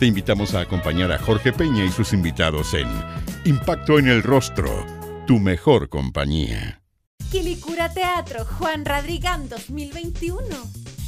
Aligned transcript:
te 0.00 0.06
invitamos 0.06 0.54
a 0.54 0.60
acompañar 0.60 1.12
a 1.12 1.18
Jorge 1.18 1.52
Peña 1.52 1.84
y 1.84 1.90
sus 1.90 2.14
invitados 2.14 2.72
en 2.72 2.88
Impacto 3.44 3.98
en 3.98 4.08
el 4.08 4.22
Rostro, 4.22 4.86
tu 5.26 5.38
mejor 5.38 5.90
compañía. 5.90 6.80
Quilicura 7.30 7.92
Teatro, 7.92 8.46
Juan 8.46 8.86
Radrigán 8.86 9.50
2021. 9.50 10.42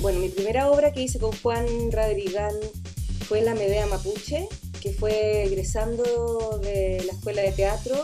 Bueno, 0.01 0.21
mi 0.21 0.29
primera 0.29 0.69
obra 0.69 0.93
que 0.93 1.01
hice 1.05 1.19
con 1.19 1.33
Juan 1.33 1.65
Radrigán 1.91 2.53
fue 3.27 3.41
La 3.41 3.55
Medea 3.55 3.87
Mapuche, 3.87 4.47
que 4.83 4.93
fue 4.93 5.45
egresando 5.45 6.61
de 6.63 7.03
la 7.07 7.15
escuela 7.15 7.41
de 7.41 7.53
teatro. 7.53 7.97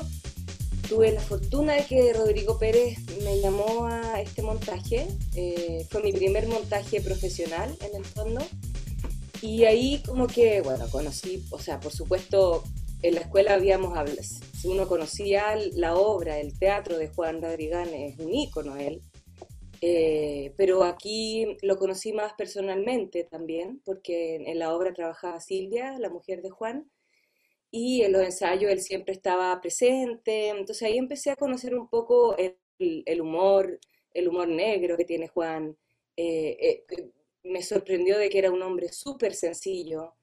Tuve 0.89 1.13
la 1.13 1.21
fortuna 1.21 1.75
de 1.75 1.85
que 1.85 2.15
Rodrigo 2.15 2.59
Pérez 2.59 2.99
me 3.23 3.43
llamó 3.43 3.85
a 3.89 4.23
este 4.23 4.41
montaje. 4.41 5.07
Eh, 5.35 5.87
fue 5.91 6.03
mi 6.03 6.15
primer 6.15 6.49
montaje 6.49 7.03
profesional 7.03 7.77
en 7.83 7.95
el 7.95 8.07
fondo 8.07 8.41
y 9.43 9.65
ahí 9.65 10.03
como 10.05 10.27
que, 10.27 10.61
bueno, 10.63 10.87
conocí, 10.91 11.45
o 11.51 11.59
sea, 11.59 11.79
por 11.81 11.93
supuesto, 11.93 12.65
en 13.03 13.15
la 13.15 13.21
escuela 13.21 13.55
habíamos 13.55 13.97
hablado, 13.97 14.21
uno 14.65 14.89
conocía 14.89 15.57
la 15.75 15.97
obra, 15.97 16.39
el 16.39 16.59
teatro 16.59 16.99
de 16.99 17.09
Juan 17.09 17.41
Radrigán, 17.41 17.89
es 17.95 18.19
un 18.19 18.33
ícono 18.33 18.77
él, 18.77 19.01
eh, 19.81 20.53
pero 20.57 20.83
aquí 20.83 21.57
lo 21.63 21.77
conocí 21.77 22.13
más 22.13 22.33
personalmente 22.35 23.25
también, 23.25 23.81
porque 23.85 24.37
en 24.37 24.59
la 24.59 24.75
obra 24.75 24.93
trabajaba 24.93 25.41
Silvia, 25.41 25.97
la 25.99 26.11
mujer 26.11 26.43
de 26.43 26.51
Juan, 26.51 26.91
y 27.71 28.03
en 28.03 28.13
los 28.13 28.23
ensayos 28.23 28.73
él 28.73 28.81
siempre 28.81 29.15
estaba 29.15 29.61
presente, 29.61 30.49
entonces 30.49 30.83
ahí 30.83 30.99
empecé 30.99 31.31
a 31.31 31.37
conocer 31.37 31.77
un 31.77 31.89
poco 31.89 32.37
el, 32.37 32.57
el 32.79 33.21
humor, 33.21 33.79
el 34.15 34.29
humor 34.29 34.49
negro 34.49 34.97
que 34.97 35.05
tiene 35.05 35.29
Juan, 35.29 35.77
eh, 36.17 36.85
eh, 36.91 37.11
me 37.43 37.63
sorprendió 37.63 38.19
de 38.19 38.29
que 38.31 38.39
era 38.39 38.51
un 38.51 38.63
hombre 38.63 38.93
súper 38.93 39.35
sencillo, 39.35 40.15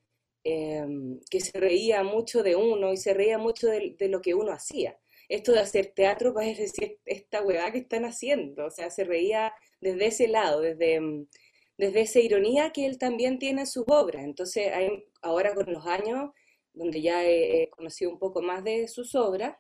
em, 0.44 1.20
que 1.30 1.40
se 1.42 1.60
reía 1.60 2.04
mucho 2.04 2.44
de 2.44 2.56
uno 2.56 2.94
y 2.94 2.98
se 2.98 3.14
reía 3.14 3.38
mucho 3.38 3.68
de, 3.68 3.96
lo 4.10 4.22
que 4.22 4.34
uno 4.36 4.52
hacía. 4.52 5.00
Esto 5.30 5.54
de 5.54 5.60
hacer 5.60 5.88
teatro 5.96 6.34
parece 6.34 6.64
decir 6.64 7.00
esta 7.06 7.42
hueá 7.42 7.72
que 7.72 7.80
están 7.80 8.06
haciendo, 8.06 8.66
o 8.68 8.70
sea, 8.70 8.92
se 8.92 9.04
reía 9.06 9.54
desde 9.82 10.08
ese 10.08 10.28
lado, 10.28 10.62
desde, 10.62 10.96
em, 10.96 11.28
desde 11.78 12.02
esa 12.02 12.20
ironía 12.20 12.72
que 12.72 12.86
él 12.86 12.98
también 12.98 13.40
tiene 13.40 13.62
en 13.62 13.68
sus 13.68 13.86
obras. 13.88 14.24
Entonces, 14.24 14.72
ahora 15.22 15.54
con 15.56 15.72
los 15.74 15.86
años, 15.88 16.32
donde 16.74 17.02
ya 17.02 17.26
he, 17.26 17.70
conocido 17.70 18.12
un 18.12 18.20
poco 18.20 18.42
más 18.42 18.64
de 18.64 18.88
sus 18.88 19.16
obras, 19.16 19.58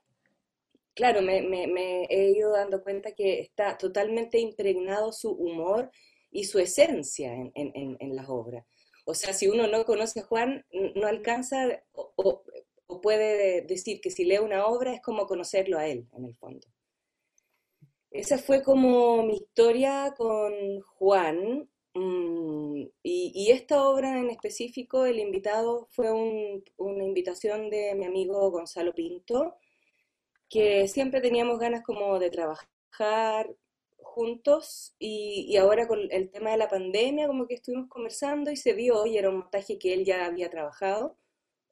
claro, 0.93 1.21
me, 1.21 1.41
me, 1.41 2.05
he 2.09 2.31
ido 2.31 2.51
dando 2.51 2.83
cuenta 2.83 3.13
que 3.13 3.39
está 3.41 3.77
totalmente 3.77 4.39
impregnado 4.39 5.11
su 5.11 5.31
humor 5.31 5.91
y 6.35 6.43
su 6.43 6.59
esencia 6.59 7.33
en, 7.33 7.49
en, 7.55 7.95
en, 7.97 8.15
las 8.15 8.27
obras. 8.27 8.65
O 9.05 9.13
sea, 9.13 9.31
si 9.33 9.47
uno 9.47 9.67
no 9.67 9.85
conoce 9.85 10.19
a 10.19 10.23
Juan, 10.23 10.65
no 10.95 11.07
alcanza 11.07 11.81
o, 11.93 12.43
puede 13.01 13.61
decir 13.61 14.01
que 14.01 14.11
si 14.11 14.25
lee 14.25 14.39
una 14.39 14.65
obra 14.65 14.93
es 14.93 15.01
como 15.01 15.27
conocerlo 15.27 15.77
a 15.77 15.87
él, 15.87 16.09
en 16.11 16.25
el 16.25 16.35
fondo. 16.35 16.67
Esa 18.11 18.37
fue 18.37 18.61
como 18.61 19.23
mi 19.23 19.35
historia 19.35 20.13
con 20.17 20.81
Juan. 20.81 21.69
Mm, 21.93 22.81
y, 23.01 23.31
y, 23.33 23.51
esta 23.51 23.87
obra 23.87 24.19
en 24.19 24.29
específico, 24.29 25.05
el 25.05 25.19
invitado 25.19 25.87
fue 25.91 26.11
una 26.11 27.03
invitación 27.05 27.69
de 27.69 27.95
mi 27.95 28.03
amigo 28.03 28.51
Gonzalo 28.51 28.93
Pinto, 28.93 29.55
que 30.49 30.89
siempre 30.89 31.21
teníamos 31.21 31.59
ganas 31.59 31.81
como 31.81 32.19
de 32.19 32.29
trabajar 32.29 33.55
juntos 34.15 34.95
y, 34.97 35.57
ahora 35.57 35.87
con 35.87 35.99
el 36.09 36.31
tema 36.31 36.51
de 36.51 36.57
la 36.57 36.69
pandemia 36.69 37.27
como 37.27 37.47
que 37.47 37.55
estuvimos 37.55 37.89
conversando 37.89 38.49
y 38.49 38.55
se 38.55 38.73
vio 38.73 39.05
y 39.05 39.17
era 39.17 39.29
un 39.29 39.39
montaje 39.39 39.77
que 39.77 39.93
él 39.93 40.05
ya 40.05 40.25
había 40.25 40.49
trabajado 40.49 41.17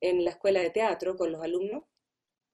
en 0.02 0.26
la 0.26 0.32
escuela 0.32 0.60
de 0.62 0.70
teatro 0.70 1.16
con 1.16 1.32
los 1.32 1.42
alumnos, 1.42 1.84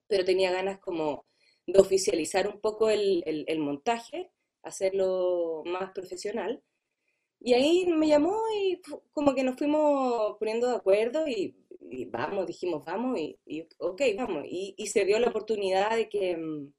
pero 0.08 0.24
tenía 0.24 0.52
ganas 0.52 0.80
como 0.80 1.26
de 1.66 1.80
oficializar 1.80 2.48
un 2.48 2.60
poco 2.62 2.90
el, 2.92 3.24
el, 3.26 3.60
montaje, 3.60 4.32
hacerlo 4.64 5.64
más 5.66 5.92
profesional. 5.92 6.64
Y 7.40 7.54
ahí 7.54 7.88
me 7.88 8.08
llamó 8.08 8.38
y 8.56 8.82
como 9.12 9.34
que 9.34 9.44
nos 9.44 9.58
fuimos 9.58 10.38
poniendo 10.38 10.70
de 10.70 10.76
acuerdo 10.76 11.28
y, 11.28 11.56
vamos, 12.12 12.46
dijimos 12.46 12.86
vamos 12.86 13.20
y, 13.20 13.40
y 13.46 13.68
ok, 13.80 14.02
vamos. 14.18 14.44
Y, 14.48 14.76
y, 14.78 14.88
se 14.88 15.06
dio 15.06 15.20
la 15.20 15.30
oportunidad 15.30 15.96
de 15.96 16.10
que 16.10 16.38
mm, 16.38 16.74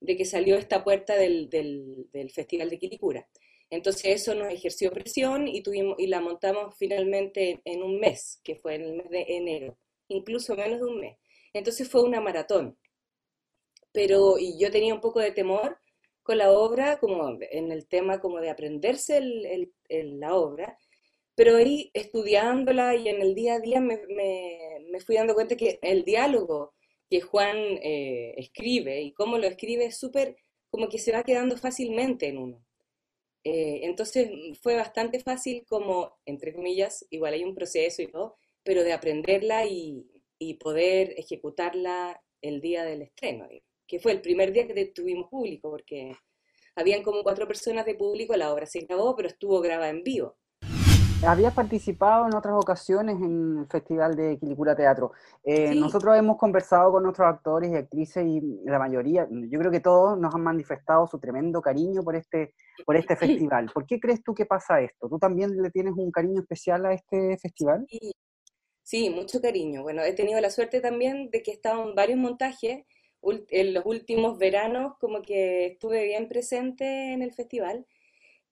de 0.00 0.16
que 0.16 0.24
salió 0.24 0.56
esta 0.56 0.84
puerta 0.84 1.16
del, 1.16 1.48
del, 1.48 2.30
Festival 2.30 2.70
de 2.70 2.78
Quilicura. 2.78 3.28
Entonces 3.70 4.06
eso 4.06 4.34
nos 4.34 4.52
ejerció 4.52 4.90
presión 4.90 5.48
y, 5.48 5.62
tuvimos, 5.62 5.96
y 5.98 6.06
la 6.06 6.20
montamos 6.20 6.74
finalmente 6.78 7.60
en 7.64 7.82
un 7.82 7.98
mes, 7.98 8.40
que 8.44 8.56
fue 8.56 8.74
en 8.74 8.82
el 8.82 8.94
mes 8.94 9.10
de 9.10 9.24
enero, 9.28 9.78
incluso 10.08 10.54
menos 10.54 10.80
de 10.80 10.86
un 10.86 11.00
mes. 11.00 11.18
Entonces 11.52 11.88
fue 11.88 12.02
una 12.02 12.20
maratón. 12.20 12.78
Pero 13.92 14.38
y 14.38 14.58
yo 14.58 14.70
tenía 14.70 14.94
un 14.94 15.00
poco 15.00 15.20
de 15.20 15.32
temor 15.32 15.78
con 16.22 16.38
la 16.38 16.50
obra, 16.50 16.98
como 16.98 17.38
en 17.50 17.70
el 17.70 17.86
tema 17.86 18.20
como 18.20 18.40
de 18.40 18.50
aprenderse 18.50 19.18
el, 19.18 19.72
la 20.18 20.34
obra, 20.34 20.78
pero 21.34 21.56
ahí 21.56 21.90
estudiándola 21.94 22.96
y 22.96 23.08
en 23.08 23.20
el 23.20 23.34
día 23.34 23.54
a 23.54 23.60
día 23.60 23.80
me, 23.80 23.98
me, 24.08 24.58
me 24.90 25.00
fui 25.00 25.16
dando 25.16 25.34
cuenta 25.34 25.56
que 25.56 25.78
el 25.82 26.04
diálogo 26.04 26.74
que 27.10 27.20
Juan 27.20 27.56
eh, 27.56 28.34
escribe 28.36 29.02
y 29.02 29.12
cómo 29.12 29.38
lo 29.38 29.46
escribe 29.46 29.86
es 29.86 29.98
súper 29.98 30.36
como 30.70 30.88
que 30.88 30.98
se 30.98 31.12
va 31.12 31.22
quedando 31.22 31.56
fácilmente 31.56 32.26
en 32.28 32.38
uno. 32.38 32.64
Eh, 33.44 33.80
entonces 33.82 34.30
fue 34.62 34.74
bastante 34.74 35.20
fácil 35.20 35.64
como, 35.68 36.18
entre 36.24 36.54
comillas, 36.54 37.06
igual 37.10 37.34
hay 37.34 37.44
un 37.44 37.54
proceso 37.54 38.02
y 38.02 38.08
todo, 38.08 38.36
pero 38.62 38.82
de 38.82 38.92
aprenderla 38.92 39.66
y, 39.66 40.10
y 40.38 40.54
poder 40.54 41.14
ejecutarla 41.16 42.20
el 42.40 42.60
día 42.60 42.84
del 42.84 43.02
estreno, 43.02 43.48
que 43.86 44.00
fue 44.00 44.12
el 44.12 44.20
primer 44.20 44.52
día 44.52 44.66
que 44.66 44.86
tuvimos 44.86 45.28
público, 45.28 45.70
porque 45.70 46.12
habían 46.74 47.02
como 47.02 47.22
cuatro 47.22 47.46
personas 47.46 47.86
de 47.86 47.94
público, 47.94 48.36
la 48.36 48.52
obra 48.52 48.66
se 48.66 48.80
grabó, 48.80 49.14
pero 49.14 49.28
estuvo 49.28 49.60
grabada 49.60 49.90
en 49.90 50.02
vivo. 50.02 50.36
Habías 51.22 51.54
participado 51.54 52.26
en 52.26 52.34
otras 52.34 52.54
ocasiones 52.54 53.16
en 53.16 53.58
el 53.60 53.66
Festival 53.66 54.14
de 54.14 54.38
Quilicura 54.38 54.76
Teatro. 54.76 55.12
Eh, 55.42 55.74
nosotros 55.74 56.16
hemos 56.16 56.36
conversado 56.36 56.92
con 56.92 57.02
nuestros 57.02 57.28
actores 57.28 57.70
y 57.70 57.76
actrices 57.76 58.26
y 58.26 58.40
la 58.64 58.78
mayoría, 58.78 59.26
yo 59.30 59.58
creo 59.58 59.70
que 59.70 59.80
todos 59.80 60.18
nos 60.18 60.34
han 60.34 60.42
manifestado 60.42 61.06
su 61.06 61.18
tremendo 61.18 61.62
cariño 61.62 62.02
por 62.02 62.16
este, 62.16 62.54
por 62.84 62.96
este 62.96 63.16
festival. 63.16 63.70
¿Por 63.72 63.86
qué 63.86 63.98
crees 63.98 64.22
tú 64.22 64.34
que 64.34 64.44
pasa 64.44 64.80
esto? 64.80 65.08
¿Tú 65.08 65.18
también 65.18 65.60
le 65.62 65.70
tienes 65.70 65.94
un 65.96 66.10
cariño 66.10 66.40
especial 66.40 66.84
a 66.86 66.92
este 66.92 67.38
festival? 67.38 67.86
Sí, 67.88 68.12
sí 68.82 69.10
mucho 69.10 69.40
cariño. 69.40 69.82
Bueno, 69.82 70.02
he 70.02 70.12
tenido 70.12 70.40
la 70.40 70.50
suerte 70.50 70.80
también 70.80 71.30
de 71.30 71.42
que 71.42 71.52
he 71.52 71.54
estado 71.54 71.88
en 71.88 71.94
varios 71.94 72.18
montajes. 72.18 72.84
En 73.22 73.72
los 73.72 73.86
últimos 73.86 74.36
veranos 74.36 74.98
como 75.00 75.22
que 75.22 75.66
estuve 75.66 76.04
bien 76.04 76.28
presente 76.28 77.14
en 77.14 77.22
el 77.22 77.32
festival 77.32 77.86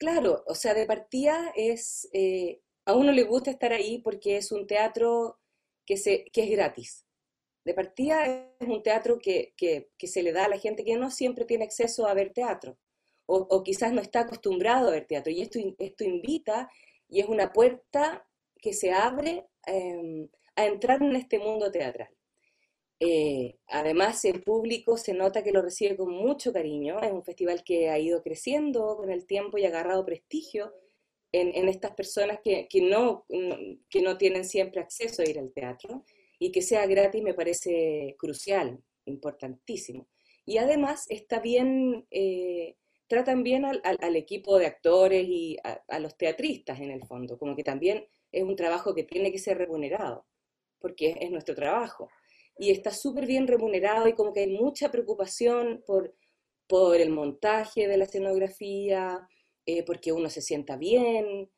Claro, 0.03 0.43
o 0.49 0.57
sea, 0.57 0.75
de 0.75 0.85
partida 0.85 1.53
es, 1.55 2.09
eh, 2.13 2.61
a 2.85 2.97
uno 2.97 3.13
le 3.13 3.23
gusta 3.23 3.53
estar 3.53 3.73
ahí 3.73 3.99
porque 3.99 4.37
es 4.37 4.51
un 4.51 4.67
teatro 4.67 5.39
que, 5.87 5.97
se, 5.97 6.25
que 6.33 6.43
es 6.43 6.51
gratis. 6.51 7.07
De 7.65 7.73
partida 7.73 8.27
es 8.27 8.69
un 8.69 8.83
teatro 8.83 9.21
que, 9.21 9.55
se 10.03 10.23
le 10.25 10.33
da 10.33 10.47
a 10.47 10.49
la 10.49 10.59
gente 10.59 10.85
que 10.85 10.97
no 10.97 11.09
siempre 11.13 11.45
tiene 11.45 11.63
acceso 11.67 12.09
a 12.09 12.15
ver 12.15 12.33
teatro 12.33 12.77
o, 13.27 13.63
quizás 13.63 13.93
no 13.93 14.01
está 14.01 14.23
acostumbrado 14.23 14.89
a 14.89 14.91
ver 14.91 15.07
teatro. 15.07 15.31
Y 15.31 15.41
esto, 15.41 15.61
esto 15.79 16.03
invita 16.03 16.69
y 17.09 17.21
es 17.21 17.29
una 17.29 17.53
puerta 17.53 18.29
que 18.59 18.73
se 18.73 18.91
abre 18.91 19.47
em, 19.67 20.29
a 20.57 20.67
entrar 20.67 21.01
en 21.01 21.15
este 21.15 21.39
mundo 21.39 21.71
teatral. 21.71 22.11
Eh, 23.05 23.59
además, 23.67 24.25
el 24.25 24.45
público 24.45 24.97
se 24.97 25.13
nota 25.13 25.43
que 25.43 25.51
lo 25.51 25.61
recibe 25.61 25.97
con 25.97 26.13
mucho 26.13 26.53
cariño. 26.53 27.01
Es 27.01 27.11
un 27.11 27.25
festival 27.25 27.65
que 27.65 27.91
ha 27.91 27.99
ido 27.99 28.23
creciendo 28.23 28.97
con 28.97 29.11
el 29.11 29.27
tiempo 29.27 29.59
y 29.59 29.65
ha 29.65 29.71
agarrado 29.71 30.07
prestigio 30.07 30.73
en, 31.33 31.69
estas 31.69 31.97
personas 31.97 32.39
que, 32.45 32.69
no, 32.81 33.27
que 33.91 34.03
no 34.03 34.19
tienen 34.19 34.45
siempre 34.45 34.81
acceso 34.81 35.23
a 35.23 35.29
ir 35.29 35.41
al 35.41 35.53
teatro. 35.53 36.05
Y 36.39 36.53
que 36.53 36.63
sea 36.63 36.87
gratis 36.87 37.25
me 37.25 37.35
parece 37.35 38.15
crucial, 38.19 38.81
importantísimo. 39.07 40.07
Y 40.45 40.59
además 40.59 41.07
está 41.09 41.41
bien, 41.41 42.07
eh, 42.13 42.77
tratan 43.09 43.43
bien 43.43 43.65
al, 43.65 44.17
equipo 44.17 44.61
de 44.61 44.67
actores 44.67 45.27
y 45.27 45.57
a 45.65 45.99
los 45.99 46.17
teatristas 46.17 46.79
en 46.79 46.93
el 46.93 47.05
fondo, 47.05 47.37
como 47.37 47.57
que 47.57 47.65
también 47.65 48.07
es 48.31 48.45
un 48.45 48.55
trabajo 48.55 48.95
que 48.95 49.03
tiene 49.03 49.33
que 49.33 49.39
ser 49.39 49.59
remunerado, 49.59 50.25
porque 50.79 51.17
es 51.21 51.33
nuestro 51.33 51.57
trabajo. 51.57 52.09
Y 52.63 52.71
está 52.71 52.93
súper 52.93 53.27
bien 53.27 53.49
remunerado 53.49 54.07
y 54.07 54.13
como 54.13 54.33
que 54.33 54.41
hay 54.41 54.47
mucha 54.47 54.89
preocupación 54.93 55.83
por, 55.85 56.15
por 56.69 56.97
el 57.01 57.11
montaje 57.11 57.89
de 57.89 57.97
la 57.97 58.05
escenografía, 58.05 59.29
eh, 59.67 59.83
porque 59.83 60.13
uno 60.13 60.31
se 60.31 60.43
sienta 60.43 60.77
bien 60.77 61.51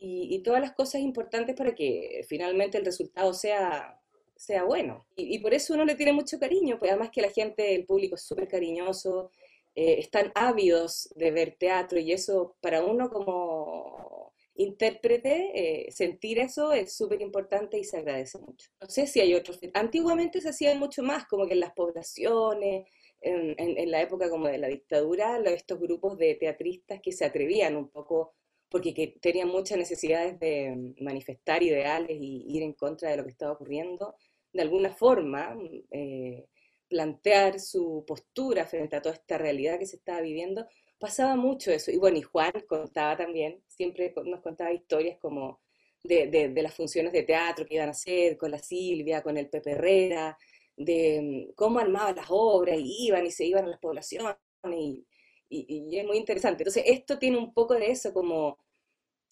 y, 0.00 0.42
todas 0.42 0.60
las 0.60 0.72
cosas 0.72 1.00
importantes 1.00 1.54
para 1.54 1.76
que 1.76 2.24
finalmente 2.28 2.76
el 2.76 2.84
resultado 2.84 3.34
sea, 3.34 4.00
sea 4.34 4.64
bueno. 4.64 5.06
Y, 5.14 5.38
por 5.38 5.54
eso 5.54 5.74
uno 5.74 5.84
le 5.84 5.94
tiene 5.94 6.12
mucho 6.12 6.40
cariño, 6.40 6.76
pues 6.76 6.90
además 6.90 7.10
que 7.12 7.22
la 7.22 7.30
gente, 7.30 7.76
el 7.76 7.86
público 7.86 8.16
es 8.16 8.22
súper 8.22 8.48
cariñoso, 8.48 9.30
eh, 9.76 10.00
están 10.00 10.32
ávidos 10.34 11.08
de 11.14 11.30
ver 11.30 11.56
teatro 11.56 12.00
y 12.00 12.10
eso 12.10 12.56
para 12.60 12.82
uno 12.82 13.10
como 13.10 14.17
intérprete, 14.58 15.52
eh, 15.54 15.92
sentir 15.92 16.40
eso 16.40 16.72
es 16.72 16.92
súper 16.92 17.22
importante 17.22 17.78
y 17.78 17.84
se 17.84 17.98
agradece 17.98 18.38
mucho. 18.38 18.68
No 18.80 18.88
sé 18.88 19.06
si 19.06 19.20
hay 19.20 19.34
otros. 19.34 19.58
Antiguamente 19.72 20.40
se 20.40 20.48
hacía 20.48 20.74
mucho 20.74 21.02
más, 21.02 21.26
como 21.26 21.46
que 21.46 21.54
en 21.54 21.60
las 21.60 21.72
poblaciones, 21.72 22.86
en, 23.20 23.90
la 23.90 24.02
época 24.02 24.28
como 24.28 24.48
de 24.48 24.58
la 24.58 24.68
dictadura, 24.68 25.38
estos 25.46 25.78
grupos 25.78 26.18
de 26.18 26.34
teatristas 26.34 27.00
que 27.00 27.12
se 27.12 27.24
atrevían 27.24 27.76
un 27.76 27.88
poco, 27.88 28.34
porque 28.68 28.92
que 28.92 29.16
tenían 29.20 29.48
muchas 29.48 29.78
necesidades 29.78 30.38
de 30.40 30.94
manifestar 31.00 31.62
ideales 31.62 32.16
y 32.20 32.44
ir 32.48 32.62
en 32.62 32.72
contra 32.72 33.10
de 33.10 33.16
lo 33.16 33.24
que 33.24 33.30
estaba 33.30 33.52
ocurriendo, 33.52 34.16
de 34.52 34.62
alguna 34.62 34.90
forma 34.90 35.56
eh, 35.90 36.46
plantear 36.88 37.60
su 37.60 38.04
postura 38.06 38.66
frente 38.66 38.96
a 38.96 39.02
toda 39.02 39.14
esta 39.14 39.38
realidad 39.38 39.78
que 39.78 39.86
se 39.86 39.96
estaba 39.96 40.20
viviendo, 40.20 40.66
pasaba 40.98 41.36
mucho 41.36 41.70
eso. 41.70 41.90
Y 41.90 41.96
bueno, 41.96 42.18
y 42.18 42.22
Juan 42.22 42.52
contaba 42.68 43.16
también, 43.16 43.62
siempre 43.68 44.12
nos 44.24 44.40
contaba 44.40 44.72
historias 44.72 45.18
como 45.18 45.60
de, 46.02 46.52
las 46.62 46.74
funciones 46.74 47.12
de 47.12 47.22
teatro 47.22 47.66
que 47.66 47.74
iban 47.74 47.88
a 47.88 47.92
hacer 47.92 48.36
con 48.36 48.50
la 48.50 48.58
Silvia, 48.58 49.22
con 49.22 49.36
el 49.36 49.48
Pepe 49.48 49.72
Herrera, 49.72 50.36
de 50.76 51.48
mm, 51.50 51.54
cómo 51.54 51.78
armaban 51.78 52.16
las 52.16 52.26
obras 52.30 52.78
y 52.78 53.06
iban 53.06 53.26
y 53.26 53.30
se 53.30 53.44
iban 53.46 53.64
a 53.64 53.68
las 53.68 53.80
poblaciones 53.80 54.36
y, 54.64 55.06
es 55.50 56.04
muy 56.04 56.18
interesante. 56.18 56.62
Entonces, 56.62 56.84
esto 56.86 57.18
tiene 57.18 57.38
un 57.38 57.54
poco 57.54 57.74
de 57.74 57.90
eso 57.90 58.12
como, 58.12 58.58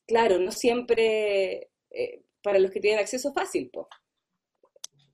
claro, 0.06 0.38
no 0.38 0.50
siempre 0.50 1.70
eh, 1.90 2.24
para 2.42 2.58
los 2.58 2.70
que 2.70 2.80
tienen 2.80 3.00
acceso 3.00 3.32
fácil, 3.32 3.70
pues. 3.72 3.86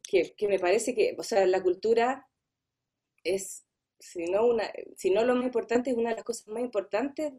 Que, 0.08 0.34
que 0.34 0.48
me 0.48 0.58
parece 0.58 0.94
que, 0.94 1.16
o 1.18 1.22
sea, 1.22 1.46
la 1.46 1.62
cultura 1.62 2.28
es 3.24 3.64
si 4.02 4.24
no, 4.24 4.46
una, 4.46 4.64
si 4.96 5.10
no 5.10 5.24
lo 5.24 5.34
más 5.36 5.44
importante, 5.44 5.90
es 5.90 5.96
una 5.96 6.10
de 6.10 6.16
las 6.16 6.24
cosas 6.24 6.48
más 6.48 6.62
importantes 6.62 7.32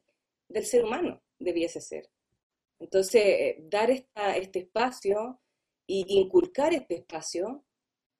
del 0.47 0.65
ser 0.65 0.85
humano, 0.85 1.21
debiese 1.37 1.81
ser. 1.81 2.09
Entonces, 2.79 3.21
eh, 3.21 3.57
dar 3.69 3.91
esta, 3.91 4.37
este 4.37 4.59
espacio 4.59 5.39
y 5.85 6.05
inculcar 6.19 6.73
este 6.73 6.95
espacio 6.95 7.63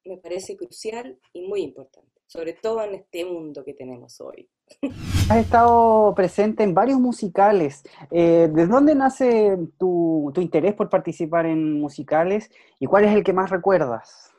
me 0.04 0.18
parece 0.18 0.56
crucial 0.56 1.18
y 1.32 1.48
muy 1.48 1.62
importante, 1.62 2.20
sobre 2.26 2.52
todo 2.52 2.82
en 2.82 2.94
este 2.94 3.24
mundo 3.24 3.64
que 3.64 3.72
tenemos 3.72 4.20
hoy. 4.20 4.48
Has 5.30 5.38
estado 5.38 6.14
presente 6.14 6.62
en 6.62 6.74
varios 6.74 7.00
musicales. 7.00 7.82
Eh, 8.10 8.50
¿De 8.52 8.66
dónde 8.66 8.94
nace 8.94 9.56
tu, 9.78 10.30
tu, 10.34 10.42
interés 10.42 10.74
por 10.74 10.90
participar 10.90 11.46
en 11.46 11.80
musicales 11.80 12.50
y 12.78 12.86
cuál 12.86 13.04
es 13.04 13.14
el 13.14 13.24
que 13.24 13.32
más 13.32 13.48
recuerdas? 13.48 14.30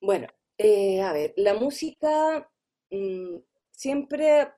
Bueno, 0.00 0.28
eh, 0.62 1.00
a 1.00 1.12
ver, 1.12 1.32
la 1.36 1.54
música 1.54 2.46
siempre 3.70 4.48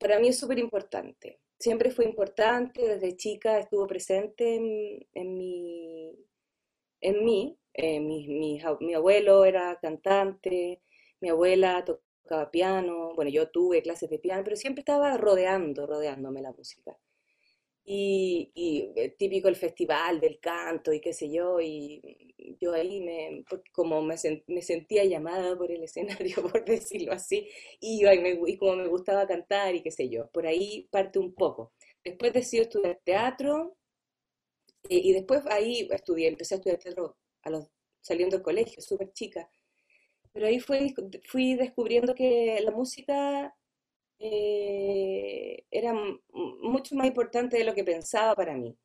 para 0.00 0.18
mí 0.18 0.28
es 0.28 0.38
súper 0.38 0.58
importante. 0.58 1.40
Siempre 1.58 1.90
fue 1.90 2.06
importante, 2.06 2.88
desde 2.88 3.16
chica 3.16 3.58
estuvo 3.58 3.86
presente 3.86 4.54
en, 4.56 5.34
mi, 5.34 6.16
en 7.02 7.24
mí. 7.24 7.58
Eh, 7.74 8.00
mi, 8.00 8.60
abuelo 8.94 9.44
era 9.44 9.78
cantante, 9.80 10.82
mi 11.20 11.28
abuela 11.28 11.84
tocaba 11.84 12.50
piano, 12.50 13.14
bueno, 13.14 13.30
yo 13.30 13.50
tuve 13.50 13.82
clases 13.82 14.10
de 14.10 14.18
piano, 14.18 14.42
pero 14.42 14.56
siempre 14.56 14.80
estaba 14.80 15.16
rodeando, 15.16 15.86
rodeándome 15.86 16.40
la 16.40 16.52
música 16.52 16.98
y, 17.84 18.50
y, 18.54 19.10
típico 19.18 19.48
el 19.48 19.56
festival 19.56 20.20
del 20.20 20.38
canto 20.40 20.92
y 20.92 21.00
qué 21.00 21.12
sé 21.12 21.30
yo, 21.30 21.60
y 21.60 22.00
yo 22.60 22.72
ahí 22.72 23.00
me, 23.00 23.44
como 23.72 24.02
me, 24.02 24.16
me 24.46 24.62
sentía 24.62 25.04
llamada 25.04 25.56
por 25.56 25.70
el 25.70 25.82
escenario, 25.84 26.42
por 26.42 26.64
decirlo 26.64 27.12
así, 27.12 27.48
y, 27.80 28.02
y, 28.06 28.56
como 28.56 28.76
me 28.76 28.88
gustaba 28.88 29.26
cantar 29.26 29.74
y 29.74 29.82
qué 29.82 29.90
sé 29.90 30.08
yo, 30.08 30.28
por 30.30 30.46
ahí 30.46 30.88
parte 30.90 31.18
un 31.18 31.34
poco. 31.34 31.72
Después 32.04 32.32
decidí 32.32 32.62
estudiar 32.62 33.00
teatro 33.04 33.76
eh, 34.88 35.00
y 35.02 35.12
después 35.12 35.42
ahí 35.46 35.88
estudié, 35.90 36.28
empecé 36.28 36.54
a 36.54 36.58
estudiar 36.58 36.78
teatro 36.78 37.16
a 37.42 37.50
los, 37.50 37.68
saliendo 38.00 38.36
del 38.36 38.44
colegio, 38.44 38.82
súper 38.82 39.12
chica, 39.12 39.50
pero 40.32 40.46
ahí 40.46 40.60
fui, 40.60 40.94
fui 41.26 41.54
descubriendo 41.54 42.14
que 42.14 42.60
la 42.62 42.70
música 42.70 43.54
eh, 44.20 45.64
era 45.70 45.94
mucho 46.32 46.94
más 46.94 47.06
importante 47.06 47.56
de 47.58 47.64
lo 47.64 47.74
que 47.74 47.84
pensaba 47.84 48.34
para 48.36 48.56
mí. 48.56 48.76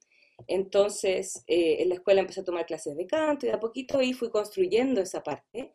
Entonces, 0.47 1.43
eh, 1.47 1.77
en 1.81 1.89
la 1.89 1.95
escuela 1.95 2.21
empecé 2.21 2.41
a 2.41 2.45
tomar 2.45 2.65
clases 2.65 2.95
de 2.95 3.07
canto 3.07 3.45
y 3.45 3.49
de 3.49 3.55
a 3.55 3.59
poquito 3.59 3.99
ahí 3.99 4.13
fui 4.13 4.29
construyendo 4.29 5.01
esa 5.01 5.23
parte 5.23 5.73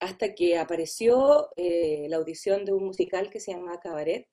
hasta 0.00 0.34
que 0.34 0.58
apareció 0.58 1.50
eh, 1.56 2.06
la 2.08 2.16
audición 2.16 2.64
de 2.64 2.72
un 2.72 2.84
musical 2.84 3.30
que 3.30 3.40
se 3.40 3.52
llama 3.52 3.80
Cabaret, 3.80 4.28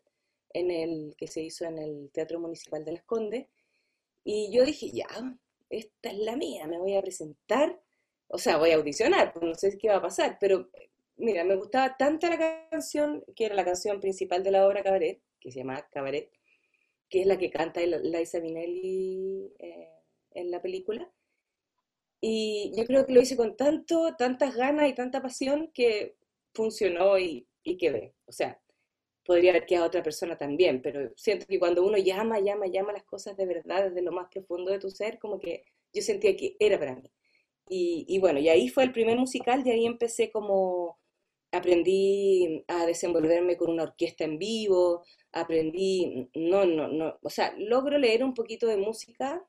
en 0.54 0.72
el, 0.72 1.16
que 1.18 1.28
se 1.28 1.42
hizo 1.42 1.66
en 1.66 1.78
el 1.78 2.10
Teatro 2.12 2.40
Municipal 2.40 2.84
de 2.84 2.94
Las 2.94 3.04
Condes. 3.04 3.48
Y 4.24 4.52
yo 4.54 4.66
dije, 4.66 4.92
ya, 4.92 5.08
esta 5.70 6.12
es 6.12 6.18
la 6.18 6.36
mía, 6.36 6.68
me 6.68 6.78
voy 6.78 6.96
a 6.96 7.02
presentar, 7.02 7.82
o 8.28 8.38
sea, 8.38 8.58
voy 8.58 8.72
a 8.72 8.76
audicionar, 8.76 9.34
pues 9.34 9.46
no 9.46 9.56
sé 9.56 9.78
qué 9.78 9.90
va 9.90 9.98
a 9.98 10.02
pasar, 10.02 10.38
pero 10.40 10.70
mira, 11.22 11.44
me 11.44 11.56
gustaba 11.56 11.96
tanto 11.98 12.28
la 12.28 12.68
canción, 12.70 13.24
que 13.36 13.46
era 13.46 13.56
la 13.56 13.66
canción 13.66 14.00
principal 14.00 14.44
de 14.44 14.52
la 14.52 14.68
obra 14.68 14.84
Cabaret, 14.84 15.22
que 15.40 15.52
se 15.52 15.60
llama 15.60 15.88
Cabaret, 15.92 16.30
que 17.10 17.22
es 17.22 17.28
la 17.28 17.38
que 17.38 17.50
canta 17.50 17.82
Liza 17.82 18.40
Minnelli 18.40 19.54
eh, 19.60 19.90
en 20.32 20.52
la 20.52 20.62
película. 20.62 21.12
Y 22.20 22.72
yo 22.76 22.86
creo 22.86 23.06
que 23.06 23.14
lo 23.14 23.22
hice 23.22 23.36
con 23.36 23.56
tanto, 23.58 24.16
tantas 24.18 24.56
ganas 24.56 24.90
y 24.90 24.94
tanta 24.94 25.22
pasión 25.22 25.72
que 25.74 26.16
funcionó 26.54 27.18
y, 27.18 27.48
y 27.64 27.78
quedé. 27.78 28.14
O 28.26 28.32
sea, 28.32 28.62
podría 29.26 29.52
haber 29.52 29.66
quedado 29.66 29.88
otra 29.88 30.04
persona 30.04 30.38
también, 30.38 30.82
pero 30.82 31.12
siento 31.16 31.46
que 31.48 31.60
cuando 31.60 31.84
uno 31.84 31.98
llama, 31.98 32.40
llama, 32.40 32.68
llama 32.68 32.94
las 32.94 33.04
cosas 33.04 33.36
de 33.38 33.46
verdad 33.46 33.90
desde 33.90 34.02
lo 34.02 34.12
más 34.12 34.28
profundo 34.30 34.72
de 34.72 34.80
tu 34.80 34.90
ser, 34.90 35.20
como 35.20 35.40
que 35.40 35.64
yo 35.94 36.02
sentía 36.02 36.36
que 36.36 36.56
era 36.60 36.80
para 36.80 36.96
mí. 36.96 37.12
Y, 37.68 38.06
y 38.08 38.20
bueno, 38.20 38.40
y 38.40 38.50
ahí 38.50 38.70
fue 38.70 38.84
el 38.84 38.92
primer 38.92 39.18
musical, 39.18 39.64
y 39.66 39.72
ahí 39.72 39.86
empecé 39.86 40.32
como 40.32 41.01
aprendí 41.52 42.64
a 42.68 42.86
desenvolverme 42.86 43.58
con 43.58 43.72
una 43.72 43.84
orquesta 43.84 44.24
en 44.24 44.38
vivo, 44.38 45.04
aprendí, 45.34 46.30
no, 46.36 46.66
no, 46.66 46.88
no, 46.88 47.20
o 47.22 47.30
sea, 47.30 47.54
logro 47.58 47.98
leer 47.98 48.24
un 48.24 48.34
poquito 48.34 48.68
de 48.68 48.78
música, 48.78 49.46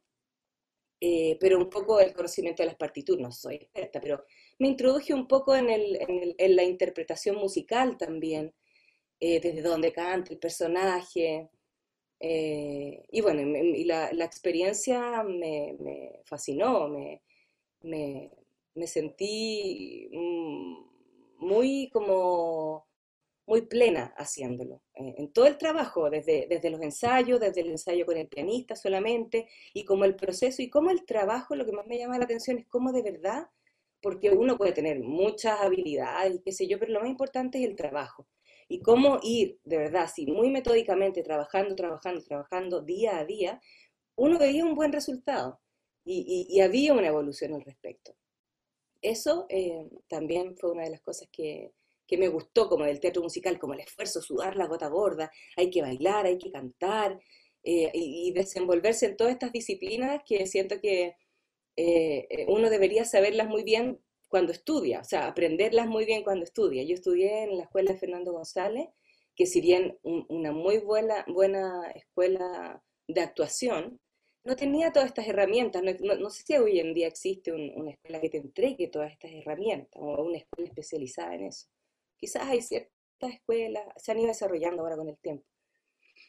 eh, 1.01 1.37
pero 1.41 1.59
un 1.59 1.69
poco 1.69 2.01
el 2.01 2.13
conocimiento 2.13 2.63
de 2.63 2.69
las 2.69 2.77
partituras, 2.77 3.23
no 3.23 3.33
soy 3.33 3.57
experta, 3.57 4.01
pero 4.01 4.25
me 4.59 4.69
introduje 4.69 5.15
un 5.15 5.27
poco 5.27 5.55
en, 5.55 5.71
el, 5.71 5.99
en, 6.39 6.57
la 6.57 6.63
interpretación 6.65 7.37
musical 7.37 7.97
también, 7.97 8.53
eh, 9.21 9.41
desde 9.41 9.63
donde 9.63 9.93
canta 9.93 10.33
el 10.33 10.39
personaje, 10.39 11.51
eh, 12.21 13.05
y 13.11 13.21
bueno, 13.21 13.43
y 13.59 13.85
la, 13.85 14.11
experiencia 14.25 15.23
me, 15.25 16.21
fascinó, 16.25 16.89
me, 16.89 17.23
me 18.75 18.87
sentí... 18.87 20.09
Mm, 20.13 20.92
muy 21.43 21.91
como 21.91 22.87
muy 23.47 23.63
plena 23.63 24.15
haciéndolo, 24.17 24.83
eh, 24.95 25.15
en 25.19 25.33
todo 25.33 25.47
el 25.47 25.59
trabajo, 25.59 26.09
desde, 26.11 26.47
desde 26.49 26.71
los 26.71 26.81
ensayos, 26.81 27.41
desde 27.41 27.63
el 27.63 27.71
ensayo 27.71 28.07
con 28.07 28.17
el 28.17 28.29
pianista 28.29 28.77
solamente, 28.77 29.49
y 29.75 29.85
como 29.85 30.05
el 30.05 30.15
proceso 30.17 30.63
y 30.63 30.71
como 30.71 30.91
el 30.91 31.05
trabajo, 31.05 31.57
lo 31.57 31.67
que 31.67 31.73
más 31.73 31.87
me 31.87 31.99
llama 31.99 32.19
la 32.19 32.25
atención 32.25 32.59
es 32.59 32.67
cómo 32.69 32.93
de 32.93 33.03
verdad, 33.03 33.49
porque 34.01 34.31
uno 34.31 34.57
puede 34.57 34.73
tener 34.73 35.01
muchas 35.01 35.61
habilidades, 35.61 36.41
qué 36.45 36.53
sé 36.53 36.67
yo, 36.69 36.79
pero 36.79 36.93
lo 36.93 37.01
más 37.01 37.09
importante 37.11 37.59
es 37.59 37.69
el 37.69 37.77
trabajo. 37.77 38.27
Y 38.69 38.81
cómo 38.81 39.19
ir, 39.23 39.59
de 39.65 39.79
verdad, 39.79 40.05
así, 40.05 40.27
muy 40.27 40.51
metódicamente, 40.51 41.23
trabajando, 41.23 41.75
trabajando, 41.75 42.23
trabajando 42.23 42.81
día 42.83 43.19
a 43.19 43.25
día, 43.25 43.61
uno 44.17 44.39
veía 44.39 44.65
un 44.65 44.75
buen 44.75 44.93
resultado 44.93 45.61
y, 46.05 46.47
y 46.49 46.61
había 46.61 46.95
una 46.95 47.09
evolución 47.09 47.55
al 47.55 47.63
respecto 47.63 48.17
eso 49.03 49.47
eh, 49.49 49.89
también 50.09 50.57
fue 50.57 50.71
una 50.71 50.85
de 50.85 50.91
las 50.91 51.01
cosas 51.01 51.29
que, 51.31 51.73
me 52.19 52.29
gustó 52.29 52.69
como 52.69 52.85
del 52.85 53.01
teatro 53.01 53.23
musical, 53.23 53.59
como 53.59 53.73
el 53.73 53.81
esfuerzo, 53.81 54.21
sudar 54.21 54.55
la 54.55 54.67
gota 54.67 54.87
gorda, 54.89 55.33
hay 55.57 55.71
que 55.71 55.81
bailar, 55.81 56.27
hay 56.27 56.37
que 56.37 56.53
cantar 56.53 57.19
eh, 57.63 57.91
y, 57.95 58.31
desenvolverse 58.33 59.07
en 59.07 59.17
todas 59.17 59.33
estas 59.33 59.51
disciplinas 59.51 60.21
que 60.27 60.47
siento 60.47 60.79
que 60.79 61.17
eh, 61.77 62.45
uno 62.49 62.69
debería 62.69 63.07
saberlas 63.07 63.49
muy 63.49 63.63
bien 63.63 63.99
cuando 64.29 64.53
estudia, 64.53 65.01
o 65.01 65.05
sea, 65.05 65.27
aprenderlas 65.27 65.87
muy 65.87 66.05
bien 66.05 66.23
cuando 66.23 66.45
estudia. 66.45 66.83
Yo 66.83 66.95
estudié 66.95 67.45
en 67.45 67.57
la 67.57 67.65
escuela 67.65 67.93
de 67.93 67.99
Fernando 67.99 68.33
González, 68.33 68.89
que 69.35 69.47
si 69.47 69.63
bien 69.63 69.99
una 70.03 70.53
muy 70.53 70.79
buena, 70.79 71.25
buena 71.29 71.91
escuela 71.93 72.83
de 73.09 73.21
actuación, 73.23 74.01
no 74.45 74.57
tenía 74.57 74.93
todas 74.93 75.09
estas 75.09 75.29
herramientas. 75.29 75.83
No, 75.83 76.31
sé 76.31 76.43
si 76.45 76.57
hoy 76.57 76.81
en 76.81 76.95
día 76.95 77.09
existe 77.09 77.53
una 77.53 77.91
escuela 77.91 78.21
que 78.21 78.29
te 78.29 78.39
entregue 78.39 78.89
todas 78.89 79.13
estas 79.13 79.31
herramientas 79.33 79.91
o 79.95 80.23
una 80.23 80.39
escuela 80.39 80.69
especializada 80.69 81.35
en 81.35 81.47
eso. 81.47 81.69
Quizás 82.17 82.43
hay 82.45 82.63
ciertas 82.63 83.33
escuelas, 83.33 83.85
se 83.97 84.13
han 84.13 84.19
ido 84.19 84.29
desarrollando 84.29 84.83
ahora 84.83 84.97
con 84.97 85.09
el 85.09 85.19
tiempo. 85.19 85.45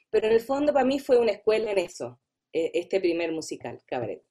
Pero 0.10 0.28
en 0.28 0.34
el 0.34 0.42
fondo 0.42 0.74
para 0.74 0.86
mí 0.86 1.00
fue 1.00 1.18
una 1.18 1.32
escuela 1.32 1.72
en 1.72 1.80
eso, 1.80 2.20
e, 2.52 2.72
este 2.76 3.00
primer 3.00 3.32
musical, 3.32 3.82
Cabaret. 3.86 4.24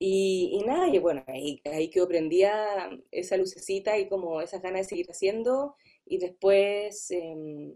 Y, 0.00 0.62
nada, 0.64 0.88
y 0.88 0.98
bueno, 0.98 1.24
ahí, 1.26 1.60
ahí 1.64 1.90
que 1.90 2.06
prendía 2.06 2.88
esa 3.10 3.36
lucecita 3.36 3.98
y 3.98 4.08
como 4.08 4.40
esas 4.40 4.62
ganas 4.62 4.82
de 4.82 4.90
seguir 4.90 5.10
haciendo. 5.10 5.74
Y 6.04 6.18
después, 6.18 7.10
em, 7.10 7.74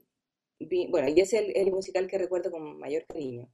bueno, 0.91 1.09
y 1.09 1.21
es 1.21 1.33
el, 1.33 1.71
musical 1.73 2.07
que 2.07 2.19
recuerdo 2.19 2.51
con 2.51 2.79
mayor 2.79 3.05
cariño. 3.07 3.51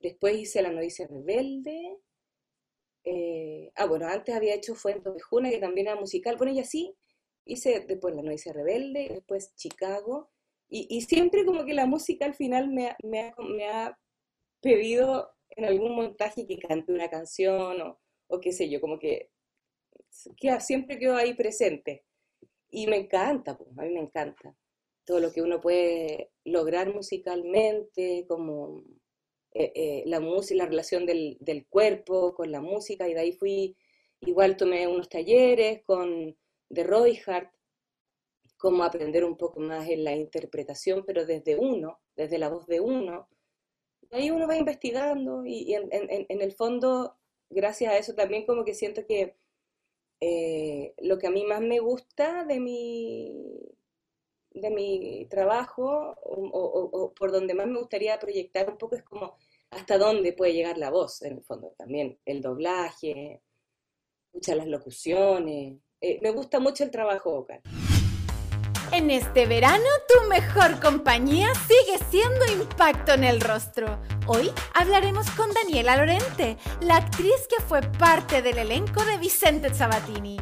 Después 0.00 0.36
hice 0.36 0.62
La 0.62 0.70
Novicia 0.70 1.06
Rebelde. 1.06 1.98
Eh, 3.04 3.70
ah, 3.76 3.86
bueno, 3.86 4.06
antes 4.06 4.34
había 4.34 4.54
hecho 4.54 4.74
Fuente 4.74 5.10
de 5.10 5.20
Juna, 5.20 5.50
que 5.50 5.58
también 5.58 5.86
era 5.88 5.98
musical. 5.98 6.36
Bueno, 6.36 6.52
y 6.52 6.60
así 6.60 6.94
hice 7.44 7.80
después 7.86 8.14
La 8.14 8.22
Novicia 8.22 8.52
Rebelde, 8.52 9.08
después 9.10 9.54
Chicago. 9.54 10.30
Y, 10.68 10.86
y, 10.90 11.02
siempre 11.02 11.44
como 11.44 11.64
que 11.64 11.74
la 11.74 11.86
música 11.86 12.24
al 12.24 12.34
final 12.34 12.68
me, 12.68 12.96
me, 13.04 13.20
ha, 13.20 13.34
me 13.38 13.68
ha 13.68 13.98
pedido 14.60 15.30
en 15.50 15.64
algún 15.64 15.94
montaje 15.94 16.46
que 16.46 16.58
cante 16.58 16.92
una 16.92 17.08
canción 17.08 17.80
o, 17.80 18.00
o 18.26 18.40
qué 18.40 18.52
sé 18.52 18.68
yo, 18.68 18.80
como 18.80 18.98
que, 18.98 19.30
que 20.36 20.60
siempre 20.60 20.98
quedo 20.98 21.16
ahí 21.16 21.34
presente. 21.34 22.04
Y 22.68 22.88
me 22.88 22.96
encanta, 22.96 23.56
pues, 23.56 23.70
a 23.78 23.82
mí 23.82 23.90
me 23.90 24.00
encanta 24.00 24.56
todo 25.06 25.20
lo 25.20 25.32
que 25.32 25.40
uno 25.40 25.60
puede 25.60 26.32
lograr 26.44 26.92
musicalmente, 26.92 28.26
como 28.28 28.82
eh, 29.58 29.72
eh, 29.74 30.02
la 30.06 30.20
música, 30.20 30.58
la 30.58 30.66
relación 30.66 31.06
del, 31.06 31.38
del, 31.40 31.66
cuerpo 31.66 32.34
con 32.34 32.52
la 32.52 32.60
música, 32.60 33.08
y 33.08 33.14
de 33.14 33.20
ahí 33.20 33.32
fui, 33.32 33.76
igual 34.20 34.56
tomé 34.56 34.86
unos 34.86 35.08
talleres 35.08 35.82
con 35.84 36.36
de 36.68 36.84
Roy 36.84 37.18
Hart, 37.26 37.54
como 38.58 38.84
aprender 38.84 39.24
un 39.24 39.36
poco 39.36 39.60
más 39.60 39.88
en 39.88 40.04
la 40.04 40.14
interpretación, 40.14 41.04
pero 41.06 41.24
desde 41.24 41.56
uno, 41.56 42.00
desde 42.16 42.38
la 42.38 42.48
voz 42.48 42.66
de 42.66 42.80
uno, 42.80 43.28
ahí 44.10 44.30
uno 44.30 44.46
va 44.46 44.56
investigando 44.56 45.44
y, 45.44 45.74
en, 45.74 45.88
el 46.28 46.52
fondo, 46.52 47.16
gracias 47.50 47.92
a 47.92 47.98
eso 47.98 48.14
también 48.14 48.46
como 48.46 48.64
que 48.64 48.74
siento 48.74 49.06
que 49.06 49.36
eh, 50.20 50.94
lo 50.98 51.18
que 51.18 51.26
a 51.26 51.30
mí 51.30 51.44
más 51.44 51.60
me 51.60 51.80
gusta 51.80 52.44
de 52.44 52.60
mi, 52.60 53.32
de 54.50 54.70
mi 54.70 55.26
trabajo 55.26 56.16
o, 56.22 57.12
por 57.14 57.32
donde 57.32 57.54
más 57.54 57.66
me 57.66 57.78
gustaría 57.78 58.18
proyectar 58.18 58.70
un 58.70 58.78
poco 58.78 58.96
es 58.96 59.02
como 59.02 59.36
hasta 59.76 59.98
dónde 59.98 60.32
puede 60.32 60.54
llegar 60.54 60.78
la 60.78 60.90
voz, 60.90 61.22
en 61.22 61.34
el 61.34 61.42
fondo 61.44 61.74
también, 61.76 62.18
el 62.24 62.40
doblaje, 62.40 63.42
escuchar 64.32 64.56
las 64.56 64.66
locuciones. 64.66 65.78
Eh, 66.00 66.18
me 66.22 66.30
gusta 66.30 66.60
mucho 66.60 66.84
el 66.84 66.90
trabajo 66.90 67.30
vocal. 67.32 67.60
En 68.92 69.10
este 69.10 69.46
verano, 69.46 69.84
tu 70.08 70.28
mejor 70.28 70.80
compañía 70.80 71.48
sigue 71.66 71.98
siendo 72.10 72.46
Impacto 72.46 73.12
en 73.12 73.24
el 73.24 73.40
Rostro. 73.40 74.00
Hoy 74.26 74.50
hablaremos 74.74 75.28
con 75.32 75.52
Daniela 75.52 75.96
Lorente, 75.96 76.56
la 76.80 76.96
actriz 76.96 77.46
que 77.48 77.62
fue 77.62 77.82
parte 77.82 78.42
del 78.42 78.58
elenco 78.58 79.04
de 79.04 79.18
Vicente 79.18 79.74
Sabatini. 79.74 80.36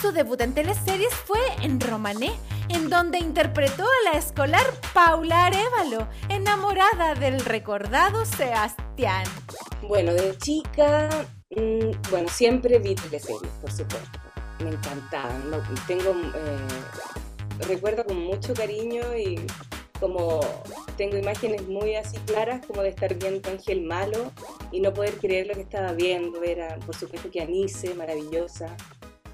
Su 0.00 0.12
debut 0.12 0.40
en 0.42 0.52
teleseries 0.52 1.14
fue 1.14 1.40
en 1.62 1.80
Romané, 1.80 2.32
en 2.68 2.90
donde 2.90 3.18
interpretó 3.18 3.84
a 3.84 4.12
la 4.12 4.18
escolar 4.18 4.66
Paula 4.92 5.46
Arevalo, 5.46 6.06
enamorada 6.28 7.14
del 7.14 7.40
recordado 7.40 8.26
Sebastián. 8.26 9.24
Bueno, 9.82 10.12
de 10.12 10.36
chica, 10.36 11.08
mm, 11.50 12.10
bueno, 12.10 12.28
siempre 12.28 12.78
vi 12.78 12.94
teleseries, 12.94 13.52
por 13.60 13.72
supuesto. 13.72 14.18
Me 14.62 14.70
encantaban. 14.70 15.42
tengo 15.86 16.10
eh, 16.10 17.64
recuerdo 17.66 18.04
con 18.04 18.22
mucho 18.22 18.52
cariño 18.52 19.16
y 19.16 19.46
como 19.98 20.40
tengo 20.98 21.16
imágenes 21.16 21.66
muy 21.68 21.94
así 21.94 22.18
claras 22.26 22.64
como 22.66 22.82
de 22.82 22.90
estar 22.90 23.14
viendo 23.14 23.48
Ángel 23.48 23.82
Malo 23.82 24.30
y 24.72 24.80
no 24.80 24.92
poder 24.92 25.14
creer 25.18 25.46
lo 25.46 25.54
que 25.54 25.62
estaba 25.62 25.92
viendo. 25.92 26.42
Era, 26.42 26.76
por 26.84 26.94
supuesto, 26.94 27.30
que 27.30 27.40
Anice, 27.40 27.94
maravillosa, 27.94 28.76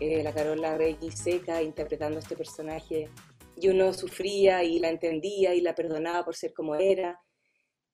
eh, 0.02 0.22
la 0.22 0.32
Carola 0.32 0.76
Reyes 0.76 1.18
Seca 1.18 1.62
interpretando 1.62 2.18
este 2.18 2.36
personaje. 2.36 3.08
Y 3.56 3.68
uno 3.68 3.92
sufría 3.92 4.64
y 4.64 4.78
la 4.78 4.88
entendía 4.90 5.54
y 5.54 5.60
la 5.60 5.74
perdonaba 5.74 6.24
por 6.24 6.34
ser 6.34 6.52
como 6.52 6.74
era. 6.74 7.20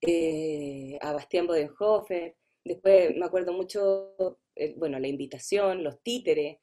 Eh, 0.01 0.97
a 1.01 1.13
Bastián 1.13 1.47
Bodenhofer. 1.47 2.37
Después 2.65 3.17
me 3.17 3.27
acuerdo 3.27 3.53
mucho, 3.53 4.15
eh, 4.55 4.75
bueno, 4.77 4.99
la 4.99 5.09
invitación, 5.09 5.83
los 5.83 6.03
títeres, 6.03 6.59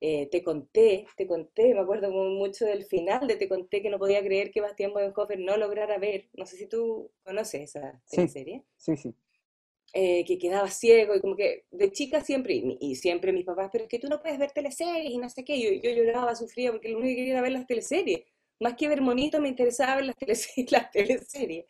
eh, 0.00 0.28
te 0.30 0.44
conté, 0.44 1.06
te 1.16 1.26
conté, 1.26 1.74
me 1.74 1.80
acuerdo 1.80 2.10
mucho 2.12 2.64
del 2.64 2.84
final 2.84 3.26
de 3.26 3.34
Te 3.34 3.48
conté 3.48 3.82
que 3.82 3.90
no 3.90 3.98
podía 3.98 4.22
creer 4.22 4.52
que 4.52 4.60
Bastián 4.60 4.92
Bodenhofer 4.92 5.40
no 5.40 5.56
lograra 5.56 5.98
ver, 5.98 6.28
no 6.34 6.46
sé 6.46 6.56
si 6.56 6.68
tú 6.68 7.10
conoces 7.24 7.74
esa 7.74 8.00
serie. 8.06 8.64
Sí, 8.76 8.96
sí. 8.96 9.14
Eh, 9.94 10.24
que 10.26 10.38
quedaba 10.38 10.68
ciego 10.70 11.16
y 11.16 11.20
como 11.20 11.34
que 11.34 11.64
de 11.70 11.90
chica 11.90 12.20
siempre, 12.22 12.62
y, 12.78 12.94
siempre 12.96 13.32
mis 13.32 13.46
papás, 13.46 13.70
pero 13.72 13.84
es 13.84 13.90
que 13.90 13.98
tú 13.98 14.08
no 14.08 14.20
puedes 14.20 14.38
ver 14.38 14.50
teleseries 14.52 15.10
y 15.10 15.16
no 15.16 15.30
sé 15.30 15.44
qué, 15.44 15.58
yo, 15.58 15.70
yo 15.82 15.90
lloraba, 15.90 16.34
sufría 16.34 16.72
porque 16.72 16.90
lo 16.90 16.98
único 16.98 17.12
que 17.12 17.16
quería 17.16 17.32
era 17.32 17.42
ver 17.42 17.52
las 17.52 17.66
teleseries, 17.66 18.20
más 18.60 18.74
que 18.74 18.86
ver 18.88 19.00
monito 19.00 19.40
me 19.40 19.48
interesaba 19.48 19.96
ver 19.96 20.06
las 20.06 20.16
teleseries, 20.16 20.72
las 20.72 20.90
teleseries. 20.90 21.64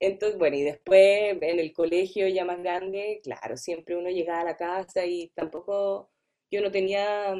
Entonces, 0.00 0.38
bueno, 0.38 0.56
y 0.56 0.62
después 0.62 1.36
en 1.40 1.60
el 1.60 1.72
colegio 1.72 2.28
ya 2.28 2.44
más 2.44 2.58
grande, 2.62 3.20
claro, 3.22 3.56
siempre 3.56 3.96
uno 3.96 4.10
llegaba 4.10 4.40
a 4.42 4.44
la 4.44 4.56
casa 4.56 5.04
y 5.06 5.28
tampoco 5.34 6.10
yo 6.50 6.60
no 6.62 6.70
tenía 6.70 7.34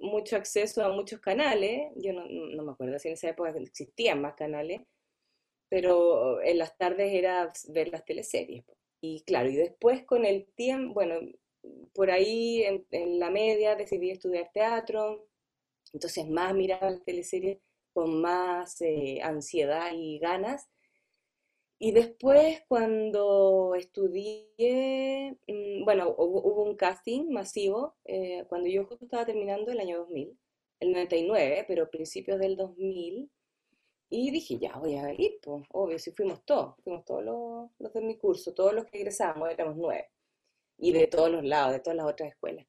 mucho 0.00 0.36
acceso 0.36 0.84
a 0.84 0.92
muchos 0.92 1.20
canales, 1.20 1.92
yo 1.96 2.12
no, 2.12 2.24
me 2.62 2.72
acuerdo 2.72 2.98
si 2.98 3.08
en 3.08 3.14
esa 3.14 3.30
época 3.30 3.50
existían 3.50 4.20
más 4.20 4.34
canales, 4.34 4.80
pero 5.68 6.42
en 6.42 6.58
las 6.58 6.76
tardes 6.76 7.12
era 7.12 7.52
ver 7.68 7.88
las 7.88 8.04
teleseries. 8.04 8.64
Y 9.00 9.22
claro, 9.24 9.48
y 9.48 9.56
después 9.56 10.04
con 10.04 10.24
el 10.24 10.46
tiempo, 10.54 10.94
bueno, 10.94 11.14
por 11.94 12.10
ahí 12.10 12.62
en, 12.62 13.18
la 13.18 13.30
media 13.30 13.76
decidí 13.76 14.10
estudiar 14.10 14.50
teatro, 14.52 15.26
entonces 15.92 16.28
más 16.28 16.54
miraba 16.54 16.90
las 16.90 17.04
teleseries 17.04 17.58
con 17.92 18.20
más 18.20 18.80
eh, 18.80 19.20
ansiedad 19.22 19.92
y 19.94 20.18
ganas, 20.18 20.68
y 21.82 21.92
después 21.92 22.62
cuando 22.68 23.74
estudié, 23.74 25.38
mm, 25.48 25.82
bueno, 25.84 26.14
hubo, 26.18 26.62
un 26.62 26.76
casting 26.76 27.30
masivo, 27.30 27.96
eh, 28.04 28.44
cuando 28.50 28.68
yo 28.68 28.84
justo 28.84 29.06
estaba 29.06 29.24
terminando 29.24 29.72
el 29.72 29.80
año 29.80 30.00
2000, 30.00 30.38
el 30.80 30.92
99, 30.92 31.64
pero 31.66 31.88
principios 31.88 32.38
del 32.38 32.56
2000, 32.56 33.30
y 34.10 34.30
dije, 34.32 34.58
ya 34.58 34.76
voy 34.76 34.96
a 34.96 35.12
ir, 35.14 35.38
pues, 35.40 35.64
obvio, 35.70 35.98
si 35.98 36.10
fuimos 36.10 36.44
todos, 36.44 36.74
fuimos 36.82 37.04
todos 37.04 37.24
los, 37.78 37.92
de 37.92 38.00
mi 38.00 38.16
curso, 38.16 38.52
todos 38.52 38.74
los 38.74 38.84
que 38.86 38.98
egresamos, 38.98 39.48
éramos 39.48 39.76
nueve, 39.76 40.10
y 40.78 40.92
de 40.92 41.06
todos 41.06 41.30
los 41.30 41.44
lados, 41.44 41.72
de 41.72 41.80
todas 41.80 41.96
las 41.96 42.06
otras 42.06 42.30
escuelas. 42.30 42.66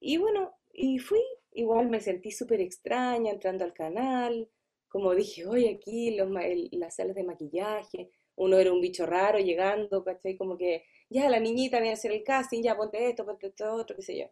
Y 0.00 0.18
bueno, 0.18 0.54
y 0.72 0.98
fui, 0.98 1.20
igual 1.52 1.88
me 1.88 2.00
sentí 2.00 2.30
súper 2.30 2.60
extraña 2.60 3.32
entrando 3.32 3.64
al 3.64 3.72
canal, 3.72 4.48
como 4.88 5.14
dije, 5.14 5.44
hoy 5.46 5.66
aquí 5.68 6.16
los, 6.16 6.30
las 6.70 6.94
salas 6.94 7.16
de 7.16 7.24
maquillaje, 7.24 8.10
uno 8.36 8.58
era 8.58 8.72
un 8.72 8.80
bicho 8.80 9.06
raro 9.06 9.38
llegando, 9.38 10.04
¿cachai? 10.04 10.36
Como 10.36 10.56
que, 10.56 10.84
ya, 11.10 11.28
la 11.28 11.40
niñita 11.40 11.78
viene 11.78 11.90
a 11.90 11.94
hacer 11.94 12.12
el 12.12 12.22
casting, 12.22 12.62
ya, 12.62 12.76
ponte 12.76 13.08
esto, 13.08 13.24
ponte 13.24 13.48
esto, 13.48 13.74
otro, 13.74 13.96
qué 13.96 14.02
sé 14.02 14.18
yo. 14.18 14.26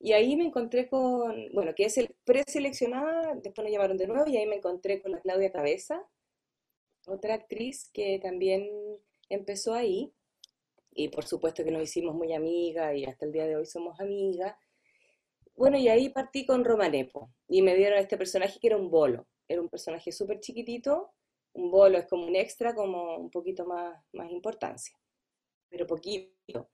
Y 0.00 0.12
ahí 0.12 0.36
me 0.36 0.44
encontré 0.44 0.88
con, 0.88 1.50
bueno, 1.52 1.74
que 1.74 1.84
es 1.84 1.96
el 1.98 2.14
preseleccionada, 2.24 3.34
después 3.36 3.64
nos 3.64 3.72
llamaron 3.72 3.96
de 3.96 4.06
nuevo 4.06 4.28
y 4.28 4.36
ahí 4.36 4.46
me 4.46 4.56
encontré 4.56 5.00
con 5.00 5.12
la 5.12 5.20
Claudia 5.20 5.50
Cabeza, 5.50 6.04
otra 7.06 7.34
actriz 7.34 7.90
que 7.92 8.18
también 8.18 8.68
empezó 9.28 9.74
ahí. 9.74 10.12
Y 10.96 11.08
por 11.08 11.24
supuesto 11.24 11.64
que 11.64 11.72
nos 11.72 11.82
hicimos 11.82 12.14
muy 12.14 12.32
amigas 12.32 12.94
y 12.96 13.04
hasta 13.04 13.26
el 13.26 13.32
día 13.32 13.46
de 13.46 13.56
hoy 13.56 13.66
somos 13.66 13.98
amigas. 13.98 14.54
Bueno, 15.56 15.76
y 15.78 15.88
ahí 15.88 16.08
partí 16.08 16.46
con 16.46 16.64
Romanepo 16.64 17.30
y 17.48 17.62
me 17.62 17.74
dieron 17.74 17.98
este 17.98 18.16
personaje 18.16 18.60
que 18.60 18.68
era 18.68 18.76
un 18.76 18.90
bolo. 18.90 19.26
Era 19.48 19.60
un 19.60 19.68
personaje 19.68 20.12
súper 20.12 20.40
chiquitito, 20.40 21.12
un 21.52 21.70
bolo 21.70 21.98
es 21.98 22.06
como 22.06 22.26
un 22.26 22.36
extra, 22.36 22.74
como 22.74 23.16
un 23.16 23.30
poquito 23.30 23.64
más, 23.66 24.02
más 24.12 24.30
importancia, 24.30 24.96
pero 25.68 25.86
poquito. 25.86 26.68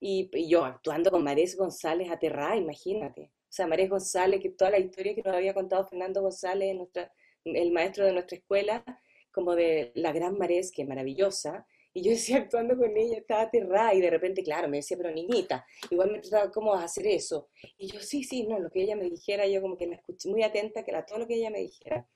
Y, 0.00 0.30
yo 0.48 0.64
actuando 0.64 1.10
con 1.10 1.24
Marés 1.24 1.56
González 1.56 2.10
aterrada, 2.10 2.56
imagínate. 2.56 3.30
O 3.32 3.52
sea, 3.54 3.66
Marés 3.66 3.88
González, 3.88 4.40
que 4.40 4.50
toda 4.50 4.70
la 4.70 4.78
historia 4.78 5.14
que 5.14 5.22
nos 5.22 5.34
había 5.34 5.54
contado 5.54 5.86
Fernando 5.86 6.20
González, 6.22 6.74
nuestra, 6.74 7.12
el 7.44 7.72
maestro 7.72 8.04
de 8.04 8.12
nuestra 8.12 8.36
escuela, 8.36 8.84
como 9.30 9.54
de 9.54 9.92
la 9.94 10.12
gran 10.12 10.36
Marés, 10.38 10.72
que 10.72 10.82
es 10.82 10.88
maravillosa, 10.88 11.66
y 11.94 12.02
yo 12.02 12.10
decía, 12.10 12.38
actuando 12.38 12.76
con 12.76 12.96
ella, 12.96 13.18
estaba 13.18 13.42
aterrada, 13.42 13.94
y 13.94 14.00
de 14.00 14.10
repente, 14.10 14.42
claro, 14.42 14.68
me 14.68 14.78
decía, 14.78 14.96
pero 14.96 15.10
niñita, 15.12 15.64
igual 15.90 16.10
me 16.10 16.18
trataba, 16.18 16.50
¿cómo 16.50 16.72
vas 16.72 16.82
a 16.82 16.84
hacer 16.84 17.06
eso? 17.06 17.48
Y 17.78 17.92
yo, 17.92 18.00
sí, 18.00 18.24
sí, 18.24 18.46
no, 18.46 18.58
lo 18.58 18.70
que 18.70 18.82
ella 18.82 18.96
me 18.96 19.08
dijera, 19.08 19.46
yo 19.46 19.62
como 19.62 19.76
que 19.76 19.86
la 19.86 19.96
escuché 19.96 20.28
muy 20.28 20.42
atenta, 20.42 20.84
que 20.84 20.90
era 20.90 21.06
todo 21.06 21.20
lo 21.20 21.26
que 21.26 21.36
ella 21.36 21.50
me 21.50 21.60
dijera. 21.60 22.06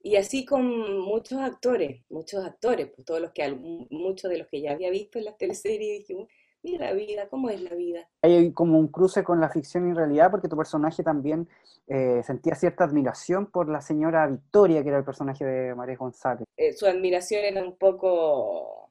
Y 0.00 0.16
así 0.16 0.44
con 0.44 1.00
muchos 1.00 1.38
actores, 1.38 2.02
muchos 2.08 2.44
actores, 2.44 2.88
pues 2.94 3.04
todos 3.04 3.20
los 3.20 3.32
que, 3.32 3.50
muchos 3.50 4.30
de 4.30 4.38
los 4.38 4.46
que 4.46 4.60
ya 4.60 4.72
había 4.72 4.90
visto 4.90 5.18
en 5.18 5.24
las 5.24 5.36
teleseries, 5.36 6.06
dije, 6.06 6.14
mira 6.62 6.86
la 6.86 6.92
vida, 6.92 7.28
cómo 7.28 7.50
es 7.50 7.60
la 7.62 7.74
vida. 7.74 8.08
Hay 8.22 8.52
como 8.52 8.78
un 8.78 8.88
cruce 8.88 9.22
con 9.24 9.40
la 9.40 9.48
ficción 9.48 9.88
y 9.88 9.94
realidad, 9.94 10.30
porque 10.30 10.48
tu 10.48 10.56
personaje 10.56 11.02
también 11.02 11.48
eh, 11.86 12.22
sentía 12.24 12.54
cierta 12.54 12.84
admiración 12.84 13.50
por 13.50 13.68
la 13.68 13.80
señora 13.80 14.26
Victoria, 14.26 14.82
que 14.82 14.88
era 14.88 14.98
el 14.98 15.04
personaje 15.04 15.44
de 15.44 15.74
María 15.74 15.96
González. 15.96 16.44
Eh, 16.56 16.72
su 16.72 16.86
admiración 16.86 17.44
era 17.44 17.62
un 17.62 17.76
poco 17.76 18.90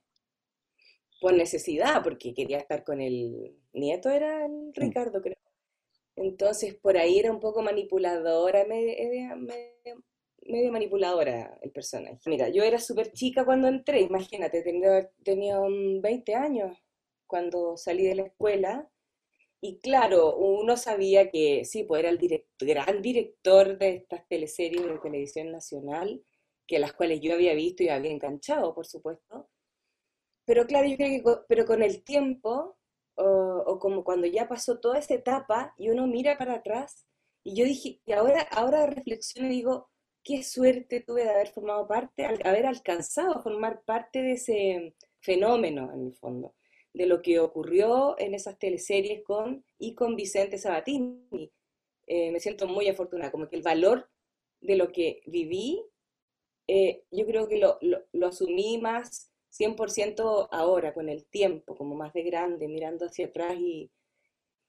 por 1.20 1.34
necesidad, 1.34 2.04
porque 2.04 2.34
quería 2.34 2.58
estar 2.58 2.84
con 2.84 3.02
el 3.02 3.56
nieto, 3.74 4.10
era 4.10 4.46
el 4.46 4.72
Ricardo, 4.74 5.22
creo. 5.22 5.36
Entonces, 6.16 6.74
por 6.76 6.98
ahí 6.98 7.20
era 7.20 7.32
un 7.32 7.40
poco 7.40 7.62
manipuladora, 7.62 8.66
medio, 8.66 9.36
medio, 10.48 10.72
manipuladora 10.72 11.58
el 11.62 11.72
personaje. 11.72 12.18
Mira, 12.26 12.50
yo 12.50 12.64
era 12.64 12.80
súper 12.80 13.12
chica 13.12 13.46
cuando 13.46 13.68
entré, 13.68 14.02
imagínate, 14.02 14.64
tenía, 14.64 15.08
tenía 15.24 15.60
20 15.60 16.36
años 16.36 16.76
cuando 17.27 17.77
salí 17.77 18.05
de 18.05 18.15
la 18.15 18.24
escuela. 18.24 18.89
Y 19.62 19.79
claro, 19.79 20.36
uno 20.38 20.77
sabía 20.77 21.29
que 21.31 21.65
sí, 21.65 21.84
pues 21.84 22.00
era 22.00 22.10
el 22.10 22.19
gran 22.60 23.01
director 23.01 23.77
de 23.77 23.96
estas 23.96 24.27
teleseries 24.27 24.86
de 24.86 25.00
televisión 25.00 25.51
nacional, 25.51 26.24
que 26.67 26.79
las 26.79 26.93
cuales 26.93 27.22
yo 27.22 27.34
había 27.34 27.53
visto 27.53 27.84
y 27.84 27.89
había 27.89 28.12
enganchado, 28.12 28.74
por 28.75 28.86
supuesto. 28.86 29.50
Pero 30.46 30.65
claro, 30.65 30.88
yo 30.88 30.96
creo 30.96 31.24
que 31.24 31.41
pero 31.48 31.65
con 31.65 31.84
el 31.84 32.03
tiempo 32.03 32.77
o, 33.17 33.79
como 33.79 34.03
cuando 34.03 34.27
ya 34.27 34.48
pasó 34.48 34.79
toda 34.79 35.00
esa 35.00 35.15
etapa 35.15 35.74
y 35.77 35.89
uno 35.89 36.07
mira 36.07 36.38
para 36.38 36.55
atrás, 36.55 37.05
y 37.43 37.55
yo 37.55 37.65
dije, 37.65 38.01
y 38.05 38.12
ahora, 38.12 38.41
ahora 38.51 38.86
reflexiono 38.88 39.48
y 39.48 39.51
digo, 39.51 39.89
qué 40.24 40.43
suerte 40.43 41.01
tuve 41.01 41.24
de 41.24 41.29
haber 41.29 41.48
formado 41.50 41.88
parte, 41.88 42.25
haber 42.25 42.65
alcanzado 42.65 43.34
a 43.34 43.41
formar 43.41 43.81
parte 43.86 44.22
de 44.22 44.34
ese 44.34 44.96
fenómeno 45.22 45.91
en 45.93 46.07
el 46.07 46.13
fondo, 46.15 46.55
de 46.94 47.06
lo 47.06 47.22
que 47.22 47.39
ocurrió 47.39 48.15
en 48.20 48.34
esas 48.34 48.58
teleseries 48.58 49.24
con 49.24 49.63
y 49.77 49.94
con 49.96 50.15
Vicente 50.15 50.58
Sabatini. 50.58 51.51
Eh, 52.08 52.32
me 52.32 52.39
siento 52.39 52.67
muy 52.67 52.88
afortunada, 52.88 53.32
como 53.32 53.50
que 53.50 53.58
el 53.58 53.62
valor 53.62 54.10
de 54.62 54.75
lo 54.75 54.91
que 54.91 55.22
viví, 55.25 55.84
eh, 56.67 57.03
yo 57.12 57.25
creo 57.25 57.48
que 57.48 57.58
lo, 57.58 57.77
lo 57.82 58.27
asumí 58.27 58.77
más 58.77 59.32
100% 59.58 60.50
ahora, 60.51 60.94
con 60.94 61.10
el 61.10 61.25
tiempo, 61.25 61.75
como 61.75 61.96
más 61.96 62.13
de 62.13 62.24
grande, 62.24 62.67
mirando 62.67 63.06
hacia 63.06 63.27
atrás 63.27 63.56
y, 63.60 63.91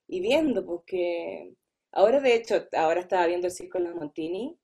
viendo, 0.07 0.65
porque 0.65 1.53
ahora 1.91 2.19
de 2.19 2.35
hecho, 2.35 2.67
ahora 2.73 3.01
estaba 3.01 3.27
viendo 3.27 3.47
el 3.47 3.53
circo 3.53 3.77
en 3.77 3.83
la 3.85 3.93
Montini 3.93 4.57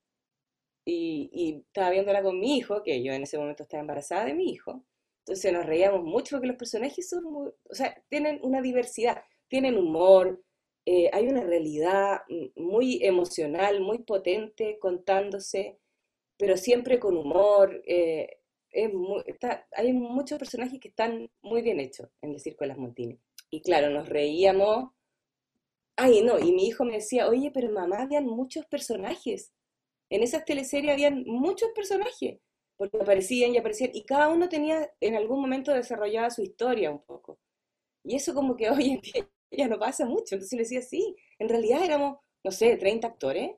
y, 0.85 1.29
y, 1.31 1.63
estaba 1.67 1.91
viéndola 1.91 2.23
con 2.23 2.39
mi 2.39 2.57
hijo, 2.57 2.83
que 2.83 3.03
yo 3.03 3.13
en 3.13 3.23
ese 3.23 3.37
momento 3.37 3.63
estaba 3.63 3.81
embarazada 3.81 4.25
de 4.25 4.33
mi 4.33 4.51
hijo. 4.51 4.83
Entonces 5.25 5.51
nos 5.51 5.65
reíamos 5.65 6.03
mucho 6.03 6.35
porque 6.35 6.47
los 6.47 6.57
personajes 6.57 7.09
son 7.09 7.23
muy, 7.23 7.47
o 7.47 7.73
sea, 7.73 7.99
tienen 8.09 8.39
una 8.43 8.61
diversidad, 8.61 9.23
tienen 9.47 9.75
humor, 9.75 10.39
eh, 10.85 11.09
hay 11.11 11.27
una 11.27 11.41
realidad 11.41 12.19
muy 12.55 12.99
emocional, 13.03 13.81
muy 13.81 13.99
potente 14.03 14.77
contándose, 14.79 15.79
pero 16.37 16.57
siempre 16.57 16.99
con 16.99 17.17
humor. 17.17 17.81
Eh, 17.87 18.37
hay 19.71 19.93
muchos 19.93 20.37
personajes 20.37 20.79
que 20.79 20.89
están 20.89 21.31
muy 21.41 21.61
bien 21.63 21.79
hechos 21.79 22.09
en 22.21 22.33
el 22.33 22.39
Circo 22.39 22.65
de 22.65 22.67
las 22.67 22.77
Montini. 22.77 23.19
Y 23.49 23.61
claro, 23.61 23.89
nos 23.89 24.07
reíamos. 24.07 24.91
Ay, 25.95 26.21
no, 26.21 26.37
y 26.37 26.51
mi 26.51 26.67
hijo 26.67 26.83
me 26.85 26.95
decía, 26.95 27.27
oye, 27.29 27.51
pero 27.51 27.71
mamá, 27.71 28.01
habían 28.01 28.25
muchos 28.25 28.65
personajes. 28.65 29.53
En 30.09 30.21
esas 30.21 30.45
teleseries 30.45 30.93
habían 30.93 31.23
muchos 31.25 31.69
personajes, 31.73 32.39
porque 32.77 32.97
aparecían 32.97 33.53
y 33.53 33.57
aparecían, 33.57 33.91
y 33.93 34.03
cada 34.03 34.29
uno 34.29 34.49
tenía 34.49 34.91
en 34.99 35.15
algún 35.15 35.41
momento 35.41 35.73
desarrollada 35.73 36.29
su 36.29 36.41
historia 36.41 36.91
un 36.91 37.01
poco. 37.03 37.39
Y 38.03 38.15
eso 38.15 38.33
como 38.33 38.55
que 38.57 38.69
hoy 38.71 38.91
en 38.91 39.01
día 39.01 39.29
ya 39.51 39.67
no 39.67 39.79
pasa 39.79 40.05
mucho. 40.05 40.35
Entonces 40.35 40.53
le 40.53 40.63
decía, 40.63 40.81
sí, 40.81 41.15
en 41.39 41.49
realidad 41.49 41.83
éramos, 41.83 42.19
no 42.43 42.51
sé, 42.51 42.77
30 42.77 43.07
actores, 43.07 43.51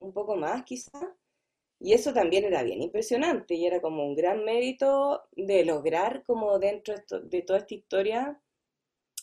un 0.00 0.12
poco 0.12 0.36
más 0.36 0.64
quizás, 0.64 1.04
y 1.78 1.92
eso 1.92 2.12
también 2.12 2.44
era 2.44 2.62
bien 2.62 2.82
impresionante 2.82 3.54
y 3.54 3.66
era 3.66 3.80
como 3.80 4.04
un 4.06 4.14
gran 4.14 4.44
mérito 4.44 5.24
de 5.32 5.64
lograr 5.64 6.24
como 6.24 6.58
dentro 6.58 6.94
de 7.24 7.42
toda 7.42 7.58
esta 7.58 7.74
historia 7.74 8.40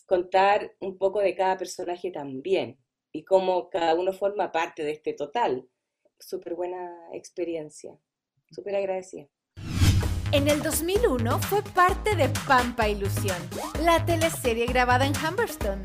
contar 0.05 0.75
un 0.79 0.97
poco 0.97 1.19
de 1.19 1.35
cada 1.35 1.57
personaje 1.57 2.11
también 2.11 2.77
y 3.11 3.23
cómo 3.23 3.69
cada 3.69 3.95
uno 3.95 4.13
forma 4.13 4.51
parte 4.51 4.83
de 4.83 4.91
este 4.91 5.13
total. 5.13 5.67
Súper 6.19 6.55
buena 6.55 7.09
experiencia, 7.13 7.97
súper 8.51 8.75
agradecida. 8.75 9.27
En 10.33 10.47
el 10.47 10.63
2001 10.63 11.37
fue 11.41 11.61
parte 11.61 12.15
de 12.15 12.27
Pampa 12.47 12.89
Ilusión, 12.89 13.37
la 13.83 14.03
teleserie 14.03 14.65
grabada 14.65 15.05
en 15.05 15.13
Humberston. 15.15 15.79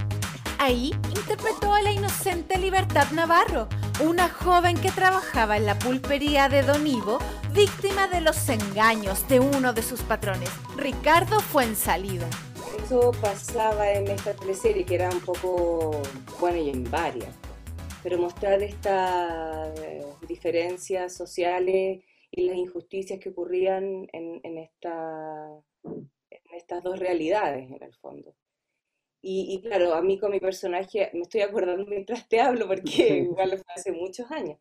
Ahí 0.59 0.93
interpretó 1.15 1.75
a 1.75 1.83
la 1.83 1.93
inocente 1.93 2.57
Libertad 2.57 3.11
Navarro, 3.11 3.69
una 4.03 4.31
joven 4.31 4.79
que 4.79 4.91
trabajaba 4.91 5.59
en 5.59 5.67
la 5.67 5.79
pulpería 5.79 6.49
de 6.49 6.63
Don 6.63 6.87
Ivo, 6.87 7.19
víctima 7.53 8.09
de 8.09 8.23
los 8.23 8.49
engaños 8.49 9.29
de 9.29 9.39
uno 9.39 9.75
de 9.75 9.83
sus 9.83 10.01
patrones, 10.01 10.49
Ricardo 10.79 11.41
Fuensalida. 11.41 12.27
Eso 12.83 13.13
pasaba 13.21 13.93
en 13.93 14.09
esta 14.09 14.33
teleserie, 14.33 14.87
que 14.87 14.95
era 14.95 15.11
un 15.11 15.21
poco, 15.21 16.01
bueno, 16.41 16.57
y 16.57 16.71
en 16.71 16.91
varias, 16.91 17.35
pero 18.03 18.17
mostrar 18.17 18.63
estas 18.63 19.79
eh, 19.79 20.07
diferencias 20.27 21.15
sociales 21.15 22.01
y 22.31 22.43
las 22.47 22.57
injusticias 22.57 23.19
que 23.21 23.31
ocurrían 23.31 24.09
en, 24.13 24.41
en, 24.43 24.59
esta, 24.59 25.49
en 25.85 26.55
estas 26.55 26.83
dos 26.83 26.99
realidades, 26.99 27.71
en 27.71 27.83
el 27.83 27.95
fondo. 27.95 28.35
Y, 29.21 29.61
claro, 29.63 29.95
a 29.95 30.03
mí 30.03 30.19
con 30.19 30.31
mi 30.31 30.39
personaje, 30.41 31.11
me 31.13 31.23
estoy 31.23 31.41
acordando 31.41 31.85
mientras 31.87 32.29
te 32.29 32.41
hablo, 32.41 32.67
porque 32.69 33.19
igual 33.19 33.51
fue 33.51 33.75
hace 33.75 33.93
muchos 33.93 34.31
años. 34.31 34.59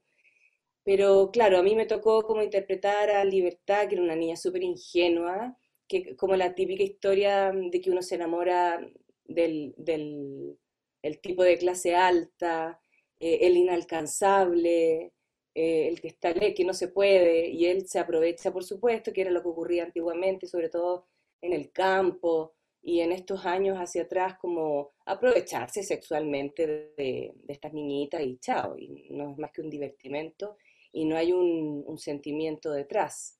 Pero 0.83 1.31
claro, 1.31 1.57
a 1.57 1.63
mí 1.63 1.75
me 1.75 1.85
tocó 1.85 2.23
como 2.23 2.41
interpretar 2.41 3.09
a 3.11 3.23
Libertad, 3.25 3.87
que 3.87 3.95
era 3.95 4.03
una 4.03 4.15
niña 4.15 4.35
súper 4.35 4.63
ingenua, 4.63 5.57
que 5.87 6.15
como 6.15 6.35
la 6.35 6.55
típica 6.55 6.83
historia 6.83 7.51
de 7.53 7.81
que 7.81 7.91
uno 7.91 8.01
se 8.01 8.15
enamora 8.15 8.79
del, 9.25 9.75
del 9.77 10.57
el 11.01 11.19
tipo 11.21 11.43
de 11.43 11.57
clase 11.57 11.95
alta, 11.95 12.81
eh, 13.19 13.39
el 13.41 13.57
inalcanzable, 13.57 15.13
eh, 15.57 15.87
el 15.87 15.99
que 15.99 16.07
está 16.07 16.33
que 16.33 16.63
no 16.63 16.73
se 16.73 16.87
puede, 16.89 17.49
y 17.49 17.65
él 17.65 17.87
se 17.87 17.97
aprovecha, 17.99 18.53
por 18.53 18.63
supuesto, 18.63 19.11
que 19.11 19.21
era 19.21 19.31
lo 19.31 19.41
que 19.41 19.49
ocurría 19.49 19.83
antiguamente, 19.83 20.45
sobre 20.47 20.69
todo 20.69 21.07
en 21.41 21.51
el 21.53 21.71
campo, 21.71 22.53
y 22.83 23.01
en 23.01 23.11
estos 23.11 23.45
años 23.45 23.77
hacia 23.77 24.03
atrás 24.03 24.37
como 24.37 24.91
aprovecharse 25.05 25.81
sexualmente 25.81 26.93
de, 26.95 27.33
estas 27.47 27.73
niñitas 27.73 28.21
y 28.21 28.37
chao, 28.37 28.77
y 28.77 29.07
no 29.09 29.31
es 29.31 29.37
más 29.39 29.51
que 29.51 29.61
un 29.61 29.69
divertimento 29.69 30.57
y 30.91 31.05
no 31.05 31.17
hay 31.17 31.33
un 31.33 31.97
sentimiento 31.97 32.71
detrás. 32.71 33.37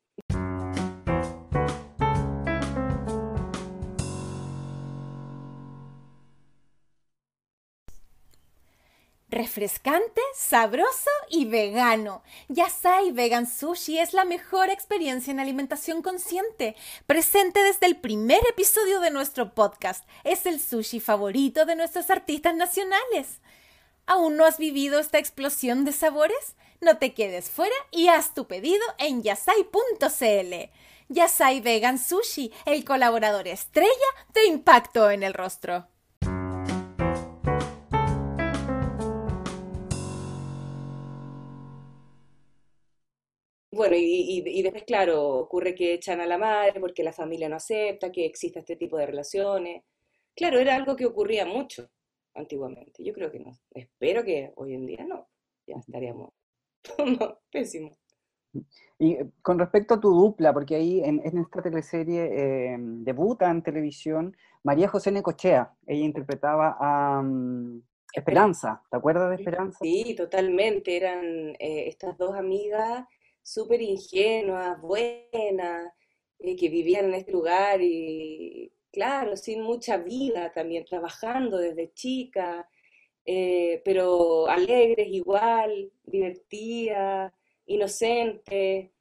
Refrescante, 9.37 10.19
sabroso 10.33 11.11
y 11.29 11.45
vegano. 11.45 12.23
Yasai 12.47 13.11
Vegan 13.11 13.45
Sushi 13.45 13.99
es 13.99 14.13
la 14.13 14.25
mejor 14.25 14.71
experiencia 14.71 15.29
en 15.29 15.39
alimentación 15.39 16.01
consciente. 16.01 16.75
Presente 17.05 17.59
desde 17.61 17.85
el 17.85 17.97
primer 17.97 18.39
episodio 18.49 18.99
de 18.99 19.11
nuestro 19.11 19.53
podcast. 19.53 20.09
Es 20.23 20.47
el 20.47 20.59
sushi 20.59 20.99
favorito 20.99 21.67
de 21.67 21.75
nuestros 21.75 22.09
artistas 22.09 22.55
nacionales. 22.55 23.39
¿Aún 24.07 24.37
no 24.37 24.45
has 24.45 24.57
vivido 24.57 24.99
esta 24.99 25.19
explosión 25.19 25.85
de 25.85 25.91
sabores? 25.91 26.55
No 26.81 26.97
te 26.97 27.13
quedes 27.13 27.51
fuera 27.51 27.75
y 27.91 28.07
haz 28.07 28.33
tu 28.33 28.47
pedido 28.47 28.83
en 28.97 29.21
yasai.cl. 29.21 30.71
Yasai 31.09 31.61
Vegan 31.61 31.99
Sushi, 31.99 32.51
el 32.65 32.83
colaborador 32.83 33.47
estrella 33.47 33.91
de 34.33 34.47
Impacto 34.47 35.11
en 35.11 35.21
el 35.21 35.35
Rostro. 35.35 35.87
Bueno, 43.77 43.95
y, 43.95 44.61
después, 44.63 44.85
claro, 44.85 45.35
ocurre 45.35 45.75
que 45.75 45.93
echan 45.93 46.19
a 46.19 46.25
la 46.25 46.39
madre 46.39 46.79
porque 46.79 47.03
la 47.03 47.13
familia 47.13 47.47
no 47.47 47.57
acepta 47.57 48.11
que 48.11 48.25
exista 48.25 48.59
este 48.59 48.75
tipo 48.75 48.97
de 48.97 49.05
relaciones. 49.05 49.83
Claro, 50.35 50.57
era 50.57 50.75
algo 50.75 50.95
que 50.95 51.05
ocurría 51.05 51.45
mucho 51.45 51.87
antiguamente. 52.33 53.03
Yo 53.03 53.13
creo 53.13 53.31
que 53.31 53.39
no. 53.39 53.51
Espero 53.69 54.23
que 54.23 54.51
hoy 54.55 54.73
en 54.73 54.87
día 54.87 55.05
no. 55.07 55.27
Ya 55.67 55.75
estaríamos 55.75 56.33
no, 57.19 57.39
pésimos. 57.51 57.95
Y 58.97 59.11
eh, 59.13 59.29
con 59.43 59.59
respecto 59.59 59.93
a 59.93 59.99
tu 59.99 60.09
dupla, 60.09 60.53
porque 60.53 60.75
ahí 60.75 61.01
en, 61.03 61.21
esta 61.37 61.61
teleserie 61.61 62.29
eh, 62.31 62.77
debuta 62.79 63.51
en 63.51 63.61
televisión 63.61 64.35
María 64.63 64.87
José 64.87 65.11
Necochea. 65.11 65.71
Ella 65.85 66.03
interpretaba 66.03 66.77
a 66.79 67.21
mm, 67.21 67.83
Esperanza. 68.11 68.81
¿Te 68.89 68.97
acuerdas 68.97 69.29
de 69.29 69.35
Esperanza? 69.35 69.77
Sí, 69.83 70.15
totalmente. 70.15 70.97
Eran 70.97 71.55
eh, 71.59 71.87
estas 71.87 72.17
dos 72.17 72.33
amigas 72.33 73.05
súper 73.47 73.81
ingenuas, 73.81 74.79
buenas, 74.81 75.93
eh, 76.39 76.55
que 76.57 76.67
vivían 76.69 77.05
en 77.05 77.13
este 77.15 77.31
lugar 77.31 77.81
y, 77.81 78.71
claro, 78.91 79.37
sin 79.37 79.61
mucha 79.61 79.97
vida 79.97 80.51
también, 80.51 80.83
trabajando 80.83 81.57
desde 81.57 81.93
chica, 81.93 82.67
eh, 83.25 83.81
pero 83.85 84.47
alegres 84.49 85.07
igual, 85.09 85.91
divertida, 86.03 87.33
inocente. 87.67 88.91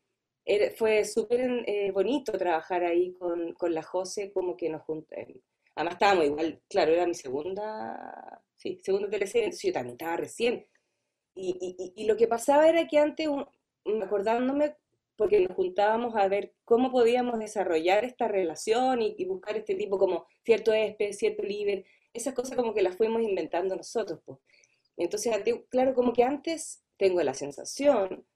fue 0.76 1.04
súper 1.04 1.64
eh, 1.66 1.90
bonito 1.90 2.32
trabajar 2.38 2.85
ahí 2.85 3.12
con, 3.14 3.52
con, 3.54 3.74
la 3.74 3.82
José, 3.82 4.32
como 4.32 4.56
que 4.56 4.68
nos 4.68 4.82
juntamos. 4.82 5.38
Además 5.74 5.94
estábamos 5.94 6.26
igual, 6.26 6.62
claro, 6.68 6.92
era 6.92 7.06
mi 7.06 7.14
segunda, 7.14 8.42
sí, 8.56 8.78
segunda 8.82 9.11
teleserie, 9.11 9.50
yo 9.50 9.72
también 9.72 9.94
estaba 9.94 10.16
recién. 10.16 10.66
Y, 11.35 11.92
y 11.96 12.04
lo 12.06 12.16
que 12.16 12.28
pasaba 12.28 12.68
era 12.68 12.87
que 12.87 12.98
antes, 12.98 13.28
acordándome, 14.03 14.77
porque 15.16 15.40
nos 15.40 15.57
juntábamos 15.57 16.14
a 16.16 16.29
ver 16.29 16.55
cómo 16.64 16.90
podíamos 16.90 17.38
desarrollar 17.38 18.05
esta 18.05 18.29
relación 18.29 19.01
y, 19.03 19.25
buscar 19.25 19.57
este 19.57 19.75
tipo 19.75 19.99
como 19.99 20.27
cierto 20.44 20.72
espe, 20.72 21.12
cierto 21.12 21.42
líder, 21.42 21.85
esas 22.12 22.35
cosas 22.35 22.57
como 22.57 22.75
que 22.75 22.83
las 22.83 22.96
fuimos 22.96 23.22
inventando 23.22 23.77
nosotros. 23.77 24.20
Pues. 24.25 24.38
Entonces, 24.96 25.35
claro, 25.68 25.94
como 25.94 26.12
que 26.12 26.22
antes 26.22 26.83
tengo 26.96 27.22
la 27.22 27.35
sensación, 27.35 28.27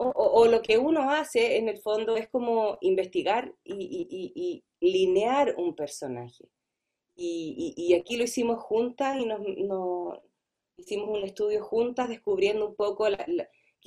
o, 0.00 0.46
lo 0.46 0.62
que 0.62 0.78
uno 0.78 1.10
hace 1.10 1.56
en 1.56 1.68
el 1.68 1.78
fondo 1.78 2.16
es 2.16 2.28
como 2.28 2.78
investigar 2.80 3.52
y, 3.64 4.64
linear 4.80 5.56
un 5.58 5.74
personaje. 5.74 6.48
Y, 7.16 7.94
aquí 7.94 8.16
lo 8.16 8.24
hicimos 8.24 8.62
juntas 8.62 9.16
y 9.18 9.26
nos, 9.26 10.20
hicimos 10.76 11.08
un 11.08 11.24
estudio 11.24 11.64
juntas 11.64 12.08
descubriendo 12.08 12.68
un 12.68 12.76
poco 12.76 13.08
la 13.08 13.26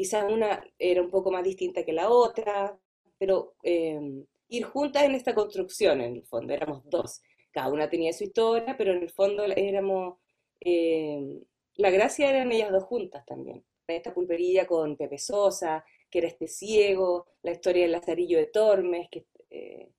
quizás 0.01 0.23
una 0.31 0.63
era 0.79 0.99
un 0.99 1.11
poco 1.11 1.31
más 1.31 1.43
distinta 1.43 1.85
que 1.85 1.93
la 1.93 2.09
otra, 2.09 2.75
pero 3.19 3.53
em, 3.61 4.25
ir 4.47 4.63
juntas 4.63 5.03
en 5.03 5.13
esta 5.13 5.35
construcción, 5.35 6.01
en 6.01 6.15
el 6.15 6.25
fondo, 6.25 6.53
éramos 6.53 6.81
dos. 6.89 7.21
Cada 7.51 7.71
una 7.71 7.87
tenía 7.87 8.11
su 8.11 8.23
historia, 8.23 8.75
pero 8.75 8.93
en 8.93 9.03
el 9.03 9.11
fondo 9.11 9.43
éramos, 9.43 10.17
em, 10.59 11.43
la 11.75 11.91
gracia 11.91 12.29
eran 12.31 12.51
ellas 12.51 12.71
dos 12.71 12.83
juntas 12.85 13.23
también. 13.27 13.63
Esta 13.87 14.11
pulperilla 14.11 14.65
con 14.65 14.97
Pepe 14.97 15.19
Sosa, 15.19 15.85
que 16.09 16.17
era 16.19 16.27
este 16.27 16.47
ciego, 16.47 17.27
la 17.43 17.51
historia 17.51 17.83
del 17.83 17.91
Lazarillo 17.91 18.39
de 18.39 18.47
Tormes, 18.47 19.07
que, 19.11 19.27
eh, 19.51 19.89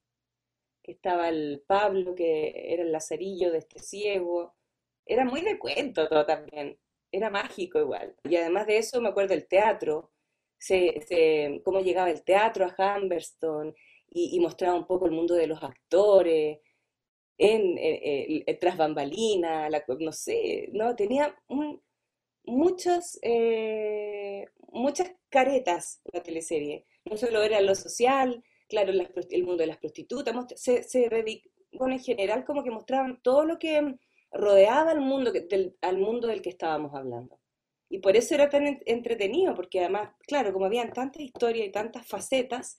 que 0.82 0.92
estaba 0.92 1.28
el 1.28 1.62
Pablo, 1.64 2.16
que 2.16 2.72
era 2.72 2.82
el 2.82 2.90
Lazarillo 2.90 3.52
de 3.52 3.58
este 3.58 3.78
ciego. 3.78 4.56
Era 5.06 5.24
muy 5.24 5.42
de 5.42 5.58
cuento 5.60 6.08
todo 6.08 6.26
también 6.26 6.76
era 7.12 7.30
mágico 7.30 7.78
igual. 7.78 8.16
Y 8.24 8.36
además 8.36 8.66
de 8.66 8.78
eso 8.78 9.00
me 9.00 9.10
acuerdo 9.10 9.34
del 9.34 9.46
teatro, 9.46 10.10
se, 10.58 11.60
cómo 11.64 11.80
llegaba 11.80 12.10
el 12.10 12.24
teatro 12.24 12.66
a 12.66 12.96
Humberston 12.96 13.74
y, 14.08 14.38
mostraba 14.40 14.76
un 14.76 14.86
poco 14.86 15.06
el 15.06 15.12
mundo 15.12 15.34
de 15.34 15.46
los 15.46 15.62
actores, 15.62 16.58
en, 17.38 18.58
tras 18.60 18.76
bambalina, 18.76 19.68
no 19.98 20.12
sé, 20.12 20.68
no, 20.72 20.94
tenía 20.94 21.34
muchos, 22.44 23.18
eh, 23.22 24.46
muchas 24.68 25.12
caretas 25.28 26.00
la 26.12 26.22
teleserie. 26.22 26.86
No 27.04 27.16
solo 27.16 27.42
era 27.42 27.60
lo 27.60 27.74
social, 27.74 28.44
claro, 28.68 28.92
el 28.92 29.44
mundo 29.44 29.62
de 29.62 29.66
las 29.66 29.78
prostitutas, 29.78 30.34
se, 30.56 30.82
se 30.82 31.08
bueno, 31.72 31.94
en 31.94 32.00
general 32.00 32.44
como 32.44 32.62
que 32.62 32.70
mostraban 32.70 33.20
todo 33.22 33.44
lo 33.44 33.58
que 33.58 33.96
rodeaba 34.32 34.90
al 34.90 35.00
mundo, 35.00 35.32
del, 35.32 35.76
al 35.80 35.98
mundo 35.98 36.28
del 36.28 36.42
que 36.42 36.50
estábamos 36.50 36.94
hablando. 36.94 37.38
Y 37.88 37.98
por 37.98 38.16
eso 38.16 38.34
era 38.34 38.48
tan 38.48 38.80
entretenido, 38.86 39.54
porque 39.54 39.80
además, 39.80 40.14
claro, 40.26 40.52
como 40.52 40.64
habían 40.64 40.92
tantas 40.92 41.22
historias 41.22 41.66
y 41.66 41.72
tantas 41.72 42.06
facetas, 42.06 42.78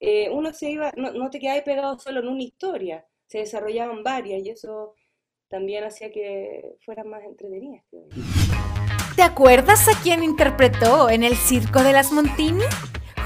eh, 0.00 0.30
uno 0.30 0.52
se 0.52 0.70
iba, 0.70 0.92
no, 0.96 1.12
no 1.12 1.30
te 1.30 1.38
quedabas 1.38 1.62
pegado 1.62 1.98
solo 1.98 2.20
en 2.20 2.28
una 2.28 2.42
historia, 2.42 3.06
se 3.26 3.38
desarrollaban 3.38 4.02
varias 4.02 4.42
y 4.44 4.50
eso 4.50 4.94
también 5.48 5.84
hacía 5.84 6.10
que 6.10 6.76
fueran 6.84 7.08
más 7.08 7.22
entretenidas. 7.24 7.84
¿Te 9.14 9.22
acuerdas 9.22 9.88
a 9.88 10.02
quién 10.02 10.22
interpretó 10.22 11.08
en 11.08 11.22
el 11.22 11.36
Circo 11.36 11.82
de 11.82 11.92
las 11.92 12.12
Montini? 12.12 12.64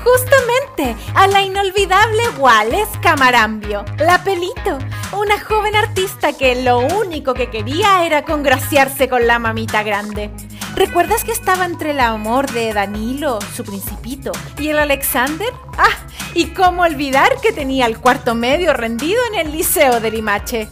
Justamente 0.04 0.96
a 1.14 1.26
la 1.26 1.42
inolvidable 1.42 2.22
Wales 2.38 2.88
Camarambio, 3.02 3.84
la 3.98 4.24
Pelito, 4.24 4.78
una 5.16 5.38
joven 5.38 5.76
artista 5.76 6.32
que 6.32 6.62
lo 6.62 6.78
único 6.78 7.34
que 7.34 7.50
quería 7.50 8.06
era 8.06 8.24
congraciarse 8.24 9.08
con 9.08 9.26
la 9.26 9.38
mamita 9.38 9.82
grande. 9.82 10.30
¿Recuerdas 10.74 11.24
que 11.24 11.32
estaba 11.32 11.66
entre 11.66 11.90
el 11.90 12.00
amor 12.00 12.50
de 12.50 12.72
Danilo, 12.72 13.40
su 13.54 13.64
principito, 13.64 14.32
y 14.58 14.68
el 14.68 14.78
Alexander? 14.78 15.52
Ah, 15.76 16.06
y 16.34 16.46
cómo 16.46 16.82
olvidar 16.82 17.32
que 17.42 17.52
tenía 17.52 17.86
el 17.86 17.98
cuarto 17.98 18.34
medio 18.34 18.72
rendido 18.72 19.20
en 19.32 19.46
el 19.46 19.52
Liceo 19.52 20.00
de 20.00 20.10
Limache. 20.10 20.68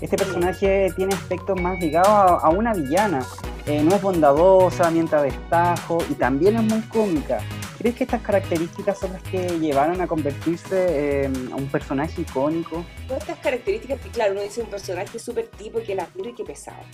Este 0.00 0.16
personaje 0.16 0.92
tiene 0.96 1.14
aspectos 1.14 1.60
más 1.60 1.78
ligados 1.78 2.42
a, 2.42 2.48
una 2.48 2.72
villana. 2.72 3.22
Eh, 3.66 3.82
no 3.82 3.94
es 3.94 4.00
bondadosa, 4.00 4.90
mientras 4.90 5.24
destajo 5.24 5.98
y 6.08 6.14
también 6.14 6.56
es 6.56 6.62
muy 6.62 6.80
cómica. 6.82 7.40
¿Crees 7.80 7.96
que 7.96 8.04
estas 8.04 8.20
características 8.20 8.98
son 9.00 9.14
las 9.14 9.22
que 9.22 9.58
llevaron 9.58 10.02
a 10.02 10.06
convertirse 10.06 11.24
en 11.24 11.50
un 11.50 11.66
personaje 11.70 12.20
icónico? 12.20 12.84
Todas 13.08 13.22
estas 13.22 13.38
características, 13.38 14.02
que 14.02 14.10
claro, 14.10 14.32
uno 14.32 14.42
dice 14.42 14.60
un 14.60 14.68
personaje 14.68 15.18
súper 15.18 15.48
tipo, 15.48 15.80
que 15.80 15.94
la 15.94 16.04
duro 16.14 16.28
y 16.28 16.34
que 16.34 16.44
pesado. 16.44 16.84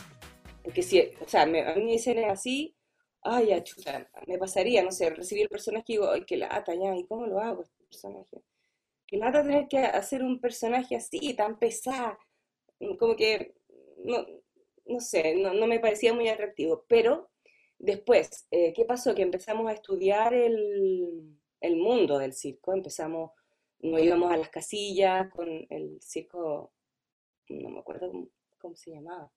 Porque 0.62 0.84
si, 0.84 1.00
o 1.00 1.26
sea, 1.26 1.42
a 1.42 1.46
mí 1.46 1.60
me 1.60 1.90
dicen 1.90 2.30
así, 2.30 2.76
ay, 3.22 3.48
ya, 3.48 3.64
chuta, 3.64 4.08
me 4.28 4.38
pasaría, 4.38 4.84
no 4.84 4.92
sé, 4.92 5.10
recibir 5.10 5.42
el 5.42 5.48
personaje 5.48 5.86
y 5.88 5.92
digo, 5.94 6.08
ay, 6.08 6.22
qué 6.24 6.36
lata, 6.36 6.72
ya, 6.72 6.94
¿y 6.94 7.04
cómo 7.04 7.26
lo 7.26 7.40
hago 7.40 7.62
este 7.62 7.82
personaje? 7.82 8.44
Qué 9.08 9.16
lata 9.16 9.42
tener 9.42 9.66
que 9.66 9.78
hacer 9.78 10.22
un 10.22 10.40
personaje 10.40 10.94
así, 10.94 11.34
tan 11.34 11.58
pesado, 11.58 12.16
como 13.00 13.16
que, 13.16 13.56
no, 14.04 14.24
no 14.84 15.00
sé, 15.00 15.34
no, 15.34 15.52
no 15.52 15.66
me 15.66 15.80
parecía 15.80 16.14
muy 16.14 16.28
atractivo, 16.28 16.84
pero 16.86 17.28
Después, 17.78 18.46
eh, 18.50 18.72
¿qué 18.72 18.84
pasó? 18.84 19.14
Que 19.14 19.22
empezamos 19.22 19.68
a 19.68 19.74
estudiar 19.74 20.32
el, 20.34 21.38
mundo 21.76 22.18
del 22.18 22.32
circo, 22.32 22.72
empezamos, 22.72 23.32
nos 23.80 24.00
íbamos 24.00 24.32
a 24.32 24.36
las 24.36 24.48
casillas 24.48 25.28
con 25.30 25.48
el 25.48 25.98
circo, 26.00 26.72
no 27.48 27.70
me 27.70 27.80
acuerdo 27.80 28.10
cómo, 28.58 28.76
se 28.76 28.92
llamaba, 28.92 29.30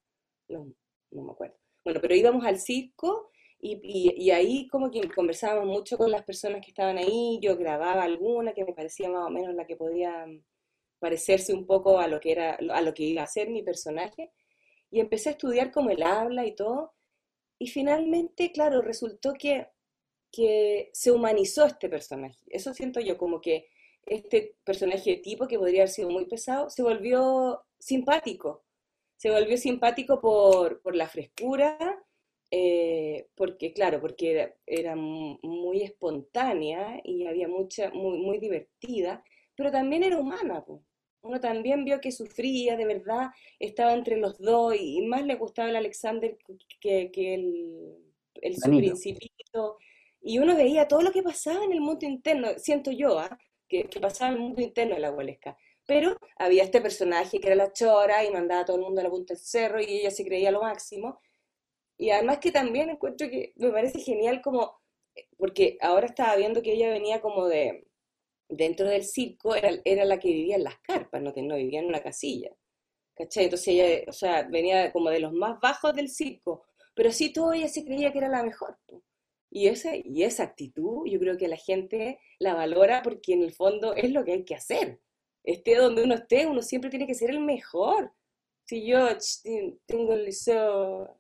no, 0.48 0.74
me 1.12 1.32
acuerdo. 1.32 1.56
Bueno, 1.84 2.00
pero 2.02 2.16
íbamos 2.16 2.46
al 2.46 2.60
circo 2.60 3.32
y, 3.60 4.30
ahí 4.32 4.68
como 4.68 4.90
que 4.90 5.02
conversábamos 5.10 5.68
mucho 5.68 5.98
con 5.98 6.12
las 6.12 6.24
personas 6.24 6.62
que 6.62 6.72
estaban 6.72 6.98
ahí, 6.98 7.40
yo 7.42 7.58
grababa 7.58 8.04
alguna 8.04 8.54
que 8.54 8.64
me 8.64 8.74
parecía 8.74 9.10
más 9.10 9.28
o 9.28 9.30
menos 9.30 9.56
la 9.56 9.66
que 9.66 9.76
podía 9.76 10.26
parecerse 11.00 11.54
un 11.54 11.66
poco 11.66 12.00
a 12.00 12.08
lo 12.08 12.20
que 12.20 12.32
era, 12.32 12.58
a 12.72 12.82
lo 12.82 12.94
que 12.94 13.04
iba 13.04 13.24
a 13.24 13.28
ser 13.28 13.50
mi 13.50 13.64
personaje, 13.64 14.32
y 14.92 15.00
empecé 15.00 15.30
a 15.30 15.32
estudiar 15.34 15.72
como 15.72 15.90
el 15.90 16.04
habla 16.04 16.46
y 16.46 16.56
todo, 16.56 16.94
y 17.60 17.68
finalmente, 17.68 18.52
claro, 18.52 18.82
resultó 18.82 19.34
que, 19.34 19.68
que 20.32 20.90
se 20.94 21.12
humanizó 21.12 21.66
este 21.66 21.90
personaje. 21.90 22.40
Eso 22.48 22.74
siento 22.74 23.02
yo, 23.02 23.18
como 23.18 23.42
que 23.42 23.68
este 24.06 24.56
personaje 24.64 25.12
de 25.12 25.18
tipo, 25.18 25.48
que 25.48 25.60
podría 25.60 25.82
haber 25.82 25.90
sido 25.90 26.10
muy 26.10 26.26
pesado, 26.26 26.70
se 26.70 26.82
volvió 26.82 27.62
simpático. 27.78 28.64
Se 29.18 29.30
volvió 29.30 29.58
simpático 29.58 30.22
por, 30.22 30.82
por 30.82 30.96
la 30.96 31.10
frescura, 31.10 31.78
eh, 32.50 33.28
porque, 33.36 33.74
claro, 33.74 34.00
porque 34.00 34.32
era, 34.32 34.56
era, 34.66 34.96
muy 34.96 35.82
espontánea 35.82 37.02
y 37.04 37.28
había 37.28 37.50
mucha, 37.50 37.92
muy, 37.92 38.18
muy 38.20 38.40
divertida, 38.40 39.24
pero 39.56 39.72
también 39.72 40.04
era 40.04 40.18
humana. 40.18 40.66
Uno 41.22 41.40
también 41.40 41.86
vio 41.86 42.00
que 42.00 42.12
sufría, 42.12 42.78
de 42.78 42.86
verdad, 42.86 43.30
estaba 43.60 43.94
entre 43.94 44.18
los 44.18 44.40
dos 44.40 44.76
y 44.80 45.02
más 45.02 45.24
le 45.26 45.36
gustaba 45.36 45.70
el 45.70 45.76
Alexander 45.76 46.38
que, 46.80 47.12
el, 47.14 47.98
el 48.42 48.56
su 48.56 48.70
principito. 48.70 49.78
Y 50.22 50.40
uno 50.40 50.56
veía 50.56 50.88
todo 50.88 51.02
lo 51.02 51.12
que 51.12 51.24
pasaba 51.24 51.64
en 51.64 51.74
el 51.74 51.82
mundo 51.82 52.06
interno, 52.06 52.50
siento 52.58 52.92
yo, 52.92 53.20
¿ah? 53.20 53.38
que, 53.68 53.88
pasaba 54.02 54.32
en 54.32 54.38
el 54.38 54.44
mundo 54.44 54.62
interno 54.62 54.96
de 54.96 55.02
la 55.02 55.12
Huelesca. 55.12 55.58
Pero 55.86 56.18
había 56.38 56.64
este 56.64 56.82
personaje 56.82 57.40
que 57.40 57.48
era 57.48 57.56
la 57.56 57.74
chora 57.74 58.24
y 58.24 58.32
mandaba 58.32 58.62
a 58.62 58.66
todo 58.66 58.78
el 58.78 58.84
mundo 58.84 59.02
a 59.02 59.06
la 59.06 59.10
punta 59.10 59.34
del 59.34 59.42
cerro 59.44 59.82
y 59.82 59.86
ella 59.86 60.12
se 60.12 60.26
creía 60.26 60.52
lo 60.52 60.62
máximo. 60.62 61.20
Y 61.98 62.12
además 62.12 62.40
que 62.40 62.52
también 62.52 62.90
encuentro 62.90 63.30
que 63.30 63.54
me 63.58 63.72
parece 63.72 64.00
genial 64.00 64.42
como, 64.42 64.80
eh, 65.16 65.28
porque 65.38 65.78
ahora 65.82 66.08
estaba 66.08 66.36
viendo 66.36 66.62
que 66.62 66.74
ella 66.74 66.90
venía 66.90 67.22
como 67.22 67.48
de, 67.48 67.89
dentro 68.50 68.88
del 68.90 69.04
circo 69.04 69.56
era, 69.56 69.70
era 69.86 70.06
la 70.06 70.20
que 70.20 70.30
vivía 70.30 70.56
en 70.56 70.64
las 70.64 70.80
carpas, 70.80 71.22
no, 71.22 71.32
no 71.36 71.56
vivía 71.56 71.80
en 71.80 71.86
una 71.86 72.02
casilla. 72.02 72.52
¿Cachai? 73.16 73.46
Entonces 73.46 73.68
ella, 73.68 74.04
o 74.08 74.14
sea, 74.14 74.44
venía 74.44 74.92
como 74.92 75.10
de 75.10 75.20
los 75.20 75.34
más 75.34 75.60
bajos 75.60 75.94
del 75.94 76.10
circo, 76.10 76.66
pero 76.96 77.12
sí 77.12 77.32
todo 77.32 77.54
ella 77.54 77.68
se 77.68 77.86
creía 77.86 78.12
que 78.12 78.20
era 78.20 78.30
la 78.30 78.44
mejor. 78.44 78.78
Y 79.52 79.68
esa, 79.68 79.92
y 79.96 80.24
esa 80.24 80.44
actitud 80.44 81.06
yo 81.06 81.20
creo 81.20 81.38
que 81.38 81.48
la 81.48 81.58
gente 81.58 82.20
la 82.40 82.54
valora 82.54 83.02
porque 83.02 83.34
en 83.34 83.42
el 83.42 83.54
fondo 83.54 83.94
es 83.96 84.12
lo 84.12 84.24
que 84.24 84.34
hay 84.34 84.46
que 84.46 84.56
hacer. 84.56 85.00
Esté 85.44 85.76
donde 85.76 86.04
uno 86.04 86.16
esté, 86.16 86.46
uno 86.46 86.62
siempre 86.62 86.90
tiene 86.90 87.08
que 87.08 87.16
ser 87.16 87.30
el 87.32 87.40
mejor. 87.40 88.14
Si 88.66 88.86
yo 88.86 89.08
tengo 89.88 90.14
el 90.14 90.26
liceo 90.26 91.20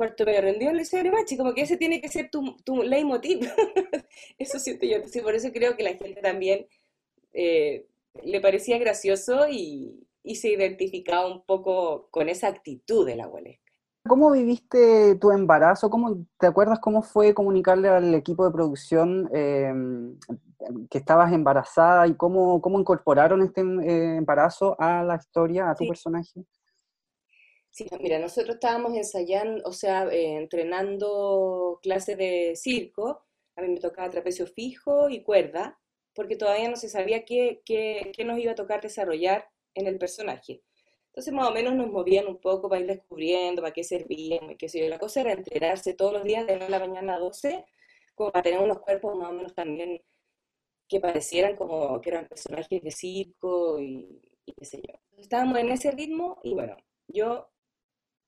cuarto 0.00 0.24
medio 0.24 0.40
rendido 0.40 0.70
en 0.70 0.76
el 0.76 0.78
liceo 0.78 1.02
como 1.36 1.52
que 1.52 1.60
ese 1.60 1.76
tiene 1.76 2.00
que 2.00 2.08
ser 2.08 2.30
tu, 2.30 2.56
tu 2.64 2.82
leitmotiv. 2.82 3.40
eso 4.38 4.58
siento 4.58 4.86
yo. 4.86 4.96
Entonces, 4.96 5.22
por 5.22 5.34
eso 5.34 5.52
creo 5.52 5.76
que 5.76 5.82
la 5.82 5.92
gente 5.92 6.22
también 6.22 6.66
eh, 7.34 7.86
le 8.24 8.40
parecía 8.40 8.78
gracioso 8.78 9.46
y, 9.46 10.08
y 10.22 10.36
se 10.36 10.48
identificaba 10.48 11.26
un 11.26 11.44
poco 11.44 12.08
con 12.10 12.30
esa 12.30 12.48
actitud 12.48 13.04
de 13.04 13.16
la 13.16 13.24
abuelesca. 13.24 13.70
¿Cómo 14.08 14.30
viviste 14.30 15.16
tu 15.16 15.32
embarazo? 15.32 15.90
¿Cómo, 15.90 16.24
¿Te 16.38 16.46
acuerdas 16.46 16.78
cómo 16.80 17.02
fue 17.02 17.34
comunicarle 17.34 17.88
al 17.88 18.14
equipo 18.14 18.46
de 18.46 18.52
producción 18.52 19.28
em, 19.34 20.18
que 20.88 20.96
estabas 20.96 21.30
embarazada 21.30 22.06
y 22.06 22.14
cómo, 22.14 22.62
cómo 22.62 22.80
incorporaron 22.80 23.42
este 23.42 23.60
eh, 23.60 24.16
embarazo 24.16 24.80
a 24.80 25.04
la 25.04 25.16
historia, 25.16 25.68
a 25.68 25.74
tu 25.74 25.86
personaje? 25.86 26.46
Sí, 27.70 27.86
mira, 28.00 28.18
nosotros 28.18 28.56
estábamos 28.56 28.94
ensayando, 28.96 29.62
o 29.64 29.72
sea, 29.72 30.06
eh, 30.08 30.36
entrenando 30.36 31.78
clases 31.82 32.18
de 32.18 32.54
circo. 32.56 33.24
A 33.56 33.62
mí 33.62 33.68
me 33.68 33.80
tocaba 33.80 34.10
trapecio 34.10 34.46
fijo 34.46 35.08
y 35.08 35.22
cuerda, 35.22 35.78
porque 36.14 36.36
todavía 36.36 36.68
no 36.68 36.76
se 36.76 36.88
sabía 36.88 37.24
qué, 37.24 37.62
qué, 37.64 38.12
qué 38.14 38.24
nos 38.24 38.38
iba 38.38 38.52
a 38.52 38.54
tocar 38.56 38.80
desarrollar 38.82 39.48
en 39.74 39.86
el 39.86 39.98
personaje. 39.98 40.62
Entonces 41.10 41.32
más 41.34 41.48
o 41.48 41.52
menos 41.52 41.74
nos 41.74 41.88
movían 41.90 42.26
un 42.28 42.38
poco 42.40 42.68
para 42.68 42.80
ir 42.82 42.86
descubriendo, 42.86 43.62
para 43.62 43.72
qué 43.74 43.84
servían, 43.84 44.56
qué 44.56 44.68
sé 44.68 44.80
yo. 44.80 44.88
La 44.88 44.98
cosa 44.98 45.20
era 45.22 45.32
entrenarse 45.32 45.94
todos 45.94 46.12
los 46.12 46.24
días 46.24 46.46
de 46.46 46.56
9 46.56 46.64
de 46.66 46.70
la 46.70 46.86
mañana 46.86 47.14
a 47.16 47.18
12, 47.18 47.64
como 48.14 48.32
para 48.32 48.42
tener 48.44 48.60
unos 48.60 48.80
cuerpos 48.80 49.16
más 49.16 49.30
o 49.30 49.32
menos 49.32 49.54
también 49.54 50.00
que 50.88 51.00
parecieran 51.00 51.56
como 51.56 52.00
que 52.00 52.10
eran 52.10 52.28
personajes 52.28 52.82
de 52.82 52.90
circo 52.90 53.80
y, 53.80 54.20
qué 54.58 54.64
sé 54.64 54.82
yo. 54.86 54.94
Estábamos 55.18 55.58
en 55.58 55.70
ese 55.70 55.90
ritmo 55.92 56.40
y 56.42 56.54
bueno, 56.54 56.76
yo 57.08 57.48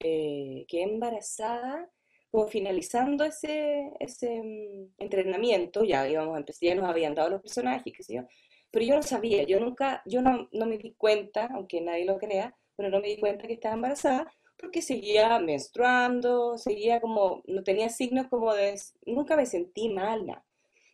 eh, 0.02 0.64
quedé 0.68 0.82
embarazada 0.84 1.90
como 2.30 2.48
finalizando 2.48 3.24
ese, 3.24 3.90
ese 4.00 4.42
mm, 4.42 4.94
entrenamiento, 4.98 5.84
ya 5.84 6.08
íbamos 6.08 6.34
a 6.34 6.38
empezar, 6.38 6.68
ya 6.68 6.74
nos 6.74 6.88
habían 6.88 7.14
dado 7.14 7.30
los 7.30 7.42
personajes, 7.42 7.92
qué 7.94 8.02
sé 8.02 8.14
yo, 8.14 8.22
pero 8.70 8.86
yo 8.86 8.96
no 8.96 9.02
sabía, 9.02 9.42
yo 9.44 9.60
nunca, 9.60 10.02
yo 10.06 10.22
no, 10.22 10.48
no 10.52 10.66
me 10.66 10.78
di 10.78 10.94
cuenta, 10.94 11.46
aunque 11.54 11.80
nadie 11.82 12.06
lo 12.06 12.18
crea, 12.18 12.56
pero 12.76 12.88
no 12.88 13.00
me 13.00 13.08
di 13.08 13.18
cuenta 13.18 13.46
que 13.46 13.54
estaba 13.54 13.74
embarazada 13.74 14.32
porque 14.62 14.80
seguía 14.80 15.38
menstruando, 15.40 16.56
seguía 16.56 17.00
como, 17.00 17.42
no 17.46 17.64
tenía 17.64 17.88
signos 17.88 18.28
como 18.28 18.54
de, 18.54 18.80
nunca 19.06 19.36
me 19.36 19.46
sentí 19.46 19.88
mal, 19.88 20.42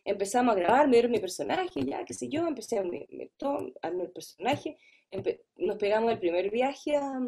Empezamos 0.05 0.55
a 0.55 0.59
grabar, 0.59 0.87
me 0.87 0.93
dieron 0.93 1.11
mi 1.11 1.19
personaje, 1.19 1.85
ya, 1.85 2.03
qué 2.03 2.15
sé 2.15 2.29
yo, 2.29 2.47
empecé 2.47 2.79
a 2.79 2.81
ver 2.81 3.07
el 3.11 4.11
personaje, 4.11 4.77
nos 5.57 5.77
pegamos 5.77 6.11
el 6.11 6.19
primer 6.19 6.49
viaje 6.49 6.95
a, 6.95 7.19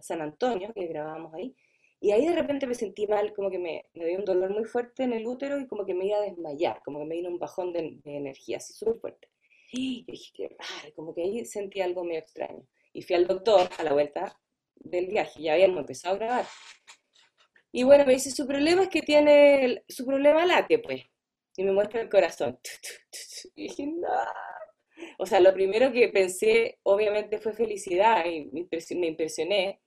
San 0.00 0.20
Antonio, 0.20 0.72
que 0.74 0.86
grabábamos 0.86 1.32
ahí, 1.34 1.54
y 2.00 2.10
ahí 2.10 2.26
de 2.26 2.34
repente 2.34 2.66
me 2.66 2.74
sentí 2.74 3.06
mal, 3.06 3.32
como 3.32 3.50
que 3.50 3.58
me, 3.58 3.86
me 3.94 4.06
dio 4.06 4.18
un 4.18 4.24
dolor 4.24 4.50
muy 4.50 4.64
fuerte 4.64 5.04
en 5.04 5.14
el 5.14 5.26
útero 5.26 5.58
y 5.58 5.66
como 5.66 5.86
que 5.86 5.94
me 5.94 6.06
iba 6.06 6.18
a 6.18 6.22
desmayar, 6.22 6.82
como 6.84 6.98
que 6.98 7.06
me 7.06 7.16
vino 7.16 7.30
un 7.30 7.38
bajón 7.38 7.72
de, 7.72 8.00
energía 8.04 8.58
así 8.58 8.74
súper 8.74 9.00
fuerte. 9.00 9.28
Y 9.72 10.04
dije, 10.06 10.32
qué 10.34 10.48
raro, 10.48 10.94
como 10.94 11.14
que 11.14 11.22
ahí 11.22 11.44
sentí 11.44 11.80
algo 11.80 12.04
medio 12.04 12.20
extraño 12.20 12.66
y 12.92 13.02
fui 13.02 13.16
al 13.16 13.26
doctor 13.26 13.68
a 13.78 13.82
la 13.82 13.92
vuelta 13.92 14.38
del 14.74 15.06
viaje, 15.06 15.42
ya 15.42 15.54
habíamos 15.54 15.80
empezado 15.80 16.14
a 16.14 16.18
grabar. 16.18 16.46
Y 17.72 17.82
bueno, 17.82 18.06
me 18.06 18.14
dice, 18.14 18.30
su 18.30 18.46
problema 18.46 18.84
es 18.84 18.88
que 18.88 19.02
tiene, 19.02 19.84
su 19.88 20.06
problema 20.06 20.46
late, 20.46 20.78
pues. 20.78 21.02
Y 21.56 21.64
me 21.64 21.72
muestra 21.72 22.00
el 22.00 22.08
corazón. 22.08 22.58
Y 23.54 23.64
dije, 23.64 23.86
no. 23.86 24.08
O 25.18 25.26
sea, 25.26 25.40
lo 25.40 25.52
primero 25.54 25.92
que 25.92 26.08
pensé, 26.08 26.78
obviamente, 26.82 27.38
fue 27.38 27.52
felicidad 27.52 28.24
y 28.26 28.50
me 28.50 29.06
impresioné. 29.06 29.80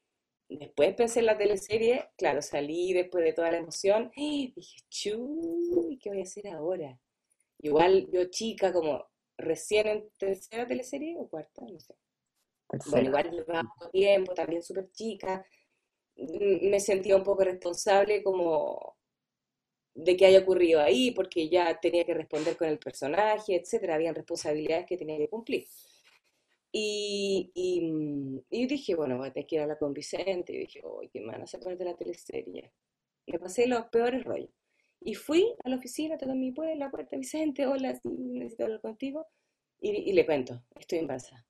Después 0.50 0.96
pensé 0.96 1.20
en 1.20 1.28
la 1.28 1.38
teleserie, 1.38 2.10
claro, 2.18 2.42
salí 2.42 2.94
después 2.94 3.24
de 3.24 3.34
toda 3.34 3.52
la 3.52 3.58
emoción. 3.58 4.12
Y 4.16 4.54
dije, 4.56 4.82
chuy, 4.90 6.00
¿qué 6.02 6.10
voy 6.10 6.20
a 6.20 6.24
hacer 6.24 6.48
ahora? 6.48 7.00
Igual 7.60 8.10
yo 8.12 8.26
chica, 8.26 8.74
como 8.74 9.06
recién 9.38 9.88
en 9.88 10.10
tercera 10.18 10.68
teleserie 10.68 11.16
o 11.18 11.28
cuarta, 11.28 11.62
no 11.62 11.80
sé. 11.80 11.96
Bueno, 12.92 13.10
igual 13.10 13.32
llevaba 13.32 13.64
poco 13.78 13.90
tiempo, 13.92 14.34
también 14.34 14.64
súper 14.64 14.92
chica. 14.92 15.46
Me 16.16 16.80
sentía 16.80 17.16
un 17.16 17.24
poco 17.24 17.44
responsable 17.44 18.24
como 18.24 18.99
de 20.04 20.16
que 20.16 20.26
haya 20.26 20.40
ocurrido 20.40 20.80
ahí, 20.80 21.12
porque 21.12 21.50
ya 21.50 21.80
tenía 21.80 22.06
que 22.06 22.14
responder 22.14 22.56
con 22.56 22.68
el 22.68 22.80
personaje, 22.80 23.56
etcétera. 23.56 23.96
Habían 23.96 24.16
responsabilidades 24.16 24.86
que 24.86 24.98
tenía 24.98 25.18
que 25.18 25.28
cumplir. 25.28 25.66
Y, 26.72 27.52
y, 28.50 28.68
dije, 28.68 28.96
bueno, 28.96 29.18
voy 29.18 29.28
a 29.28 29.34
tener 29.34 29.48
que 29.48 29.56
ir 29.56 29.62
a 29.62 29.68
la 29.68 29.78
con 29.78 29.94
Vicente. 29.94 30.54
Y 30.54 30.60
dije, 30.60 30.82
uy, 30.86 31.10
qué 31.10 31.20
mano, 31.22 31.46
se 31.48 31.58
de 31.58 31.86
la 31.86 31.96
teleserie. 31.96 32.72
Me 33.28 33.40
pasé 33.40 33.68
los 33.68 33.86
peores 33.88 34.24
rollos. 34.24 34.50
Y 35.02 35.16
fui 35.16 35.54
a 35.64 35.70
la 35.70 35.78
oficina, 35.78 36.18
toqué 36.18 36.34
mi 36.34 36.52
puerta, 36.52 36.76
la 36.76 36.92
puerta, 36.92 37.18
Vicente, 37.18 37.66
hola, 37.66 37.96
sí, 37.96 38.10
necesito 38.10 38.66
hablar 38.66 38.82
contigo. 38.82 39.28
Y, 39.82 39.92
y 39.92 40.14
le 40.14 40.26
cuento, 40.26 40.64
estoy 40.78 41.00
embarazada. 41.00 41.46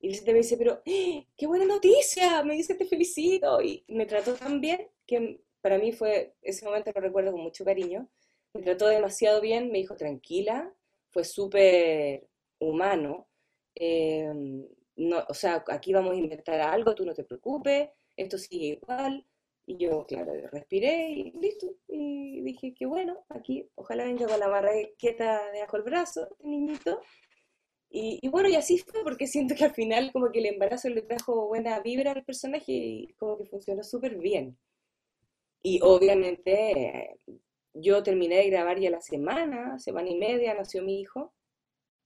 Y 0.00 0.08
Vicente 0.08 0.32
me 0.32 0.38
dice, 0.38 0.56
pero, 0.56 0.82
¡Eh, 0.84 1.26
qué 1.36 1.46
buena 1.46 1.66
noticia, 1.66 2.42
me 2.42 2.54
dice, 2.54 2.74
te 2.74 2.86
felicito. 2.86 3.62
Y 3.62 3.84
me 3.88 4.06
trató 4.06 4.34
tan 4.34 4.60
bien 4.60 4.88
que 5.06 5.40
para 5.64 5.78
mí 5.78 5.92
fue, 5.92 6.34
ese 6.42 6.66
momento 6.66 6.92
lo 6.94 7.00
recuerdo 7.00 7.32
con 7.32 7.40
mucho 7.40 7.64
cariño. 7.64 8.06
Me 8.52 8.60
trató 8.60 8.86
demasiado 8.86 9.40
bien, 9.40 9.72
me 9.72 9.78
dijo, 9.78 9.96
tranquila, 9.96 10.70
fue 11.10 11.24
súper 11.24 12.28
humano. 12.58 13.28
Em, 13.74 14.66
no, 14.96 15.24
o 15.26 15.32
sea, 15.32 15.64
aquí 15.68 15.94
vamos 15.94 16.12
a 16.12 16.16
inventar 16.16 16.60
algo, 16.60 16.94
tú 16.94 17.06
no 17.06 17.14
te 17.14 17.24
preocupes, 17.24 17.88
esto 18.14 18.36
sigue 18.36 18.78
igual. 18.82 19.24
Y 19.66 19.78
yo, 19.78 20.04
claro, 20.06 20.34
respiré 20.52 21.08
y 21.12 21.32
listo. 21.32 21.66
Y 21.88 22.42
dije, 22.42 22.74
qué 22.74 22.84
bueno, 22.84 23.24
aquí 23.30 23.66
ojalá 23.76 24.04
venga 24.04 24.26
con 24.28 24.38
la 24.38 24.48
barra 24.48 24.72
quieta 24.98 25.50
debajo 25.50 25.78
el 25.78 25.82
brazo, 25.84 26.28
este 26.30 26.46
niñito. 26.46 27.00
Y, 27.88 28.28
bueno, 28.28 28.50
y 28.50 28.56
así 28.56 28.76
fue, 28.76 29.02
porque 29.02 29.26
siento 29.26 29.54
que 29.54 29.64
al 29.64 29.72
final 29.72 30.12
como 30.12 30.30
que 30.30 30.40
el 30.40 30.46
embarazo 30.46 30.90
le 30.90 31.00
trajo 31.02 31.46
buena 31.46 31.80
vibra 31.80 32.12
al 32.12 32.24
personaje 32.24 32.72
y 32.72 33.14
como 33.14 33.38
que 33.38 33.46
funcionó 33.46 33.82
súper 33.82 34.18
bien. 34.18 34.58
Y 35.66 35.80
obviamente 35.82 37.18
yo 37.72 38.02
terminé 38.02 38.36
de 38.36 38.50
grabar 38.50 38.78
ya 38.78 38.90
la 38.90 39.00
semana, 39.00 39.78
semana 39.78 40.10
y 40.10 40.16
media, 40.16 40.52
nació 40.52 40.82
mi 40.82 41.00
hijo. 41.00 41.32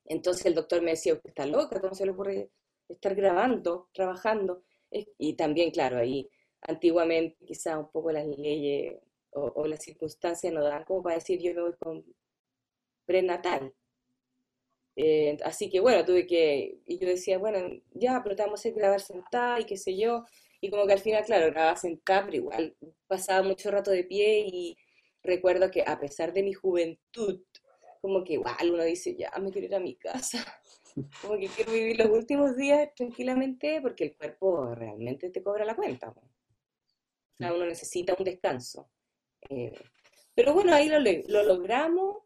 Entonces 0.05 0.47
el 0.47 0.55
doctor 0.55 0.81
me 0.81 0.93
decía, 0.93 1.15
usted 1.15 1.31
está 1.31 1.45
loca, 1.45 1.81
¿cómo 1.81 1.93
se 1.93 2.07
le 2.07 2.13
ocurre 2.13 2.51
estar 2.89 3.17
grabando, 3.17 3.89
trabajando? 3.93 4.63
Y 4.91 5.35
también, 5.35 5.73
claro, 5.73 5.99
ahí 5.99 6.31
antiguamente 6.61 7.37
quizá 7.45 7.79
un 7.81 7.91
poco 7.91 8.13
las 8.13 8.29
leyes 8.29 8.97
o, 9.33 9.67
las 9.67 9.83
circunstancias 9.83 10.53
no 10.53 10.63
dan 10.63 10.85
como 10.85 11.03
para 11.03 11.17
decir 11.17 11.41
yo 11.41 11.53
me 11.53 11.63
voy 11.63 11.75
con 11.81 12.05
prenatal. 13.07 13.75
Eh, 14.95 15.37
así 15.45 15.69
que 15.69 15.81
bueno, 15.81 16.05
tuve 16.05 16.29
que, 16.29 16.79
y 16.87 16.99
yo 16.99 17.09
decía, 17.09 17.39
bueno, 17.39 17.59
ya, 17.91 18.23
pero 18.23 18.37
te 18.37 18.45
vamos 18.45 18.65
a 18.65 18.71
grabar 18.71 19.01
sentada 19.01 19.59
y 19.59 19.65
qué 19.65 19.77
sé 19.77 19.97
yo. 19.97 20.25
Y 20.61 20.71
como 20.71 20.87
que 20.87 20.95
al 20.95 20.99
final, 20.99 21.25
claro, 21.25 21.51
grababa 21.51 21.77
sentada, 21.77 22.25
pero 22.25 22.37
igual 22.37 22.77
pasaba 23.07 23.43
mucho 23.43 23.71
rato 23.71 23.91
de 23.91 24.05
pie 24.05 24.41
y 24.47 24.77
recuerdo 25.23 25.71
que 25.71 25.83
a 25.87 25.99
pesar 25.99 26.33
de 26.33 26.43
mi 26.43 26.53
juventud, 26.53 27.41
como 28.01 28.25
que 28.25 28.35
igual 28.35 28.73
uno 28.73 28.83
dice, 28.83 29.15
ya 29.17 29.31
me 29.41 29.51
quiero 29.51 29.67
ir 29.67 29.75
a 29.75 29.81
mi 29.81 29.97
casa. 29.97 30.45
Como 31.23 31.39
que 31.39 31.47
quiero 31.47 31.71
vivir 31.71 31.97
los 31.97 32.09
últimos 32.09 32.57
días 32.57 32.93
tranquilamente 32.97 33.81
porque 33.81 34.05
el 34.05 34.17
cuerpo 34.17 34.75
realmente 34.75 35.31
te 35.31 35.43
cobra 35.45 35.65
la 35.65 35.77
cuenta. 35.77 36.09
O 36.11 37.37
sea, 37.37 37.55
uno 37.55 37.67
necesita 37.67 38.17
un 38.19 38.25
descanso. 38.25 38.91
Eh, 39.49 39.73
pero 40.35 40.55
bueno, 40.55 40.75
ahí 40.75 40.89
lo, 40.89 40.99
lo 40.99 41.43
logramos 41.45 42.17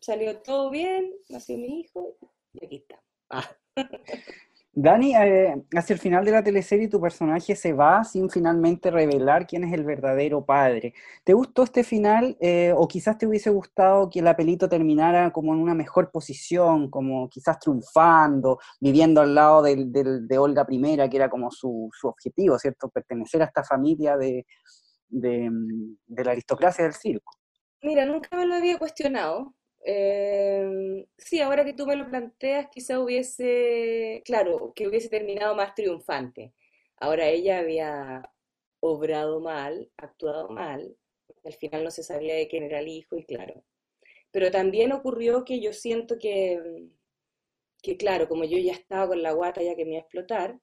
salió 0.00 0.40
todo 0.40 0.70
bien, 0.70 1.14
nació 1.28 1.58
mi 1.58 1.80
hijo 1.80 2.16
y 2.52 2.64
aquí 2.64 2.76
está. 2.76 3.02
Ah. 3.30 3.56
Dani, 4.80 5.12
eh, 5.16 5.60
hacia 5.74 5.94
el 5.94 5.98
final 5.98 6.24
de 6.24 6.30
la 6.30 6.44
teleserie 6.44 6.86
tu 6.86 7.00
personaje 7.00 7.56
se 7.56 7.72
va 7.72 8.04
sin 8.04 8.30
finalmente 8.30 8.92
revelar 8.92 9.44
quién 9.44 9.64
es 9.64 9.72
el 9.72 9.82
verdadero 9.82 10.44
padre. 10.44 10.94
¿Te 11.24 11.32
gustó 11.32 11.64
este 11.64 11.82
final 11.82 12.36
eh, 12.38 12.72
o 12.76 12.86
quizás 12.86 13.18
te 13.18 13.26
hubiese 13.26 13.50
gustado 13.50 14.08
que 14.08 14.20
el 14.20 14.28
apelito 14.28 14.68
terminara 14.68 15.32
como 15.32 15.52
en 15.52 15.58
una 15.58 15.74
mejor 15.74 16.12
posición, 16.12 16.90
como 16.90 17.28
quizás 17.28 17.58
triunfando, 17.58 18.60
viviendo 18.78 19.20
al 19.20 19.34
lado 19.34 19.62
de 19.62 20.38
Olga 20.38 20.64
I, 20.70 21.08
que 21.10 21.16
era 21.16 21.28
como 21.28 21.50
su, 21.50 21.90
objetivo, 22.04 22.56
¿cierto? 22.56 22.88
Pertenecer 22.88 23.42
a 23.42 23.46
esta 23.46 23.64
familia 23.64 24.16
de, 24.16 24.46
de 25.08 26.24
la 26.24 26.30
aristocracia 26.30 26.84
del 26.84 26.94
circo. 26.94 27.32
Mira, 27.82 28.06
nunca 28.06 28.36
me 28.36 28.46
lo 28.46 28.54
había 28.54 28.78
cuestionado, 28.78 29.56
eh, 29.84 31.06
sí, 31.16 31.40
ahora 31.40 31.64
que 31.64 31.72
tú 31.74 31.86
me 31.86 31.96
lo 31.96 32.08
planteas, 32.08 32.68
quizá 32.70 33.00
hubiese, 33.00 34.22
claro, 34.24 34.72
que 34.74 34.88
hubiese 34.88 35.08
terminado 35.08 35.54
más 35.54 35.74
triunfante. 35.74 36.52
Ahora 36.96 37.28
ella 37.28 37.60
había 37.60 38.30
obrado 38.80 39.40
mal, 39.40 39.90
actuado 39.96 40.48
mal, 40.48 40.96
al 41.44 41.52
final 41.54 41.84
no 41.84 41.90
se 41.90 42.02
sabía 42.02 42.34
de 42.34 42.48
quién 42.48 42.64
era 42.64 42.80
el 42.80 42.88
hijo 42.88 43.16
y 43.16 43.24
claro. 43.24 43.64
Pero 44.32 44.50
también 44.50 44.92
ocurrió 44.92 45.44
que 45.44 45.60
yo 45.60 45.72
siento 45.72 46.18
que, 46.18 46.88
que 47.82 47.96
claro, 47.96 48.28
como 48.28 48.44
yo 48.44 48.58
ya 48.58 48.72
estaba 48.72 49.08
con 49.08 49.22
la 49.22 49.32
guata 49.32 49.62
ya 49.62 49.74
que 49.76 49.84
me 49.84 49.92
iba 49.92 49.98
a 49.98 50.02
explotar, 50.02 50.58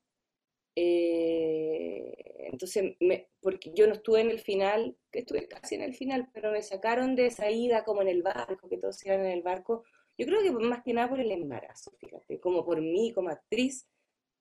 eh, 0.75 2.13
entonces, 2.51 2.95
porque 3.41 3.71
yo 3.73 3.87
no 3.87 3.93
estuve 3.93 4.21
en 4.21 4.29
el 4.29 4.39
final, 4.39 4.97
que 5.11 5.19
estuve 5.19 5.47
casi 5.47 5.75
en 5.75 5.81
el 5.81 5.93
final, 5.95 6.29
pero 6.33 6.51
me 6.51 6.61
sacaron 6.61 7.15
de 7.15 7.27
esa 7.27 7.49
ida 7.49 7.83
como 7.83 8.01
en 8.01 8.09
el 8.09 8.23
barco, 8.23 8.69
que 8.69 8.77
todos 8.77 9.03
iban 9.05 9.21
en 9.21 9.31
el 9.31 9.41
barco, 9.43 9.83
Yo 10.17 10.25
creo 10.25 10.41
que 10.41 10.51
más 10.51 10.83
que 10.83 10.93
nada 10.93 11.09
por 11.09 11.19
el 11.19 11.31
embarazo, 11.31 11.91
fíjate, 11.99 12.39
como 12.39 12.65
por 12.65 12.81
mí, 12.81 13.11
como 13.13 13.29
actriz, 13.29 13.87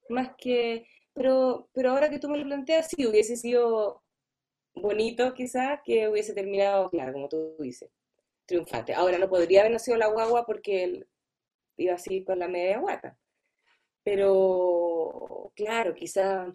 más 0.09 0.31
que, 0.38 0.87
pero, 1.12 1.68
pero 1.73 1.90
ahora 1.90 2.11
que 2.11 2.18
tú 2.18 2.29
me 2.29 2.38
lo 2.38 2.44
planteas, 2.44 2.88
sí, 2.88 3.07
hubiese 3.07 3.37
sido 3.37 4.03
bonito 4.75 5.35
quizás 5.35 5.81
que 5.85 6.09
hubiese 6.09 6.35
terminado, 6.35 6.90
claro, 6.90 7.12
como 7.12 7.29
tú 7.29 7.57
dices, 7.61 7.90
triunfante. 8.47 8.94
Ahora 8.94 9.18
no 9.18 9.29
podría 9.29 9.61
haber 9.61 9.73
nacido 9.73 9.97
la 9.97 10.09
guagua 10.09 10.47
porque 10.47 10.85
él 10.85 11.09
iba 11.77 11.94
así 11.94 12.25
con 12.25 12.38
la 12.38 12.49
media 12.49 12.79
guata. 12.79 13.16
Pero, 14.05 14.93
claro, 15.54 15.94
quizás 15.94 16.52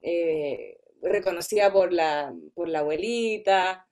eh, 0.00 0.78
reconocida 1.02 1.72
por 1.72 1.92
la, 1.92 2.34
por 2.54 2.68
la 2.68 2.80
abuelita, 2.80 3.86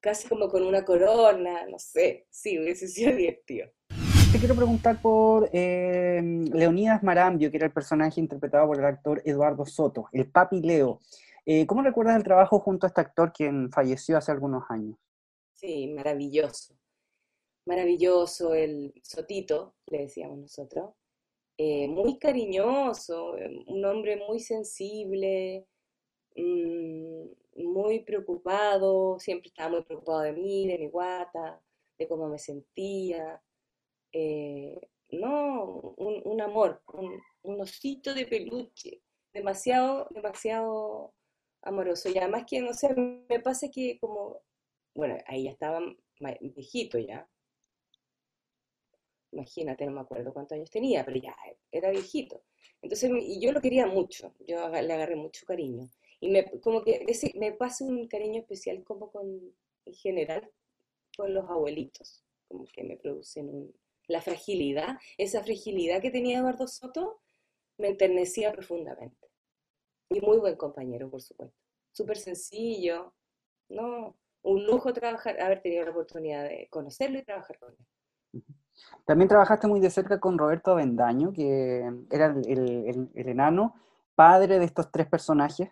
casi 0.00 0.28
como 0.28 0.48
con 0.48 0.64
una 0.64 0.84
corona, 0.84 1.66
no 1.66 1.78
sé, 1.78 2.26
sí, 2.30 2.58
hubiese 2.58 2.88
sido 2.88 3.12
divertido. 3.16 3.70
Te 4.32 4.38
quiero 4.38 4.54
preguntar 4.54 5.00
por 5.00 5.50
eh, 5.52 6.22
Leonidas 6.52 7.02
Marambio, 7.02 7.50
que 7.50 7.58
era 7.58 7.66
el 7.66 7.72
personaje 7.72 8.18
interpretado 8.18 8.66
por 8.66 8.78
el 8.78 8.84
actor 8.86 9.20
Eduardo 9.24 9.66
Soto, 9.66 10.08
el 10.12 10.30
papi 10.30 10.62
Leo. 10.62 11.00
Eh, 11.44 11.66
¿Cómo 11.66 11.82
recuerdas 11.82 12.16
el 12.16 12.22
trabajo 12.22 12.58
junto 12.60 12.86
a 12.86 12.88
este 12.88 13.00
actor 13.00 13.32
quien 13.32 13.70
falleció 13.70 14.16
hace 14.16 14.32
algunos 14.32 14.64
años? 14.70 14.96
Sí, 15.52 15.88
maravilloso. 15.88 16.74
Maravilloso, 17.66 18.54
el 18.54 18.94
Sotito, 19.02 19.74
le 19.86 19.98
decíamos 19.98 20.38
nosotros. 20.38 20.94
Eh, 21.58 21.86
muy 21.88 22.18
cariñoso, 22.18 23.34
un 23.66 23.84
hombre 23.84 24.16
muy 24.16 24.40
sensible, 24.40 25.66
mm, 26.36 27.26
muy 27.56 28.00
preocupado, 28.00 29.18
siempre 29.18 29.48
estaba 29.48 29.70
muy 29.70 29.82
preocupado 29.84 30.20
de 30.22 30.32
mí, 30.32 30.66
de 30.66 30.78
mi 30.78 30.88
guata, 30.88 31.60
de 31.98 32.08
cómo 32.08 32.28
me 32.28 32.38
sentía. 32.38 33.42
Eh, 34.12 34.80
no, 35.10 35.94
un, 35.98 36.40
amor, 36.40 36.82
un, 37.42 37.60
osito 37.60 38.14
de 38.14 38.26
peluche, 38.26 39.02
demasiado, 39.32 40.08
demasiado 40.10 41.14
amoroso. 41.62 42.08
Y 42.08 42.18
además 42.18 42.44
que, 42.48 42.60
no 42.62 42.72
sé, 42.74 42.94
me 42.94 43.40
pasa 43.40 43.68
que 43.70 43.98
como, 44.00 44.40
bueno, 44.94 45.18
ahí 45.26 45.44
ya 45.44 45.50
estaba 45.52 45.80
viejito 46.40 46.98
ya. 46.98 47.28
Imagínate, 49.32 49.86
no 49.86 49.92
me 49.92 50.00
acuerdo 50.00 50.32
cuántos 50.32 50.56
años 50.56 50.70
tenía, 50.70 51.04
pero 51.04 51.18
ya 51.18 51.34
era 51.70 51.90
viejito. 51.90 52.42
Entonces, 52.82 53.10
y 53.20 53.40
yo 53.40 53.52
lo 53.52 53.60
quería 53.60 53.86
mucho, 53.86 54.34
yo 54.40 54.68
le 54.68 54.92
agarré 54.92 55.16
mucho 55.16 55.46
cariño. 55.46 55.88
Y 56.20 56.30
me, 56.30 56.44
como 56.60 56.82
que 56.84 57.04
me 57.34 57.52
pasa 57.52 57.84
un 57.84 58.06
cariño 58.08 58.40
especial 58.40 58.84
como 58.84 59.10
con, 59.10 59.54
en 59.86 59.94
general, 59.94 60.50
con 61.16 61.32
los 61.32 61.48
abuelitos, 61.48 62.24
como 62.48 62.66
que 62.66 62.84
me 62.84 62.96
producen 62.96 63.72
la 64.06 64.20
fragilidad, 64.20 64.98
esa 65.16 65.42
fragilidad 65.42 66.00
que 66.02 66.10
tenía 66.10 66.38
Eduardo 66.38 66.66
Soto, 66.66 67.20
me 67.78 67.88
enternecía 67.88 68.52
profundamente. 68.52 69.28
Y 70.10 70.20
muy 70.20 70.38
buen 70.38 70.56
compañero, 70.56 71.10
por 71.10 71.22
supuesto. 71.22 71.56
Súper 71.92 72.18
sencillo, 72.18 73.14
¿no? 73.68 74.16
Un 74.42 74.66
lujo 74.66 74.92
trabajar, 74.92 75.40
haber 75.40 75.62
tenido 75.62 75.84
la 75.84 75.92
oportunidad 75.92 76.44
de 76.48 76.68
conocerlo 76.68 77.18
y 77.18 77.24
trabajar 77.24 77.58
con 77.58 77.72
él. 77.72 77.86
También 79.04 79.28
trabajaste 79.28 79.66
muy 79.66 79.80
de 79.80 79.90
cerca 79.90 80.20
con 80.20 80.38
Roberto 80.38 80.72
Avendaño, 80.72 81.32
que 81.32 81.90
era 82.10 82.34
el 82.46 83.10
enano, 83.14 83.74
padre 84.14 84.58
de 84.58 84.64
estos 84.64 84.90
tres 84.90 85.06
personajes, 85.08 85.70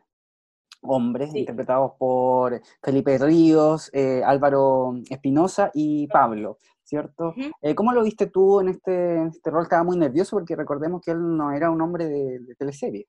hombres, 0.83 1.35
interpretados 1.35 1.93
por 1.99 2.61
Felipe 2.83 3.19
Ríos, 3.19 3.91
eh, 3.93 4.23
Álvaro 4.25 4.95
Espinosa 5.09 5.71
y 5.75 6.07
Pablo, 6.09 6.59
¿cierto? 6.83 7.35
Eh, 7.61 7.75
¿Cómo 7.75 7.93
lo 7.93 8.03
viste 8.03 8.27
tú 8.27 8.61
en 8.61 8.71
este, 8.71 9.27
este, 9.27 9.51
rol? 9.51 9.65
Estaba 9.65 9.85
muy 9.85 9.97
nervioso 9.97 10.37
porque 10.37 10.57
recordemos 10.57 11.03
que 11.03 11.13
él 11.13 11.37
no 11.37 11.53
era 11.53 11.71
un 11.71 11.81
hombre 11.81 12.07
de, 12.07 12.55
teleserie. 12.59 13.07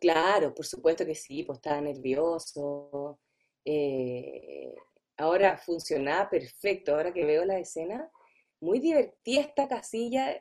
claro, 0.00 0.54
por 0.54 0.66
supuesto 0.66 1.04
que 1.04 1.14
sí, 1.14 1.44
pues 1.44 1.58
estaba 1.58 1.80
nervioso. 1.80 3.18
Eh, 3.64 4.74
ahora 5.16 5.56
funcionaba 5.58 6.28
perfecto, 6.28 6.94
ahora 6.94 7.12
que 7.12 7.24
veo 7.24 7.44
la 7.44 7.58
escena, 7.58 8.10
muy 8.60 8.80
divertida 8.80 9.40
esta 9.40 9.68
casilla 9.68 10.40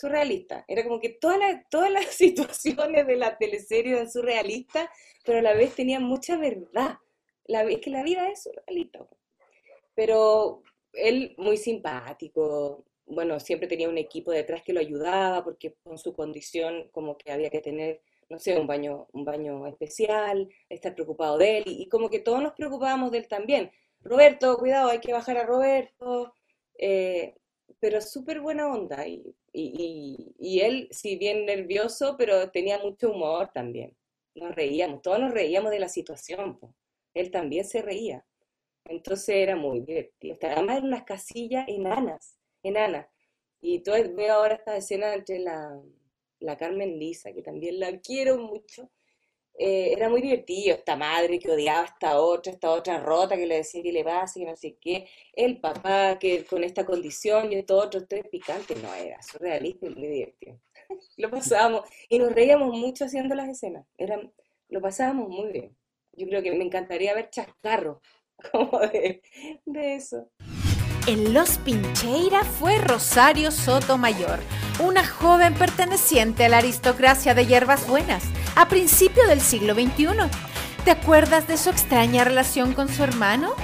surrealista. 0.00 0.64
Era 0.66 0.82
como 0.82 0.98
que 0.98 1.10
todas 1.10 1.38
las, 1.38 1.68
todas 1.68 1.90
las 1.90 2.06
situaciones 2.14 3.06
de 3.06 3.16
la 3.16 3.36
teleserie 3.36 3.92
eran 3.92 4.10
surrealistas, 4.10 4.88
pero 5.24 5.38
a 5.38 5.42
la 5.42 5.54
vez 5.54 5.74
tenían 5.74 6.02
mucha 6.02 6.36
verdad. 6.36 6.96
La, 7.44 7.62
es 7.62 7.80
que 7.80 7.90
la 7.90 8.02
vida 8.02 8.28
es 8.30 8.42
surrealista. 8.42 9.06
Pero 9.94 10.62
él 10.92 11.34
muy 11.36 11.56
simpático, 11.56 12.84
bueno, 13.06 13.38
siempre 13.40 13.68
tenía 13.68 13.88
un 13.88 13.98
equipo 13.98 14.30
detrás 14.30 14.62
que 14.62 14.72
lo 14.72 14.80
ayudaba, 14.80 15.44
porque 15.44 15.74
con 15.82 15.98
su 15.98 16.14
condición 16.14 16.88
como 16.92 17.18
que 17.18 17.32
había 17.32 17.50
que 17.50 17.60
tener, 17.60 18.00
no 18.28 18.38
sé, 18.38 18.56
un 18.58 18.66
baño, 18.66 19.08
un 19.12 19.24
baño 19.24 19.66
especial, 19.66 20.48
estar 20.68 20.94
preocupado 20.94 21.36
de 21.38 21.58
él, 21.58 21.64
y, 21.66 21.88
como 21.88 22.08
que 22.08 22.20
todos 22.20 22.42
nos 22.42 22.52
preocupábamos 22.54 23.10
de 23.10 23.18
él 23.18 23.28
también. 23.28 23.70
Roberto, 24.00 24.56
cuidado, 24.58 24.90
hay 24.90 25.00
que 25.00 25.12
bajar 25.12 25.36
a 25.38 25.44
Roberto. 25.44 26.32
Eh, 26.82 27.34
pero 27.78 28.00
súper 28.00 28.40
buena 28.40 28.72
onda. 28.72 29.06
Y, 29.06 29.36
y, 29.52 30.60
él, 30.60 30.88
si 30.90 31.16
bien 31.16 31.44
nervioso, 31.46 32.16
pero 32.18 32.50
tenía 32.50 32.78
mucho 32.78 33.12
humor 33.12 33.50
también. 33.52 33.96
Nos 34.34 34.54
reíamos, 34.54 35.02
todos 35.02 35.20
nos 35.20 35.32
reíamos 35.32 35.70
de 35.70 35.80
la 35.80 35.88
situación. 35.88 36.58
Él 37.14 37.30
también 37.30 37.64
se 37.64 37.82
reía. 37.82 38.24
Entonces 38.84 39.36
era 39.36 39.56
muy 39.56 39.80
divertido. 39.80 40.38
Además 40.42 40.78
eran 40.78 40.86
unas 40.86 41.04
casillas 41.04 41.68
enanas, 41.68 42.38
enanas. 42.62 43.06
Y 43.60 43.80
todo, 43.80 43.96
veo 44.14 44.34
ahora 44.34 44.54
esta 44.54 44.76
escena 44.76 45.12
entre 45.14 45.40
la, 45.40 45.80
la 46.38 46.56
Carmen 46.56 46.98
Lisa, 46.98 47.32
que 47.32 47.42
también 47.42 47.78
la 47.78 48.00
quiero 48.00 48.38
mucho, 48.38 48.90
eh, 49.58 49.92
era 49.92 50.08
muy 50.08 50.22
divertido, 50.22 50.76
esta 50.76 50.96
madre 50.96 51.38
que 51.38 51.50
odiaba 51.50 51.82
a 51.82 51.84
esta 51.84 52.20
otra, 52.20 52.52
esta 52.52 52.70
otra 52.70 52.98
rota 53.00 53.36
que 53.36 53.46
le 53.46 53.56
decía 53.56 53.82
que 53.82 53.92
le 53.92 54.04
pasa, 54.04 54.40
que 54.40 54.46
no 54.46 54.56
sé 54.56 54.76
qué, 54.80 55.06
el 55.34 55.60
papá 55.60 56.18
que 56.18 56.44
con 56.44 56.64
esta 56.64 56.86
condición 56.86 57.52
y 57.52 57.56
estos 57.56 57.84
otros 57.84 58.06
tres 58.08 58.26
picantes, 58.28 58.82
no, 58.82 58.94
era 58.94 59.20
surrealista 59.22 59.86
y 59.86 59.90
muy 59.90 60.08
divertido. 60.08 60.60
lo 61.16 61.30
pasábamos 61.30 61.82
y 62.08 62.18
nos 62.18 62.32
reíamos 62.32 62.74
mucho 62.74 63.04
haciendo 63.04 63.34
las 63.34 63.48
escenas, 63.48 63.86
Eran, 63.98 64.32
lo 64.68 64.80
pasábamos 64.80 65.28
muy 65.28 65.52
bien. 65.52 65.76
Yo 66.12 66.26
creo 66.26 66.42
que 66.42 66.52
me 66.52 66.64
encantaría 66.64 67.14
ver 67.14 67.30
chascarro 67.30 68.00
como 68.52 68.78
de, 68.78 69.22
de 69.64 69.94
eso. 69.94 70.30
En 71.06 71.32
Los 71.34 71.58
Pincheira 71.58 72.44
fue 72.44 72.78
Rosario 72.78 73.50
Sotomayor, 73.50 74.40
una 74.80 75.06
joven 75.06 75.54
perteneciente 75.54 76.46
a 76.46 76.48
la 76.48 76.58
aristocracia 76.58 77.34
de 77.34 77.46
hierbas 77.46 77.86
buenas 77.86 78.24
a 78.56 78.68
principio 78.68 79.26
del 79.26 79.40
siglo 79.40 79.74
XXI. 79.74 80.06
¿Te 80.84 80.90
acuerdas 80.90 81.46
de 81.46 81.58
su 81.58 81.70
extraña 81.70 82.24
relación 82.24 82.72
con 82.72 82.88
su 82.88 83.02
hermano? 83.02 83.54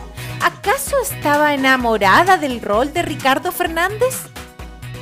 ¿Acaso 0.42 0.96
estaba 1.00 1.54
enamorada 1.54 2.36
del 2.36 2.60
rol 2.60 2.92
de 2.92 3.02
Ricardo 3.02 3.50
Fernández? 3.50 4.26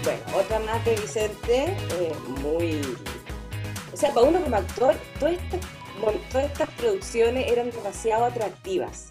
Bueno, 0.04 0.20
otra 0.36 0.60
más 0.60 0.84
de 0.84 0.94
Vicente, 0.96 1.64
eh, 1.64 2.12
muy... 2.40 2.80
O 3.92 3.96
sea, 3.96 4.12
para 4.12 4.26
uno 4.26 4.40
como 4.40 4.56
actor, 4.56 4.94
todas 5.18 5.34
estas, 5.34 5.60
todas 6.30 6.46
estas 6.46 6.70
producciones 6.70 7.50
eran 7.50 7.70
demasiado 7.70 8.24
atractivas. 8.26 9.08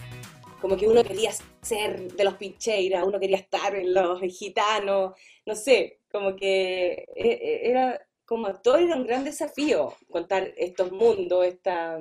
Como 0.61 0.77
que 0.77 0.87
uno 0.87 1.03
quería 1.03 1.31
ser 1.61 2.13
de 2.13 2.23
los 2.23 2.35
Pincheira, 2.35 3.03
uno 3.03 3.19
quería 3.19 3.37
estar 3.37 3.75
en 3.75 3.93
los 3.93 4.21
gitanos, 4.21 5.13
no 5.45 5.55
sé, 5.55 5.99
como 6.13 6.35
que 6.35 6.91
eh, 6.93 7.07
eh, 7.15 7.61
era 7.63 7.99
como 8.23 8.45
actor 8.45 8.79
era 8.79 8.95
un 8.95 9.05
gran 9.05 9.23
desafío 9.23 9.95
contar 10.09 10.53
estos 10.55 10.91
mundos, 10.91 11.45
esta, 11.45 11.99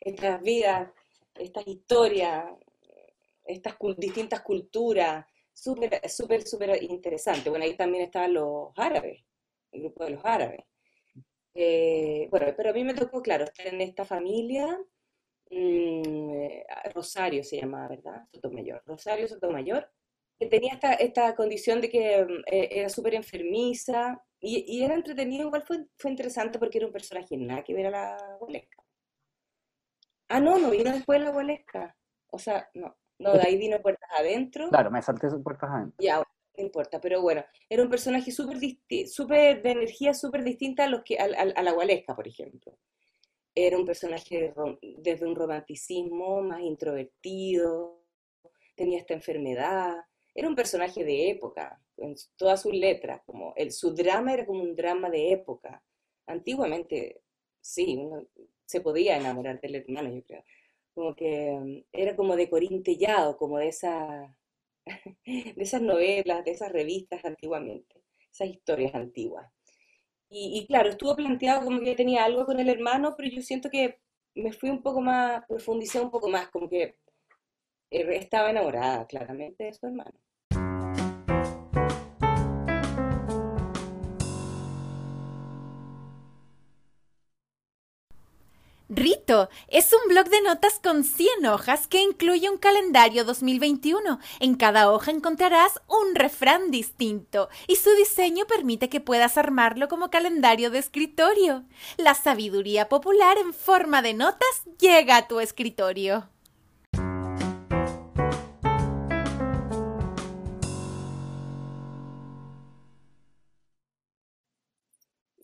estas 0.00 0.42
vidas, 0.42 0.90
estas 1.36 1.66
historias, 1.66 2.46
estas 3.44 3.76
distintas 3.96 4.42
culturas, 4.42 5.24
súper, 5.52 6.00
súper, 6.08 6.42
súper 6.42 6.82
interesante. 6.82 7.48
Bueno, 7.48 7.64
ahí 7.64 7.76
también 7.76 8.04
estaban 8.04 8.34
los 8.34 8.72
árabes, 8.76 9.24
el 9.72 9.82
grupo 9.82 10.04
de 10.04 10.10
los 10.10 10.24
árabes. 10.24 10.64
Eh, 11.54 12.26
bueno, 12.30 12.46
pero 12.56 12.70
a 12.70 12.72
mí 12.72 12.84
me 12.84 12.94
tocó, 12.94 13.22
claro, 13.22 13.44
estar 13.44 13.66
en 13.68 13.80
esta 13.80 14.04
familia, 14.04 14.66
mm, 15.50 16.92
Rosario 16.92 17.44
se 17.44 17.58
llamaba, 17.58 17.88
¿verdad? 17.88 18.28
Sotomayor, 18.32 18.82
Rosario 18.84 19.28
Sotomayor, 19.28 19.88
que 20.38 20.46
tenía 20.46 20.74
esta, 20.74 20.94
esta 20.94 21.34
condición 21.34 21.80
de 21.80 21.88
que 21.88 22.16
eh, 22.46 22.68
era 22.70 22.88
súper 22.88 23.14
enfermiza, 23.14 24.22
y, 24.46 24.82
era 24.82 24.94
entretenido, 24.94 25.46
igual 25.46 25.62
fue, 25.62 25.86
fue 25.96 26.10
interesante 26.10 26.58
porque 26.58 26.76
era 26.76 26.86
un 26.86 26.92
personaje 26.92 27.34
nada 27.36 27.64
que 27.64 27.72
ver 27.72 27.86
a 27.86 27.90
la 27.90 28.36
Gualesca. 28.38 28.84
Ah, 30.28 30.38
no, 30.38 30.58
no 30.58 30.70
vino 30.70 30.92
después 30.92 31.18
de 31.18 31.24
la 31.24 31.30
Gualesca. 31.30 31.96
O 32.30 32.38
sea, 32.38 32.68
no, 32.74 32.94
no, 33.18 33.32
de 33.32 33.40
ahí 33.40 33.56
vino 33.56 33.80
Puertas 33.80 34.10
Adentro. 34.18 34.68
Claro, 34.68 34.90
me 34.90 35.00
salté 35.00 35.28
Puertas 35.42 35.70
Adentro. 35.70 35.96
Ya, 35.98 36.18
no 36.18 36.24
importa, 36.62 37.00
pero 37.00 37.22
bueno, 37.22 37.42
era 37.70 37.82
un 37.82 37.88
personaje 37.88 38.30
súper 38.30 38.58
super 39.06 39.62
de 39.62 39.70
energía 39.70 40.12
súper 40.12 40.44
distinta 40.44 40.84
a, 40.84 40.88
los 40.88 41.02
que, 41.04 41.18
a, 41.18 41.24
a, 41.24 41.62
la 41.62 41.72
Gualesca, 41.72 42.14
por 42.14 42.28
ejemplo. 42.28 42.76
Era 43.54 43.78
un 43.78 43.86
personaje 43.86 44.52
desde 44.98 45.26
un 45.26 45.36
romanticismo 45.36 46.42
más 46.42 46.60
introvertido, 46.60 48.04
tenía 48.74 48.98
esta 48.98 49.14
enfermedad, 49.14 49.94
era 50.34 50.48
un 50.48 50.56
personaje 50.56 51.04
de 51.04 51.30
época, 51.30 51.80
en 51.96 52.14
todas 52.36 52.62
sus 52.62 52.72
letras, 52.72 53.22
como 53.24 53.54
el, 53.56 53.70
su 53.72 53.94
drama 53.94 54.34
era 54.34 54.46
como 54.46 54.62
un 54.62 54.74
drama 54.74 55.08
de 55.10 55.32
época. 55.32 55.82
Antiguamente, 56.26 57.22
sí, 57.60 57.96
uno 57.96 58.26
se 58.66 58.80
podía 58.80 59.16
enamorar 59.16 59.60
del 59.60 59.76
hermano, 59.76 60.12
yo 60.12 60.24
creo. 60.24 60.44
Como 60.94 61.14
que 61.14 61.52
mm, 61.52 61.84
era 61.92 62.16
como 62.16 62.36
de 62.36 62.50
corintellado, 62.50 63.36
como 63.36 63.58
de, 63.58 63.68
esa, 63.68 64.36
de 65.26 65.54
esas 65.56 65.82
novelas, 65.82 66.44
de 66.44 66.50
esas 66.52 66.72
revistas 66.72 67.24
antiguamente, 67.24 68.02
esas 68.32 68.48
historias 68.48 68.94
antiguas. 68.94 69.50
Y, 70.28 70.58
y, 70.58 70.66
claro, 70.66 70.88
estuvo 70.90 71.14
planteado 71.14 71.64
como 71.64 71.80
que 71.80 71.94
tenía 71.94 72.24
algo 72.24 72.44
con 72.44 72.58
el 72.58 72.68
hermano, 72.68 73.14
pero 73.16 73.28
yo 73.28 73.42
siento 73.42 73.70
que 73.70 74.00
me 74.34 74.52
fui 74.52 74.70
un 74.70 74.82
poco 74.82 75.00
más, 75.00 75.44
profundicé 75.46 76.00
un 76.00 76.10
poco 76.10 76.28
más, 76.28 76.48
como 76.48 76.68
que 76.68 76.96
estaba 77.94 78.50
enamorada 78.50 79.06
claramente 79.06 79.64
de 79.64 79.72
su 79.72 79.86
hermano. 79.86 80.12
Rito 88.90 89.48
es 89.68 89.92
un 89.92 90.08
blog 90.08 90.28
de 90.28 90.42
notas 90.42 90.78
con 90.78 91.04
100 91.04 91.46
hojas 91.46 91.88
que 91.88 92.02
incluye 92.02 92.50
un 92.50 92.58
calendario 92.58 93.24
2021. 93.24 94.20
En 94.40 94.54
cada 94.56 94.92
hoja 94.92 95.10
encontrarás 95.10 95.80
un 95.88 96.14
refrán 96.14 96.70
distinto 96.70 97.48
y 97.66 97.76
su 97.76 97.90
diseño 97.96 98.44
permite 98.46 98.90
que 98.90 99.00
puedas 99.00 99.38
armarlo 99.38 99.88
como 99.88 100.10
calendario 100.10 100.70
de 100.70 100.78
escritorio. 100.78 101.64
La 101.96 102.14
sabiduría 102.14 102.88
popular 102.88 103.38
en 103.38 103.54
forma 103.54 104.02
de 104.02 104.14
notas 104.14 104.62
llega 104.78 105.16
a 105.16 105.28
tu 105.28 105.40
escritorio. 105.40 106.28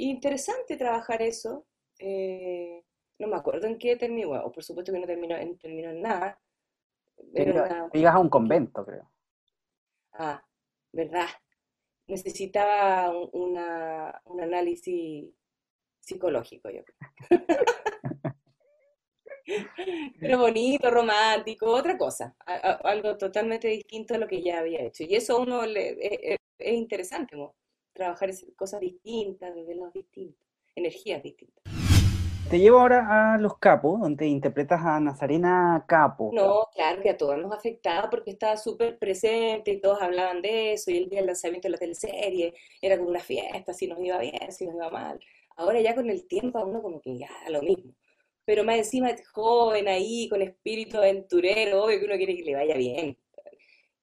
Interesante 0.00 0.78
trabajar 0.78 1.20
eso. 1.20 1.66
Eh, 1.98 2.82
no 3.18 3.28
me 3.28 3.36
acuerdo 3.36 3.66
en 3.66 3.78
qué 3.78 3.96
terminó, 3.96 4.30
o 4.30 4.50
por 4.50 4.64
supuesto 4.64 4.92
que 4.92 4.98
no 4.98 5.06
terminó 5.06 5.36
en, 5.36 5.58
terminó 5.58 5.90
en 5.90 6.00
nada. 6.00 6.40
Pero 7.34 7.66
Ibas 7.92 8.14
a 8.14 8.18
un 8.18 8.30
convento, 8.30 8.82
creo. 8.84 9.10
Ah, 10.12 10.42
¿verdad? 10.90 11.26
Necesitaba 12.06 13.10
un, 13.32 13.58
análisis 14.40 15.28
psicológico, 16.00 16.70
yo 16.70 16.82
creo. 16.82 16.98
Pero 20.18 20.38
bonito, 20.38 20.90
romántico, 20.90 21.66
otra 21.66 21.98
cosa, 21.98 22.34
algo 22.46 23.18
totalmente 23.18 23.68
distinto 23.68 24.14
a 24.14 24.18
lo 24.18 24.26
que 24.26 24.42
ya 24.42 24.60
había 24.60 24.80
hecho. 24.80 25.04
Y 25.04 25.14
eso 25.14 25.36
a 25.36 25.40
uno 25.40 25.66
le, 25.66 25.90
es, 26.00 26.38
es 26.58 26.72
interesante, 26.72 27.36
trabajar 27.92 28.30
cosas 28.56 28.80
distintas, 28.80 29.54
desde 29.54 29.74
los 29.74 29.92
distintos, 29.92 30.46
energías 30.74 31.22
distintas. 31.22 31.60
Te 32.50 32.58
llevo 32.58 32.80
ahora 32.80 33.34
a 33.34 33.38
Los 33.38 33.58
Capos, 33.58 34.00
donde 34.00 34.26
interpretas 34.26 34.80
a 34.84 34.98
Nazarena 34.98 35.84
Capo. 35.86 36.30
No, 36.32 36.66
claro 36.74 37.00
que 37.00 37.10
a 37.10 37.16
todos 37.16 37.38
nos 37.38 37.52
afectaba 37.52 38.10
porque 38.10 38.32
estaba 38.32 38.56
súper 38.56 38.98
presente 38.98 39.70
y 39.70 39.80
todos 39.80 40.02
hablaban 40.02 40.42
de 40.42 40.72
eso 40.72 40.90
y 40.90 40.96
el 40.96 41.08
día 41.08 41.20
del 41.20 41.28
lanzamiento 41.28 41.68
de 41.68 41.72
la 41.72 41.78
teleserie 41.78 42.54
era 42.82 42.96
como 42.98 43.10
una 43.10 43.20
fiesta, 43.20 43.72
si 43.72 43.86
nos 43.86 44.00
iba 44.00 44.18
bien, 44.18 44.50
si 44.50 44.66
nos 44.66 44.74
iba 44.74 44.90
mal. 44.90 45.20
Ahora 45.54 45.80
ya 45.80 45.94
con 45.94 46.10
el 46.10 46.26
tiempo 46.26 46.58
a 46.58 46.64
uno 46.64 46.82
como 46.82 47.00
que 47.00 47.16
ya 47.18 47.30
lo 47.50 47.62
mismo. 47.62 47.94
Pero 48.44 48.64
más 48.64 48.78
encima 48.78 49.10
es 49.10 49.28
joven 49.28 49.86
ahí, 49.86 50.28
con 50.28 50.42
espíritu 50.42 50.96
aventurero, 50.96 51.84
obvio 51.84 52.00
que 52.00 52.06
uno 52.06 52.16
quiere 52.16 52.34
que 52.34 52.42
le 52.42 52.56
vaya 52.56 52.74
bien. 52.76 53.16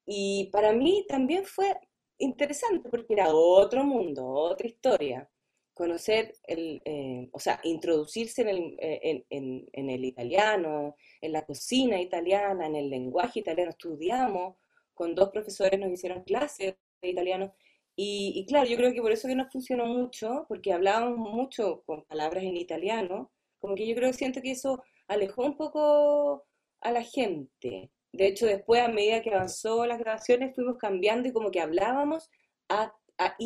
Y 0.06 0.50
para 0.54 0.72
mí 0.72 1.06
también 1.10 1.44
fue 1.44 1.76
interesante 2.20 2.90
porque 2.90 3.14
era 3.14 3.34
otro 3.34 3.84
mundo, 3.84 4.26
otra 4.28 4.68
historia 4.68 5.30
conocer, 5.78 6.36
el, 6.48 6.82
eh, 6.86 7.30
o 7.32 7.40
sea, 7.40 7.60
introducirse 7.64 8.42
en 8.42 8.48
el, 8.50 8.76
eh, 8.80 9.26
en, 9.30 9.90
el, 9.90 10.06
italiano, 10.06 10.96
en 11.22 11.32
la 11.32 11.46
cocina 11.46 12.02
italiana, 12.02 12.66
en 12.66 12.76
el 12.76 12.90
lenguaje 12.90 13.42
italiano. 13.42 13.70
Estudiamos, 13.70 14.56
con 14.96 15.14
dos 15.16 15.30
profesores 15.30 15.80
nos 15.80 15.92
hicieron 15.92 16.24
clases 16.24 16.76
de 17.02 17.10
italiano. 17.10 17.54
Y, 17.96 18.46
claro, 18.48 18.68
yo 18.68 18.78
creo 18.78 18.94
que 18.94 19.02
por 19.02 19.12
eso 19.12 19.28
que 19.28 19.36
nos 19.36 19.52
funcionó 19.52 19.86
mucho, 19.86 20.46
porque 20.48 20.74
hablábamos 20.74 21.18
mucho 21.18 21.84
con 21.86 22.04
palabras 22.06 22.44
en 22.44 22.58
italiano, 22.58 23.32
como 23.60 23.76
que 23.76 23.88
yo 23.88 23.96
creo 23.96 24.12
que 24.12 24.18
siento 24.18 24.42
que 24.42 24.52
eso 24.52 24.84
alejó 25.08 25.44
un 25.44 25.58
poco 25.58 26.46
a 26.82 26.92
la 26.92 27.04
gente. 27.04 27.92
De 28.14 28.28
hecho, 28.28 28.46
después, 28.46 28.82
a 28.82 28.88
medida 28.88 29.22
que 29.22 29.34
avanzó 29.34 29.86
las 29.86 30.00
grabaciones, 30.00 30.56
fuimos 30.56 30.78
cambiando 30.78 31.28
y 31.28 31.34
como 31.34 31.52
que 31.52 31.62
hablábamos 31.62 32.30
a, 32.70 32.94
a 33.18 33.38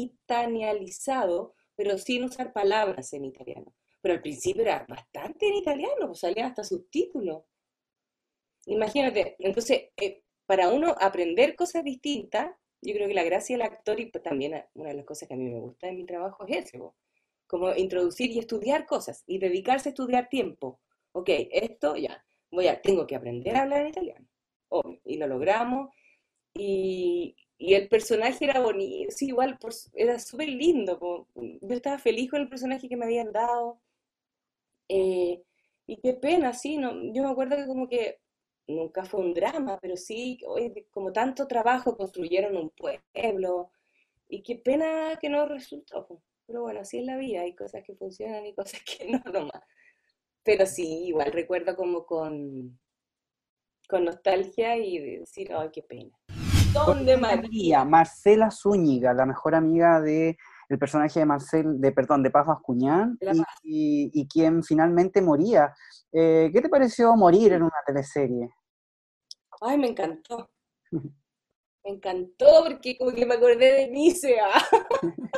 pero 1.76 1.97
sin 1.97 2.24
usar 2.24 2.53
palabras 2.53 3.12
en 3.14 3.26
italiano. 3.26 3.74
Pero 4.01 4.16
al 4.16 4.22
principio 4.22 4.64
era 4.64 4.86
bastante 4.88 5.47
en 5.47 5.55
italiano, 5.55 6.07
pues 6.07 6.20
salían 6.20 6.47
hasta 6.47 6.64
subtítulos. 6.64 7.43
Imagínate, 8.66 9.36
entonces, 9.39 9.89
eh, 9.97 10.24
para 10.45 10.70
uno 10.70 10.95
aprender 10.99 11.55
cosas 11.55 11.84
distintas, 11.84 12.51
yo 12.82 12.93
creo 12.93 13.07
que 13.07 13.14
la 13.14 13.24
gracia 13.24 13.57
del 13.57 13.66
actor, 13.66 13.99
y 13.99 14.07
pues 14.07 14.24
también 14.24 14.64
una 14.74 14.89
de 14.89 14.95
las 14.95 15.05
cosas 15.05 15.28
que 15.28 15.34
a 15.34 15.38
mí 15.38 15.49
me 15.49 15.59
gusta 15.59 15.88
en 15.88 15.97
mi 15.97 16.05
trabajo 16.05 16.45
es 16.47 16.66
eso, 16.66 16.95
como 17.47 17.76
introducir 17.76 18.32
y 18.32 18.39
estudiar 18.39 18.86
cosas 18.86 19.24
y 19.28 19.39
dedicarse 19.39 19.89
a 19.89 19.91
estudiar 19.91 20.30
tiempo. 20.30 20.80
Ok, 21.14 21.30
esto 21.51 21.95
ya, 21.95 22.24
voy 22.51 22.68
a, 22.68 22.82
tengo 22.82 23.05
que 23.07 23.16
aprender 23.16 23.55
a 23.55 23.64
hablar 23.64 23.82
en 23.82 23.88
italiano. 23.88 24.28
Y 25.05 25.17
lo 25.17 25.28
logramos. 25.28 25.89
Y, 26.53 27.36
y 27.61 27.76
el 27.76 27.88
personaje 27.89 28.45
era 28.45 28.59
bonito, 28.59 29.11
sí, 29.11 29.28
igual, 29.28 29.59
era 29.93 30.17
súper 30.17 30.49
lindo. 30.49 31.28
yo 31.36 31.76
estaba 31.76 31.99
feliz 31.99 32.32
con 32.32 32.41
el 32.41 32.49
personaje 32.49 32.89
que 32.89 32.97
me 32.97 33.05
habían 33.05 33.32
dado. 33.32 33.80
Eh, 34.89 35.43
y 35.86 35.97
qué 35.97 36.13
pena, 36.15 36.53
sí, 36.53 36.78
no, 36.78 36.91
yo 37.13 37.24
me 37.24 37.30
acuerdo 37.30 37.55
que 37.55 37.67
como 37.67 37.88
que 37.88 38.19
nunca 38.67 39.05
fue 39.05 39.22
un 39.22 39.34
drama, 39.36 39.78
pero 39.82 39.95
sí, 39.95 40.39
como 40.91 41.13
tanto 41.13 41.47
trabajo 41.47 41.95
construyeron 41.97 42.57
un 42.57 42.72
pueblo. 42.72 43.72
Y 44.28 44.43
qué 44.43 44.55
pena 44.55 45.17
que 45.22 45.30
no 45.30 45.45
resultó. 45.47 46.07
Pero 46.47 46.63
bueno, 46.63 46.82
así 46.82 46.99
es 46.99 47.05
la 47.05 47.17
vida, 47.17 47.41
hay 47.41 47.55
cosas 47.55 47.84
que 47.84 47.95
funcionan 47.95 48.45
y 48.45 48.55
cosas 48.55 48.82
que 48.86 49.05
no 49.05 49.19
nomás. 49.32 49.63
Pero 50.43 50.65
sí, 50.65 51.05
igual 51.07 51.32
recuerdo 51.32 51.76
como 51.76 52.05
con, 52.05 52.80
con 53.92 54.06
nostalgia 54.06 54.78
y 54.78 55.18
decir, 55.20 55.52
ay, 55.54 55.70
qué 55.72 55.84
pena. 55.84 56.18
¿Dónde 56.74 57.18
María? 57.18 57.84
Marcela 57.84 58.50
Zúñiga, 58.50 59.14
la 59.14 59.26
mejor 59.26 59.54
amiga 59.54 60.00
de 60.00 60.38
el 60.70 60.80
personaje 60.80 61.20
de 61.20 61.26
Marcel, 61.26 61.82
de 61.82 61.92
perdón, 61.92 62.24
de 62.24 62.32
Paz 62.32 62.48
Bascuñán, 62.48 63.20
y, 63.62 64.26
quien 64.30 64.64
finalmente 64.64 65.22
moría. 65.22 65.74
Eh, 66.14 66.50
¿Qué 66.54 66.62
te 66.62 66.70
pareció 66.70 67.14
morir 67.18 67.52
en 67.52 67.64
una 67.64 67.76
teleserie? 67.86 68.50
Ay, 69.60 69.78
me 69.78 69.89
encantó. 69.89 70.50
Me 71.84 71.96
encantó 71.96 72.64
porque 72.64 72.96
como 72.96 73.12
que 73.12 73.26
me 73.26 73.34
acordé 73.34 73.72
de 73.72 73.88
Nicea. 73.88 74.50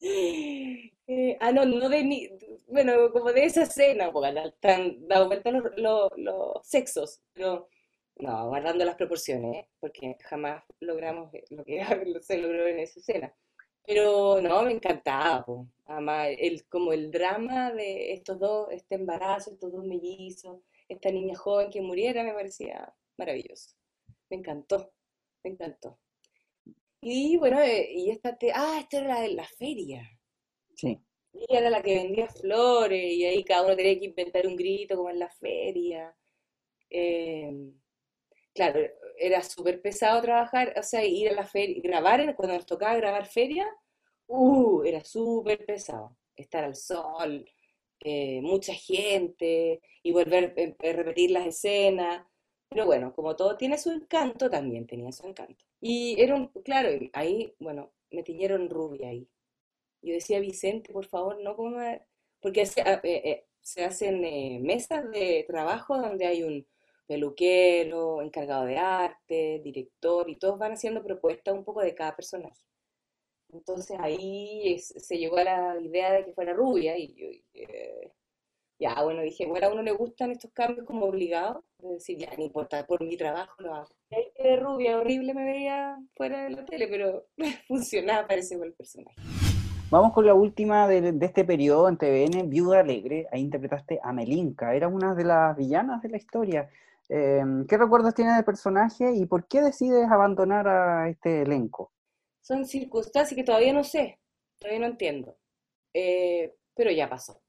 eh, 1.06 1.36
ah, 1.40 1.52
no, 1.52 1.64
no 1.64 1.88
de 1.88 2.60
bueno, 2.66 3.12
como 3.12 3.32
de 3.32 3.44
esa 3.44 3.62
escena, 3.62 4.10
porque 4.12 4.38
están 4.46 5.06
dado 5.06 5.26
vuelta 5.26 5.50
los, 5.50 6.10
los 6.16 6.66
sexos, 6.66 7.22
pero 7.32 7.68
no, 8.16 8.48
guardando 8.48 8.84
las 8.84 8.96
proporciones, 8.96 9.56
¿eh? 9.56 9.68
porque 9.80 10.16
jamás 10.22 10.64
logramos 10.80 11.30
lo 11.50 11.64
que 11.64 11.80
se 12.22 12.38
logró 12.38 12.66
en 12.66 12.78
esa 12.80 13.00
escena. 13.00 13.34
Pero 13.86 14.40
no, 14.40 14.62
me 14.62 14.72
encantaba, 14.72 15.44
además, 15.84 16.28
el, 16.38 16.66
como 16.68 16.92
el 16.92 17.10
drama 17.10 17.72
de 17.72 18.14
estos 18.14 18.38
dos, 18.38 18.68
este 18.70 18.94
embarazo, 18.94 19.52
estos 19.52 19.72
dos 19.72 19.84
mellizos, 19.84 20.60
esta 20.88 21.10
niña 21.10 21.36
joven 21.36 21.70
que 21.70 21.82
muriera, 21.82 22.22
me 22.24 22.32
parecía 22.32 22.94
maravilloso. 23.18 23.74
Me 24.30 24.38
encantó, 24.38 24.90
me 25.42 25.50
encantó. 25.50 25.98
Y 27.02 27.36
bueno, 27.36 27.60
eh, 27.60 27.90
y 27.92 28.10
esta, 28.10 28.36
te, 28.38 28.52
ah, 28.54 28.78
esta 28.80 28.98
era 29.00 29.14
la 29.16 29.20
de 29.20 29.28
la 29.34 29.44
feria. 29.44 30.08
Sí. 30.76 31.00
Ella 31.32 31.58
era 31.60 31.70
la 31.70 31.82
que 31.82 31.94
vendía 31.94 32.28
flores 32.28 33.12
y 33.12 33.24
ahí 33.24 33.44
cada 33.44 33.64
uno 33.66 33.76
tenía 33.76 33.98
que 33.98 34.06
inventar 34.06 34.46
un 34.46 34.56
grito 34.56 34.96
como 34.96 35.10
en 35.10 35.18
la 35.18 35.30
feria. 35.30 36.14
Eh, 36.90 37.52
claro, 38.54 38.80
era 39.18 39.42
súper 39.42 39.80
pesado 39.82 40.22
trabajar, 40.22 40.74
o 40.78 40.82
sea, 40.82 41.04
ir 41.04 41.28
a 41.30 41.34
la 41.34 41.46
feria, 41.46 41.80
grabar, 41.82 42.34
cuando 42.36 42.54
nos 42.56 42.66
tocaba 42.66 42.96
grabar 42.96 43.26
feria, 43.26 43.66
uh, 44.28 44.82
era 44.84 45.04
súper 45.04 45.64
pesado. 45.66 46.16
Estar 46.36 46.64
al 46.64 46.74
sol, 46.76 47.44
eh, 48.00 48.40
mucha 48.42 48.74
gente, 48.74 49.80
y 50.02 50.12
volver 50.12 50.54
a 50.56 50.60
eh, 50.60 50.76
eh, 50.80 50.92
repetir 50.92 51.30
las 51.30 51.46
escenas. 51.46 52.26
Pero 52.68 52.86
bueno, 52.86 53.12
como 53.14 53.36
todo 53.36 53.56
tiene 53.56 53.78
su 53.78 53.90
encanto, 53.90 54.50
también 54.50 54.86
tenía 54.86 55.12
su 55.12 55.26
encanto. 55.26 55.64
Y 55.80 56.20
era 56.20 56.34
un, 56.34 56.48
claro, 56.64 56.88
ahí, 57.12 57.54
bueno, 57.58 57.92
me 58.10 58.22
tiñeron 58.22 58.68
rubia 58.68 59.08
ahí. 59.10 59.28
Yo 60.04 60.14
decía, 60.14 60.40
Vicente, 60.40 60.92
por 60.92 61.06
favor, 61.06 61.40
no 61.42 61.56
coma, 61.56 62.00
porque 62.40 62.66
se, 62.66 62.82
se 63.60 63.84
hacen 63.84 64.62
mesas 64.62 65.10
de 65.10 65.44
trabajo 65.48 65.96
donde 65.98 66.26
hay 66.26 66.42
un 66.42 66.66
peluquero, 67.06 68.22
encargado 68.22 68.64
de 68.66 68.78
arte, 68.78 69.60
director, 69.62 70.28
y 70.30 70.36
todos 70.36 70.58
van 70.58 70.72
haciendo 70.72 71.02
propuestas 71.02 71.54
un 71.54 71.64
poco 71.64 71.80
de 71.80 71.94
cada 71.94 72.16
personaje. 72.16 72.60
Entonces 73.52 73.96
ahí 74.00 74.78
se 74.78 75.16
llegó 75.16 75.38
a 75.38 75.44
la 75.44 75.80
idea 75.80 76.12
de 76.12 76.24
que 76.24 76.32
fuera 76.32 76.52
rubia 76.52 76.98
y 76.98 77.14
yo 77.14 77.28
eh, 77.54 78.12
ya, 78.78 79.00
bueno, 79.02 79.22
dije, 79.22 79.46
bueno, 79.46 79.68
a 79.68 79.72
uno 79.72 79.82
le 79.82 79.92
gustan 79.92 80.32
estos 80.32 80.50
cambios 80.52 80.84
como 80.84 81.06
obligados, 81.06 81.64
es 81.78 81.90
decir, 81.90 82.18
ya, 82.18 82.34
no 82.36 82.42
importa, 82.42 82.84
por 82.84 83.02
mi 83.04 83.16
trabajo 83.16 83.54
lo 83.62 83.74
hago. 83.74 83.94
Y 84.10 84.42
de 84.42 84.56
rubia, 84.56 84.98
horrible 84.98 85.32
me 85.32 85.44
veía 85.44 85.96
fuera 86.16 86.44
de 86.44 86.50
la 86.50 86.64
tele, 86.64 86.88
pero 86.88 87.26
funcionaba, 87.68 88.26
parece, 88.26 88.58
con 88.58 88.66
el 88.66 88.74
personaje. 88.74 89.43
Vamos 89.90 90.12
con 90.12 90.26
la 90.26 90.34
última 90.34 90.88
de, 90.88 91.16
este 91.20 91.44
periodo 91.44 91.88
en 91.88 91.96
TVN, 91.98 92.48
Viuda 92.48 92.80
Alegre. 92.80 93.28
Ahí 93.30 93.42
interpretaste 93.42 94.00
a 94.02 94.12
Melinka, 94.12 94.74
era 94.74 94.88
una 94.88 95.14
de 95.14 95.24
las 95.24 95.56
villanas 95.56 96.02
de 96.02 96.08
la 96.08 96.16
historia. 96.16 96.70
Em, 97.08 97.66
¿Qué 97.66 97.76
recuerdos 97.76 98.14
tienes 98.14 98.34
del 98.34 98.44
personaje 98.44 99.12
y 99.14 99.26
por 99.26 99.46
qué 99.46 99.60
decides 99.60 100.10
abandonar 100.10 100.66
a 100.66 101.08
este 101.08 101.42
elenco? 101.42 101.92
Son 102.40 102.64
circunstancias 102.64 103.36
que 103.36 103.44
todavía 103.44 103.72
no 103.72 103.84
sé, 103.84 104.18
todavía 104.58 104.80
no 104.80 104.86
entiendo, 104.86 105.36
eh, 105.92 106.54
pero 106.74 106.90
ya 106.90 107.08
pasó. 107.08 107.42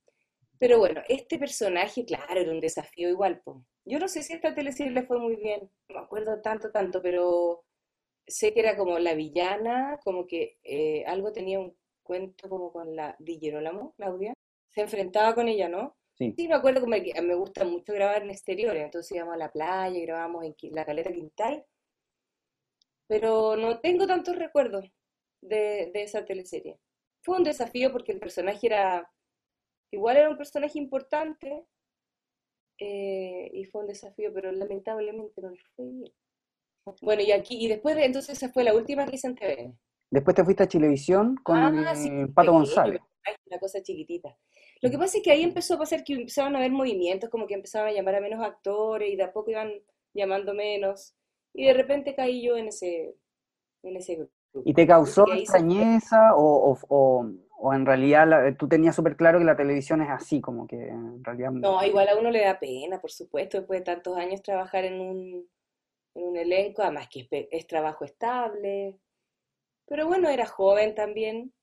Pero 0.60 0.78
bueno, 0.78 1.02
este 1.08 1.40
personaje, 1.40 2.06
claro, 2.06 2.40
era 2.40 2.52
un 2.52 2.60
desafío 2.60 3.10
igual. 3.10 3.42
Yo 3.86 3.98
no 3.98 4.08
sé 4.08 4.24
si 4.24 4.34
esta 4.34 4.54
teleserie 4.54 4.92
le 4.92 5.04
fue 5.04 5.20
muy 5.20 5.36
bien, 5.36 5.70
no 5.90 5.96
me 5.96 6.02
acuerdo 6.02 6.42
tanto, 6.42 6.72
tanto, 6.72 7.02
pero 7.02 7.64
sé 8.28 8.54
que 8.54 8.60
era 8.60 8.78
como 8.78 9.00
la 9.00 9.14
villana, 9.14 10.00
como 10.04 10.28
que 10.28 10.58
eh, 10.64 11.04
algo 11.06 11.32
tenía 11.32 11.60
un 11.60 11.76
cuento 12.06 12.48
como 12.48 12.72
con 12.72 12.96
la 12.96 13.16
Di 13.20 13.38
Girolamo, 13.38 13.94
Claudia. 13.98 14.34
Se 14.70 14.82
enfrentaba 14.82 15.36
con 15.36 15.50
ella, 15.50 15.68
¿no? 15.68 15.98
Sí. 16.18 16.34
sí, 16.38 16.48
me 16.48 16.56
acuerdo 16.56 16.80
como 16.80 16.96
que 16.96 17.22
me 17.22 17.36
gusta 17.36 17.66
mucho 17.66 17.92
grabar 17.92 18.24
en 18.24 18.30
exteriores, 18.30 18.86
entonces 18.86 19.12
íbamos 19.18 19.34
a 19.34 19.38
la 19.38 19.52
playa, 19.52 20.00
grabamos 20.00 20.46
en 20.46 20.56
la 20.72 20.86
caleta 20.86 21.12
Quintal, 21.12 21.66
pero 23.06 23.58
no 23.58 23.82
tengo 23.82 24.08
tantos 24.08 24.38
recuerdos 24.38 24.90
de, 25.42 25.92
de 25.94 26.04
esa 26.04 26.24
teleserie. 26.24 26.80
Fue 27.22 27.36
un 27.36 27.44
desafío 27.44 27.92
porque 27.92 28.14
el 28.14 28.20
personaje 28.20 28.68
era, 28.68 29.12
igual 29.92 30.16
era 30.16 30.30
un 30.30 30.38
personaje 30.38 30.80
importante, 30.80 31.66
eh, 32.78 33.50
y 33.54 33.66
fue 33.66 33.82
un 33.82 33.88
desafío, 33.88 34.34
pero 34.34 34.52
lamentablemente 34.52 35.42
no 35.42 35.50
le 35.50 35.62
fue 35.76 35.86
bien. 35.86 36.14
Bueno, 37.02 37.24
y 37.24 37.32
aquí, 37.32 37.64
y 37.64 37.68
después 37.68 37.96
de, 37.96 38.06
entonces 38.06 38.38
esa 38.38 38.52
fue 38.52 38.64
la 38.64 38.76
última 38.76 39.06
que 39.06 39.16
hice 39.16 39.28
en 39.28 39.36
TV. 39.36 39.74
Después 40.10 40.36
te 40.36 40.44
fuiste 40.44 40.64
a 40.64 40.68
Chilevisión 40.68 41.36
con 41.38 41.58
ah, 41.58 41.94
Pato 42.34 42.52
González. 42.52 43.02
Una 43.48 43.60
cosa 43.60 43.82
chiquitita. 43.82 44.38
Lo 44.82 44.92
que 44.92 44.98
pasa 44.98 45.18
es 45.18 45.24
que 45.24 45.32
ahí 45.32 45.44
empezó 45.44 45.76
a 45.76 45.80
pasar 45.80 46.04
que 46.04 46.14
empezaban 46.14 46.56
a 46.56 46.60
haber 46.60 46.72
movimientos, 46.72 47.30
como 47.30 47.48
que 47.48 47.56
empezaban 47.56 47.90
a 47.90 47.92
llamar 47.92 48.16
a 48.16 48.22
menos 48.22 48.44
actores 48.44 49.12
y 49.12 49.16
de 49.16 49.24
a 49.24 49.34
poco 49.34 49.52
iban 49.52 49.72
llamando 50.14 50.54
menos. 50.54 51.16
Y 51.54 51.66
de 51.66 51.74
repente 51.74 52.16
caí 52.16 52.44
yo 52.44 52.58
en 52.58 52.68
ese, 52.68 53.16
en 53.84 53.96
ese 53.96 54.16
grupo. 54.16 54.34
¿Y 54.64 54.74
te 54.74 54.88
causó 54.88 55.26
extrañeza 55.34 56.36
o, 56.36 56.78
o, 56.88 57.26
o, 57.58 57.74
en 57.74 57.86
realidad 57.86 58.56
tú 58.58 58.68
tenías 58.68 58.96
súper 58.96 59.18
claro 59.18 59.40
que 59.40 59.46
la 59.46 59.58
televisión 59.58 60.02
es 60.02 60.10
así, 60.10 60.40
como 60.40 60.66
que 60.68 60.88
en 60.88 61.24
realidad... 61.24 61.52
No, 61.52 61.84
igual 61.84 62.08
a 62.08 62.18
uno 62.18 62.32
le 62.32 62.42
da 62.42 62.60
pena, 62.60 63.02
por 63.02 63.12
supuesto, 63.12 63.58
después 63.58 63.80
de 63.82 63.86
tantos 63.86 64.16
años 64.18 64.42
trabajar 64.42 64.86
en 64.86 65.02
un, 65.02 65.50
en 66.14 66.24
un 66.24 66.38
elenco, 66.38 66.84
además 66.84 67.10
que 67.10 67.28
es, 67.30 67.48
es 67.52 67.68
trabajo 67.68 68.06
estable, 68.06 68.98
pero 69.88 70.08
bueno, 70.08 70.30
era 70.30 70.46
joven 70.46 70.96
también 70.96 71.54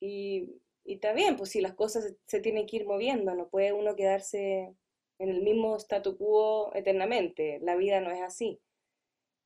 y, 0.00 0.60
y 0.84 1.00
bien, 1.14 1.36
pues 1.36 1.50
si 1.50 1.60
las 1.60 1.74
cosas 1.74 2.14
se, 2.26 2.40
tienen 2.40 2.66
que 2.66 2.76
ir 2.76 2.86
moviendo, 2.86 3.34
no 3.34 3.48
puede 3.48 3.72
uno 3.72 3.96
quedarse 3.96 4.74
en 5.18 5.28
el 5.28 5.42
mismo 5.42 5.76
statu 5.76 6.16
quo 6.16 6.72
eternamente, 6.74 7.58
la 7.62 7.76
vida 7.76 8.00
no 8.00 8.10
es 8.10 8.22
así. 8.22 8.60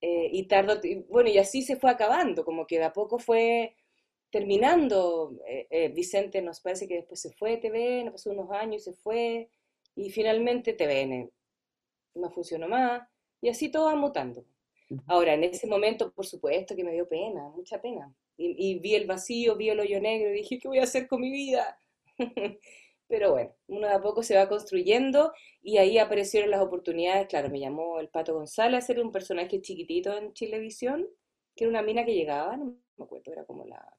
Eh, 0.01 0.28
y 0.32 0.47
tardo, 0.49 0.80
bueno, 1.09 1.30
y 1.30 1.39
así 1.39 1.62
se 1.62 1.76
fue 1.76 1.91
acabando, 1.91 2.45
como 2.45 2.66
que 2.66 2.78
de 2.78 2.85
a 2.85 2.93
poco 2.93 3.18
fue 3.18 3.76
terminando. 4.30 5.39
Eh, 5.49 5.66
eh, 5.70 5.89
Vicente 5.89 6.43
nos 6.43 6.61
parece 6.61 6.89
que 6.89 6.97
después 6.97 7.20
se 7.20 7.32
fue 7.32 7.59
TVN, 7.59 8.12
pasó 8.12 8.30
unos 8.30 8.51
años 8.53 8.82
y 8.82 8.85
se 8.85 8.95
fue, 8.95 9.51
y 9.97 10.11
finalmente 10.11 10.74
TVN 10.74 11.30
no 12.14 12.30
funcionó 12.30 12.68
más, 12.68 13.09
y 13.41 13.49
así 13.49 13.70
todo 13.70 13.87
va 13.87 13.97
mutando. 13.97 14.45
Ahora, 15.07 15.35
en 15.35 15.45
ese 15.45 15.66
momento, 15.66 16.12
por 16.12 16.26
supuesto 16.26 16.76
que 16.76 16.85
me 16.85 16.93
dio 16.93 17.09
pena, 17.09 17.49
mucha 17.49 17.80
pena, 17.80 18.14
y, 18.37 18.78
vi 18.80 18.95
el 18.95 19.07
vacío, 19.07 19.57
vi 19.57 19.70
el 19.70 19.80
hoyo 19.80 20.01
negro 20.01 20.30
y 20.30 20.39
dije, 20.39 20.59
¿qué 20.59 20.68
voy 20.68 20.78
a 20.78 20.85
hacer 20.85 21.07
con 21.09 21.20
mi 21.20 21.30
vida? 21.30 21.78
Pero 23.09 23.32
bueno, 23.32 23.55
uno 23.68 23.87
de 23.87 23.95
a 23.95 24.03
poco 24.03 24.22
se 24.22 24.37
va 24.37 24.49
construyendo 24.49 25.32
y 25.62 25.78
ahí 25.78 25.99
aparecieron 25.99 26.51
las 26.51 26.61
oportunidades. 26.61 27.28
Claro, 27.28 27.49
me 27.51 27.61
llamó 27.61 28.01
el 28.01 28.09
Pato 28.09 28.35
González 28.35 28.82
a 28.82 28.87
ser 28.87 29.01
un 29.01 29.12
personaje 29.12 29.61
chiquitito 29.61 30.16
en 30.16 30.32
Chilevisión, 30.32 31.07
que 31.55 31.64
era 31.64 31.70
una 31.70 31.82
mina 31.82 32.05
que 32.05 32.14
llegaba, 32.14 32.57
no 32.57 32.76
me 32.97 33.05
acuerdo, 33.05 33.32
era 33.32 33.45
como 33.45 33.64
la, 33.66 33.97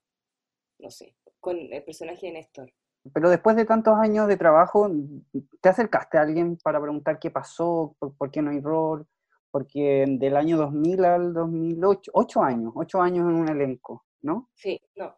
no 0.79 0.89
sé, 0.89 1.15
con 1.39 1.57
el 1.57 1.83
personaje 1.83 2.27
de 2.27 2.33
Néstor. 2.33 2.73
Pero 3.13 3.29
después 3.29 3.55
de 3.55 3.65
tantos 3.65 3.95
años 3.95 4.27
de 4.27 4.37
trabajo, 4.37 4.89
¿te 5.61 5.69
acercaste 5.69 6.17
a 6.17 6.21
alguien 6.21 6.57
para 6.57 6.81
preguntar 6.81 7.19
qué 7.19 7.29
pasó, 7.29 7.95
por, 7.99 8.31
qué 8.31 8.41
no 8.41 8.49
hay 8.49 8.59
rol? 8.59 9.07
Porque 9.55 10.03
del 10.05 10.35
año 10.35 10.57
2000 10.57 11.05
al 11.05 11.33
2008, 11.33 12.11
ocho 12.13 12.43
años, 12.43 12.73
ocho 12.75 12.99
años 12.99 13.29
en 13.29 13.35
un 13.35 13.47
elenco. 13.47 14.05
¿no? 14.21 14.49
Sí, 14.53 14.81
no. 14.95 15.15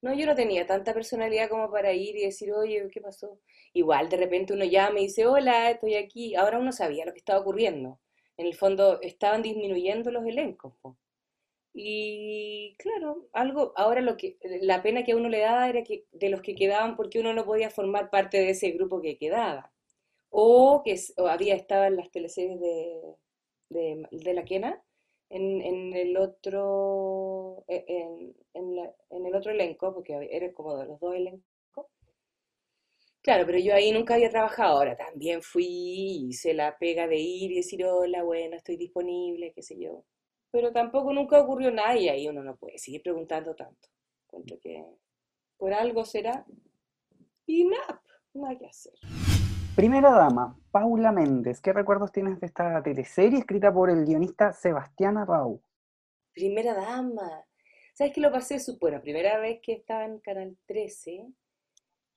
No, 0.00 0.14
yo 0.14 0.24
no 0.24 0.34
tenía 0.34 0.66
tanta 0.66 0.94
personalidad 0.94 1.50
como 1.50 1.70
para 1.70 1.92
ir 1.92 2.16
y 2.16 2.24
decir, 2.24 2.54
oye, 2.54 2.88
¿qué 2.90 3.02
pasó? 3.02 3.38
Igual 3.74 4.08
de 4.08 4.16
repente 4.16 4.54
uno 4.54 4.64
llama 4.64 5.00
y 5.00 5.08
dice, 5.08 5.26
hola, 5.26 5.70
estoy 5.70 5.96
aquí. 5.96 6.34
Ahora 6.34 6.58
uno 6.58 6.72
sabía 6.72 7.04
lo 7.04 7.12
que 7.12 7.18
estaba 7.18 7.40
ocurriendo. 7.40 8.00
En 8.38 8.46
el 8.46 8.54
fondo 8.54 8.98
estaban 9.02 9.42
disminuyendo 9.42 10.10
los 10.10 10.24
elencos. 10.24 10.72
Y 11.74 12.76
claro, 12.78 13.28
algo, 13.34 13.74
ahora 13.76 14.00
lo 14.00 14.16
que, 14.16 14.38
la 14.62 14.82
pena 14.82 15.04
que 15.04 15.12
a 15.12 15.16
uno 15.16 15.28
le 15.28 15.40
daba 15.40 15.68
era 15.68 15.82
que 15.82 16.06
de 16.12 16.30
los 16.30 16.40
que 16.40 16.54
quedaban 16.54 16.96
porque 16.96 17.20
uno 17.20 17.34
no 17.34 17.44
podía 17.44 17.68
formar 17.68 18.08
parte 18.08 18.38
de 18.38 18.50
ese 18.50 18.70
grupo 18.70 19.02
que 19.02 19.18
quedaba. 19.18 19.70
O 20.30 20.82
que 20.82 20.98
había 21.28 21.54
estado 21.54 21.84
en 21.84 21.96
las 21.96 22.10
teleseries 22.10 22.58
de, 22.58 23.16
de, 23.68 24.06
de 24.10 24.34
la 24.34 24.44
Quena 24.44 24.82
en, 25.30 25.94
el 25.94 26.16
otro 26.16 27.64
e, 27.68 27.84
en, 28.54 29.26
el 29.26 29.34
otro 29.34 29.52
elenco, 29.52 29.92
porque 29.94 30.28
era 30.30 30.52
como 30.52 30.76
de 30.76 30.86
los 30.86 31.00
dos 31.00 31.14
elencos. 31.14 31.86
Claro, 33.22 33.44
pero 33.44 33.58
yo 33.58 33.74
ahí 33.74 33.90
nunca 33.90 34.14
había 34.14 34.30
trabajado. 34.30 34.78
Ahora 34.78 34.96
también 34.96 35.42
fui, 35.42 36.28
hice 36.28 36.54
la 36.54 36.78
pega 36.78 37.08
de 37.08 37.16
ir 37.16 37.52
y 37.52 37.56
decir, 37.56 37.84
hola, 37.84 38.22
bueno, 38.22 38.56
estoy 38.56 38.76
disponible, 38.76 39.52
qué 39.52 39.62
sé 39.62 39.76
yo. 39.78 40.04
Pero 40.52 40.72
tampoco 40.72 41.12
nunca 41.12 41.40
ocurrió 41.40 41.70
nada 41.70 41.96
y 41.96 42.08
ahí 42.08 42.28
uno 42.28 42.42
no 42.42 42.56
puede 42.56 42.78
seguir 42.78 43.02
preguntando 43.02 43.54
tanto. 43.54 43.88
por 45.56 45.72
algo 45.72 46.04
será. 46.04 46.46
Y 47.46 47.64
nada, 47.64 48.02
nada 48.32 48.56
que 48.58 48.66
hacer. 48.66 48.94
Primera 49.76 50.10
dama, 50.10 50.58
Paula 50.70 51.12
Méndez. 51.12 51.60
¿Qué 51.60 51.70
recuerdos 51.70 52.10
tienes 52.10 52.40
de 52.40 52.46
esta 52.46 52.82
teleserie 52.82 53.40
escrita 53.40 53.70
por 53.70 53.90
el 53.90 54.06
guionista 54.06 54.54
Sebastián 54.54 55.18
Arrau? 55.18 55.60
Primera 56.32 56.72
dama. 56.72 57.44
¿Sabes 57.92 58.14
que 58.14 58.22
lo 58.22 58.32
pasé? 58.32 58.56
Bueno, 58.80 59.02
primera 59.02 59.38
vez 59.38 59.60
que 59.62 59.74
estaba 59.74 60.06
en 60.06 60.18
Canal 60.20 60.56
13 60.64 61.26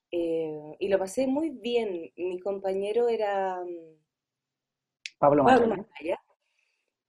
eh, 0.10 0.78
y 0.80 0.88
lo 0.88 0.98
pasé 0.98 1.28
muy 1.28 1.50
bien. 1.50 2.14
Mi 2.16 2.40
compañero 2.40 3.10
era 3.10 3.62
mm, 3.62 5.20
Pablo, 5.20 5.44
Maya. 5.44 6.18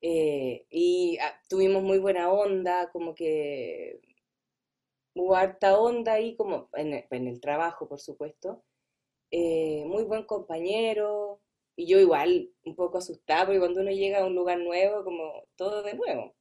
Eh, 0.00 0.66
y 0.68 1.16
ah, 1.22 1.32
tuvimos 1.48 1.84
muy 1.84 2.00
buena 2.00 2.28
onda, 2.32 2.90
como 2.90 3.14
que 3.14 4.00
hubo 5.14 5.36
harta 5.36 5.78
onda 5.78 6.14
ahí, 6.14 6.34
como 6.34 6.68
en 6.72 7.28
el 7.28 7.40
trabajo, 7.40 7.88
por 7.88 8.00
supuesto. 8.00 8.64
Eh, 9.30 9.84
muy 9.86 10.04
buen 10.04 10.24
compañero, 10.24 11.40
y 11.76 11.86
yo 11.86 11.98
igual 11.98 12.50
un 12.64 12.74
poco 12.74 12.98
asustada, 12.98 13.46
porque 13.46 13.58
cuando 13.60 13.80
uno 13.80 13.90
llega 13.90 14.20
a 14.20 14.26
un 14.26 14.34
lugar 14.34 14.58
nuevo, 14.58 15.02
como 15.04 15.44
todo 15.56 15.82
de 15.82 15.94
nuevo. 15.94 16.34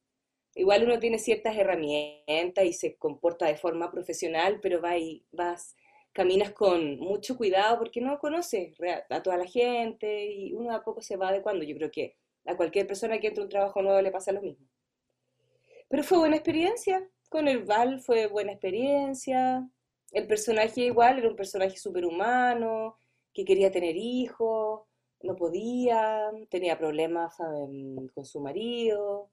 Igual 0.54 0.84
uno 0.84 0.98
tiene 0.98 1.18
ciertas 1.18 1.56
herramientas 1.56 2.64
y 2.64 2.72
se 2.72 2.96
comporta 2.96 3.46
de 3.46 3.56
forma 3.56 3.90
profesional, 3.90 4.58
pero 4.60 4.82
va 4.82 4.98
y 4.98 5.24
vas, 5.32 5.76
caminas 6.12 6.52
con 6.52 6.98
mucho 6.98 7.36
cuidado 7.36 7.78
porque 7.78 8.00
no 8.00 8.18
conoces 8.18 8.76
a 9.10 9.22
toda 9.22 9.36
la 9.36 9.46
gente 9.46 10.26
y 10.32 10.52
uno 10.52 10.74
a 10.74 10.82
poco 10.82 11.00
se 11.02 11.16
va 11.16 11.28
adecuando. 11.28 11.64
Yo 11.64 11.76
creo 11.76 11.90
que 11.90 12.16
a 12.46 12.56
cualquier 12.56 12.86
persona 12.86 13.18
que 13.20 13.28
entre 13.28 13.44
un 13.44 13.48
trabajo 13.48 13.80
nuevo 13.80 14.00
le 14.02 14.10
pasa 14.10 14.32
lo 14.32 14.42
mismo. 14.42 14.66
Pero 15.88 16.02
fue 16.02 16.18
buena 16.18 16.36
experiencia, 16.36 17.08
con 17.28 17.48
el 17.48 17.64
Val 17.64 18.00
fue 18.00 18.26
buena 18.26 18.52
experiencia, 18.52 19.68
el 20.12 20.26
personaje 20.26 20.82
igual 20.82 21.18
era 21.18 21.28
un 21.28 21.36
personaje 21.36 21.76
superhumano, 21.76 22.96
que 23.32 23.44
quería 23.44 23.70
tener 23.70 23.96
hijos, 23.96 24.82
no 25.22 25.36
podía, 25.36 26.30
tenía 26.48 26.78
problemas 26.78 27.36
con 27.36 28.24
su 28.24 28.40
marido, 28.40 29.30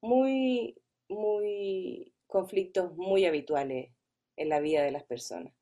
muy, 0.00 0.76
muy 1.08 2.12
conflictos 2.26 2.96
muy 2.96 3.24
habituales 3.26 3.92
en 4.36 4.48
la 4.48 4.60
vida 4.60 4.82
de 4.82 4.92
las 4.92 5.04
personas. 5.04 5.52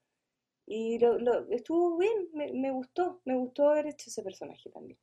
Y 0.67 0.99
lo, 0.99 1.49
estuvo 1.51 1.99
bien, 1.99 2.29
me, 2.33 2.71
gustó, 2.71 3.21
me 3.25 3.37
gustó 3.37 3.71
haber 3.71 3.89
hecho 3.89 4.09
ese 4.09 4.23
personaje 4.23 4.71
también. 4.71 4.99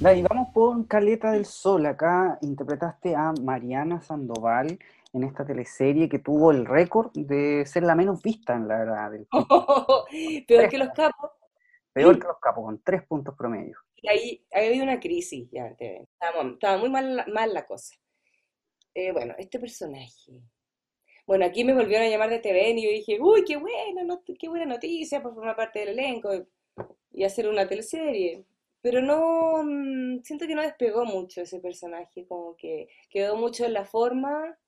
Dani, 0.00 0.22
vamos 0.22 0.48
por 0.54 0.86
Caleta 0.86 1.32
del 1.32 1.44
Sol. 1.44 1.86
Acá 1.86 2.38
interpretaste 2.42 3.14
a 3.14 3.32
Mariana 3.42 4.00
Sandoval 4.00 4.78
en 5.12 5.24
esta 5.24 5.44
teleserie 5.44 6.08
que 6.08 6.18
tuvo 6.18 6.50
el 6.50 6.64
récord 6.64 7.10
de 7.14 7.64
ser 7.66 7.82
la 7.82 7.94
menos 7.94 8.22
vista 8.22 8.54
en 8.54 8.68
la 8.68 8.78
verdad. 8.78 9.10
Del... 9.10 9.26
peor 10.46 10.68
que 10.68 10.78
los 10.78 10.88
capos. 10.90 11.30
Peor 11.92 12.18
que 12.18 12.26
los 12.26 12.38
capos, 12.40 12.64
con 12.64 12.82
tres 12.82 13.02
puntos 13.06 13.34
promedio. 13.36 13.76
Y 13.96 14.08
ahí, 14.08 14.46
ahí 14.52 14.68
había 14.68 14.82
una 14.82 14.98
crisis, 14.98 15.48
ya 15.52 15.66
estaba, 15.78 16.78
muy 16.78 16.90
mal, 16.90 17.24
mal 17.32 17.52
la 17.52 17.66
cosa. 17.66 17.94
Eh, 18.94 19.12
bueno, 19.12 19.34
este 19.38 19.58
personaje. 19.58 20.42
Bueno, 21.26 21.44
aquí 21.44 21.62
me 21.62 21.74
volvieron 21.74 22.06
a 22.06 22.10
llamar 22.10 22.30
de 22.30 22.40
TVN 22.40 22.78
y 22.78 22.84
yo 22.84 22.90
dije, 22.90 23.18
uy, 23.20 23.44
qué 23.44 23.56
buena, 23.56 24.18
qué 24.38 24.48
buena 24.48 24.66
noticia 24.66 25.22
por 25.22 25.34
formar 25.34 25.54
parte 25.54 25.80
del 25.80 25.90
elenco 25.90 26.30
y 27.12 27.24
hacer 27.24 27.48
una 27.48 27.68
teleserie. 27.68 28.44
Pero 28.80 29.00
no, 29.00 29.62
mm, 29.62 30.22
siento 30.24 30.46
que 30.46 30.56
no 30.56 30.62
despegó 30.62 31.04
mucho 31.04 31.42
ese 31.42 31.60
personaje, 31.60 32.26
como 32.26 32.56
que 32.56 32.88
quedó 33.08 33.36
mucho 33.36 33.64
en 33.64 33.74
la 33.74 33.84
forma. 33.84 34.58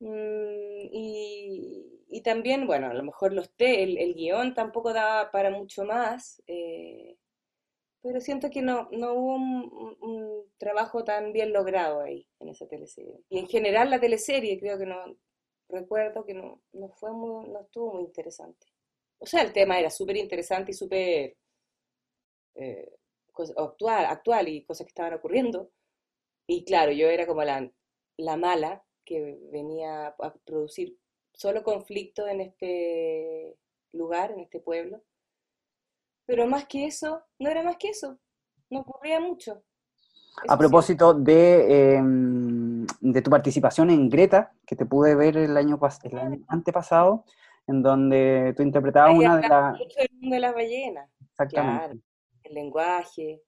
Mm, 0.00 0.88
y, 0.92 2.20
también, 2.22 2.66
bueno, 2.66 2.88
a 2.88 2.94
lo 2.94 3.02
mejor 3.02 3.32
los 3.32 3.50
el, 3.58 3.98
el 3.98 4.14
guion 4.14 4.54
tampoco 4.54 4.92
daba 4.92 5.30
para 5.30 5.50
mucho 5.50 5.84
más. 5.84 6.42
Eh, 6.46 7.16
pero 8.04 8.20
siento 8.20 8.50
que 8.50 8.60
no, 8.60 8.88
no 8.92 9.14
hubo 9.14 9.34
un, 9.36 10.52
trabajo 10.58 11.04
tan 11.04 11.32
bien 11.32 11.52
logrado 11.54 12.02
ahí, 12.02 12.28
en 12.38 12.50
esa 12.50 12.66
teleserie. 12.68 13.24
Y 13.30 13.38
en 13.38 13.48
general 13.48 13.88
la 13.88 13.98
teleserie 13.98 14.60
creo 14.60 14.78
que 14.78 14.84
no, 14.84 15.16
recuerdo 15.70 16.24
que 16.26 16.34
no, 16.34 16.62
no 16.72 16.88
fue 16.90 17.12
muy, 17.12 17.48
no 17.48 17.62
estuvo 17.62 17.94
muy 17.94 18.04
interesante. 18.04 18.66
O 19.18 19.26
sea, 19.26 19.40
el 19.40 19.54
tema 19.54 19.78
era 19.78 19.88
súper 19.88 20.18
interesante 20.18 20.72
y 20.72 20.74
súper 20.74 21.36
eh, 22.56 22.92
actual, 23.56 24.04
actual 24.04 24.48
y 24.48 24.64
cosas 24.64 24.84
que 24.86 24.90
estaban 24.90 25.14
ocurriendo. 25.14 25.70
Y 26.46 26.64
claro, 26.64 26.92
yo 26.92 27.08
era 27.08 27.26
como 27.26 27.42
la, 27.42 27.70
la 28.18 28.36
mala 28.36 28.84
que 29.04 29.38
venía 29.52 30.08
a 30.08 30.34
producir 30.44 30.98
solo 31.32 31.62
conflicto 31.62 32.26
en 32.26 32.40
este 32.40 33.56
lugar, 33.92 34.32
en 34.32 34.40
este 34.40 34.60
pueblo. 34.60 35.02
Pero 36.26 36.46
más 36.46 36.66
que 36.66 36.86
eso, 36.86 37.22
no 37.38 37.50
era 37.50 37.62
más 37.62 37.76
que 37.76 37.88
eso, 37.88 38.18
no 38.70 38.80
ocurría 38.80 39.20
mucho. 39.20 39.62
a 40.48 40.58
propósito 40.58 41.14
de, 41.14 41.94
em, 41.94 42.86
de, 43.00 43.22
tu 43.22 43.30
participación 43.30 43.90
en 43.90 44.08
Greta, 44.08 44.52
que 44.66 44.74
te 44.74 44.86
pude 44.86 45.14
ver 45.14 45.36
el 45.36 45.56
año, 45.56 45.78
el 46.02 46.18
año 46.18 46.44
antepasado, 46.48 47.24
en 47.66 47.82
donde 47.82 48.52
tú 48.56 48.62
interpretabas 48.62 49.16
una 49.16 49.36
de 49.36 49.48
las... 49.48 49.78
de 49.78 50.40
las 50.40 50.54
ballenas. 50.54 51.10
Exactamente. 51.30 52.02
el 52.44 52.54
lenguaje, 52.54 53.42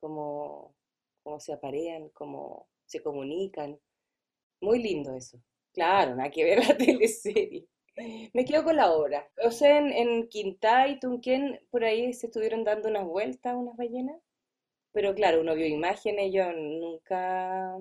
cómo, 0.00 0.74
cómo 1.22 1.40
se 1.40 1.52
aparean, 1.52 2.08
cómo 2.10 2.68
se 2.84 3.02
comunican. 3.02 3.78
Muy 4.62 4.82
lindo 4.82 5.14
eso. 5.14 5.38
Claro, 5.74 6.14
nada 6.16 6.30
que 6.30 6.44
ver 6.44 6.58
la 6.66 6.76
teleserie. 6.76 7.66
Me 8.32 8.44
quedo 8.46 8.64
con 8.64 8.76
la 8.76 8.92
obra. 8.92 9.28
O 9.44 9.50
sea, 9.50 9.76
en, 9.78 9.92
en 9.92 10.28
Quintay, 10.28 10.98
Tunquén, 11.00 11.60
por 11.70 11.84
ahí 11.84 12.14
se 12.14 12.26
estuvieron 12.26 12.64
dando 12.64 12.88
unas 12.88 13.04
vueltas 13.04 13.54
unas 13.54 13.76
ballenas. 13.76 14.16
Pero 14.92 15.14
claro, 15.14 15.40
uno 15.42 15.54
vio 15.54 15.66
imágenes, 15.66 16.32
yo 16.32 16.52
nunca... 16.52 17.76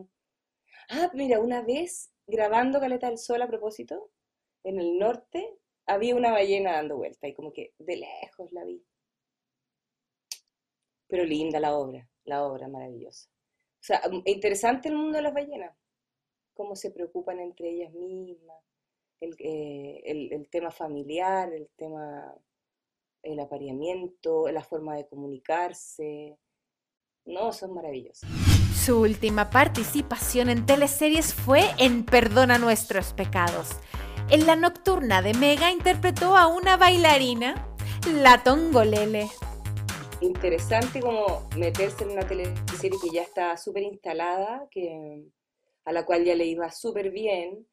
Ah, 0.89 1.11
mira, 1.13 1.39
una 1.39 1.61
vez 1.63 2.11
grabando 2.27 2.79
Caleta 2.79 3.07
del 3.07 3.17
Sol 3.17 3.41
a 3.41 3.47
propósito, 3.47 4.11
en 4.63 4.79
el 4.79 4.99
norte, 4.99 5.57
había 5.87 6.15
una 6.15 6.31
ballena 6.31 6.73
dando 6.73 6.97
vuelta 6.97 7.27
y 7.27 7.33
como 7.33 7.53
que 7.53 7.73
de 7.79 7.97
lejos 7.97 8.51
la 8.53 8.63
vi. 8.65 8.83
Pero 11.07 11.23
linda 11.25 11.59
la 11.59 11.75
obra, 11.75 12.07
la 12.23 12.43
obra 12.43 12.67
maravillosa. 12.67 13.29
O 13.81 13.83
sea, 13.83 14.01
interesante 14.25 14.89
el 14.89 14.95
mundo 14.95 15.17
de 15.17 15.23
las 15.23 15.33
ballenas, 15.33 15.75
cómo 16.53 16.75
se 16.75 16.91
preocupan 16.91 17.39
entre 17.39 17.69
ellas 17.69 17.93
mismas, 17.93 18.57
eh, 19.21 20.01
el, 20.05 20.47
tema 20.49 20.71
familiar, 20.71 21.53
el 21.53 21.69
tema, 21.75 22.33
el 23.21 23.39
apareamiento, 23.39 24.49
la 24.49 24.63
forma 24.63 24.95
de 24.95 25.07
comunicarse. 25.07 26.37
No, 27.25 27.53
son 27.53 27.75
maravillosos. 27.75 28.27
Su 28.73 29.01
última 29.01 29.51
participación 29.51 30.49
en 30.49 30.65
teleseries 30.65 31.35
fue 31.35 31.61
en 31.77 32.03
Perdona 32.03 32.57
nuestros 32.57 33.13
pecados. 33.13 33.79
En 34.31 34.47
la 34.47 34.55
nocturna 34.55 35.21
de 35.21 35.35
Mega 35.35 35.71
interpretó 35.71 36.35
a 36.35 36.47
una 36.47 36.77
bailarina, 36.77 37.75
la 38.07 38.43
Tongolele. 38.43 39.27
Interesante 40.19 40.99
como 40.99 41.47
meterse 41.57 42.05
en 42.05 42.11
una 42.11 42.27
teleserie 42.27 42.97
que 42.99 43.09
ya 43.11 43.21
está 43.21 43.55
súper 43.55 43.83
instalada, 43.83 44.67
que, 44.71 45.27
a 45.85 45.91
la 45.93 46.05
cual 46.05 46.25
ya 46.25 46.35
le 46.35 46.45
iba 46.45 46.71
súper 46.71 47.11
bien, 47.11 47.67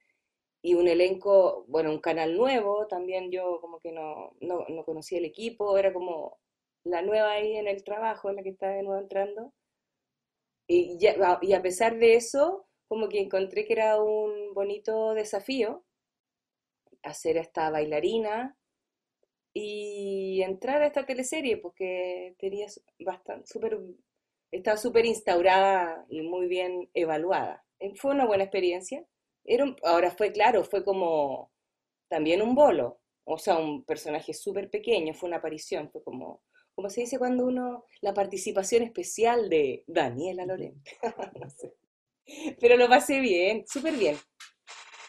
y 0.63 0.75
un 0.75 0.89
elenco, 0.89 1.65
bueno, 1.69 1.91
un 1.91 2.01
canal 2.01 2.37
nuevo, 2.37 2.87
también 2.89 3.31
yo 3.31 3.61
como 3.61 3.81
que 3.81 3.93
no, 3.93 4.33
no, 4.41 4.65
no 4.69 4.85
conocía 4.85 5.19
el 5.19 5.25
equipo, 5.25 5.79
era 5.79 5.93
como 5.93 6.39
la 6.85 7.03
nueva 7.03 7.33
ahí 7.33 7.57
en 7.57 7.69
el 7.69 7.85
trabajo, 7.85 8.31
en 8.31 8.37
la 8.37 8.43
que 8.43 8.51
estaba 8.51 8.73
de 8.75 8.83
nuevo 8.83 9.01
entrando. 9.01 9.53
Y, 10.69 10.97
ya, 10.99 11.39
y 11.43 11.53
a 11.55 11.63
pesar 11.63 11.99
de 11.99 12.15
eso, 12.15 12.67
como 12.87 13.09
que 13.09 13.21
encontré 13.21 13.65
que 13.67 13.73
era 13.73 14.01
un 14.01 14.55
bonito 14.55 15.15
desafío 15.15 15.85
hacer 17.03 17.37
esta 17.37 17.71
bailarina 17.71 18.57
y 19.55 20.43
entrar 20.43 20.83
a 20.83 20.87
esta 20.87 21.07
teleserie, 21.07 21.57
porque 21.59 22.37
tenía 22.39 22.67
bastante, 23.01 23.47
super, 23.47 23.79
estaba 24.51 24.77
súper 24.77 25.07
instaurada 25.07 26.07
y 26.09 26.23
muy 26.23 26.47
bien 26.49 26.91
evaluada. 26.95 27.65
Fue 27.97 28.13
una 28.13 28.27
buena 28.27 28.45
experiencia 28.45 29.07
ahora 29.83 30.11
fue 30.11 30.33
claro, 30.33 30.65
fue 30.65 30.85
como 30.85 31.51
también 32.09 32.43
un 32.43 32.55
bolo, 32.55 33.01
o 33.25 33.39
sea, 33.39 33.59
un 33.59 33.85
personaje 33.85 34.35
súper 34.35 34.71
pequeño, 34.71 35.15
fue 35.15 35.29
una 35.29 35.39
aparición, 35.39 35.91
fue 35.91 36.03
como, 36.03 36.43
como 36.75 36.91
se 36.91 37.03
dice 37.03 37.19
cuando 37.19 37.45
uno, 37.47 37.85
la 38.01 38.15
participación 38.15 38.83
especial 38.83 39.49
de 39.49 39.85
Daniela 39.87 40.47
Lorente, 40.47 40.97
no 41.41 41.51
sé. 41.51 41.75
Pero 42.61 42.77
lo 42.77 42.89
pasé 42.89 43.21
bien, 43.21 43.65
súper 43.67 43.95
bien, 43.95 44.17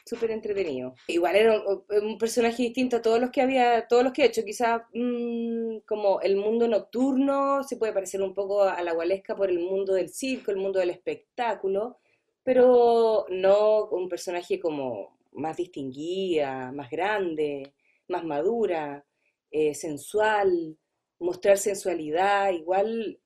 súper 0.06 0.32
entretenido. 0.32 0.96
Igual 1.08 1.36
era 1.36 1.62
un, 2.02 2.18
personaje 2.18 2.64
distinto 2.64 2.98
a 2.98 3.02
todos 3.02 3.20
los 3.20 3.30
que 3.30 3.42
había, 3.42 3.88
todos 3.88 4.04
los 4.04 4.14
que 4.14 4.24
he 4.24 4.28
hecho, 4.28 4.46
quizás 4.46 4.82
mm, 4.94 5.80
como 5.86 6.22
el 6.22 6.38
mundo 6.38 6.68
nocturno 6.68 7.64
se 7.64 7.76
puede 7.76 7.92
parecer 7.92 8.22
un 8.22 8.34
poco 8.34 8.64
a 8.64 8.82
la 8.84 8.94
gualesca 8.94 9.36
por 9.36 9.50
el 9.50 9.60
mundo 9.60 9.94
del 9.94 10.10
circo, 10.10 10.52
el 10.52 10.58
mundo 10.58 10.80
del 10.80 10.92
espectáculo, 10.92 12.00
pero 12.44 13.26
no 13.30 13.86
un 13.86 14.10
personaje 14.10 14.60
como 14.60 15.18
más 15.34 15.58
distinguida, 15.58 16.72
más 16.72 16.90
grande, 16.90 17.74
más 18.08 18.24
madura, 18.24 19.06
eh, 19.52 19.74
sensual, 19.74 20.78
mostrar 21.20 21.58
sensualidad, 21.58 22.52
igual, 22.52 23.20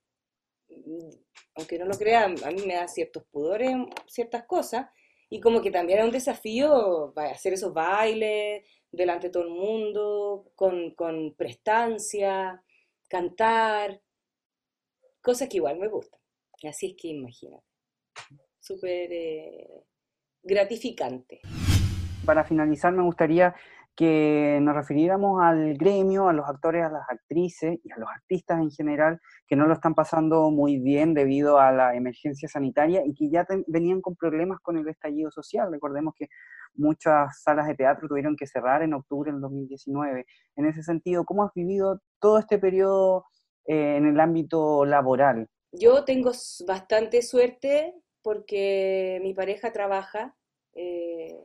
mm, 0.69 1.09
aunque 1.55 1.79
no 1.79 1.85
lo 1.85 1.97
crean, 1.97 2.35
a 2.43 2.51
mí 2.51 2.61
me 2.65 2.75
da 2.75 2.87
ciertos 2.87 3.23
pudores 3.25 3.75
ciertas 4.07 4.45
cosas, 4.45 4.87
y 5.29 5.39
como 5.39 5.61
que 5.61 5.71
también 5.71 5.99
era 5.99 6.05
un 6.05 6.11
desafío 6.11 7.13
hacer 7.17 7.53
esos 7.53 7.73
bailes 7.73 8.65
delante 8.91 9.27
de 9.27 9.31
todo 9.33 9.43
el 9.43 9.49
mundo, 9.49 10.51
con, 10.55 10.91
con 10.91 11.33
prestancia, 11.35 12.63
cantar, 13.07 14.01
cosas 15.21 15.49
que 15.49 15.57
igual 15.57 15.79
me 15.79 15.87
gustan. 15.87 16.19
Así 16.63 16.87
es 16.87 16.95
que 16.95 17.09
imagínate 17.09 17.73
súper 18.63 19.11
eh, 19.11 19.83
gratificante. 20.41 21.41
Para 22.25 22.45
finalizar, 22.45 22.93
me 22.93 23.03
gustaría 23.03 23.53
que 23.95 24.57
nos 24.61 24.73
refiriéramos 24.73 25.43
al 25.43 25.75
gremio, 25.75 26.27
a 26.27 26.33
los 26.33 26.47
actores, 26.47 26.83
a 26.83 26.89
las 26.89 27.07
actrices 27.07 27.77
y 27.83 27.91
a 27.91 27.97
los 27.97 28.09
artistas 28.09 28.59
en 28.59 28.71
general 28.71 29.19
que 29.45 29.55
no 29.55 29.67
lo 29.67 29.73
están 29.73 29.93
pasando 29.93 30.49
muy 30.49 30.79
bien 30.79 31.13
debido 31.13 31.59
a 31.59 31.71
la 31.71 31.95
emergencia 31.95 32.47
sanitaria 32.47 33.03
y 33.05 33.13
que 33.13 33.29
ya 33.29 33.45
venían 33.67 34.01
con 34.01 34.15
problemas 34.15 34.59
con 34.61 34.77
el 34.77 34.87
estallido 34.87 35.29
social. 35.29 35.71
Recordemos 35.71 36.15
que 36.17 36.27
muchas 36.73 37.43
salas 37.43 37.67
de 37.67 37.75
teatro 37.75 38.07
tuvieron 38.07 38.35
que 38.35 38.47
cerrar 38.47 38.81
en 38.81 38.95
octubre 38.95 39.31
del 39.31 39.41
2019. 39.41 40.25
En 40.55 40.65
ese 40.65 40.81
sentido, 40.81 41.23
¿cómo 41.23 41.43
has 41.43 41.53
vivido 41.53 42.01
todo 42.19 42.39
este 42.39 42.57
periodo 42.57 43.25
eh, 43.67 43.97
en 43.97 44.07
el 44.07 44.19
ámbito 44.19 44.85
laboral? 44.85 45.47
Yo 45.71 46.03
tengo 46.03 46.31
bastante 46.65 47.21
suerte 47.21 47.93
porque 48.23 49.19
mi 49.21 49.33
pareja 49.33 49.71
trabaja, 49.71 50.35
eh, 50.73 51.39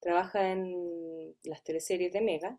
trabaja 0.00 0.52
en 0.52 1.34
las 1.42 1.62
teleseries 1.62 2.12
de 2.12 2.20
Mega, 2.22 2.58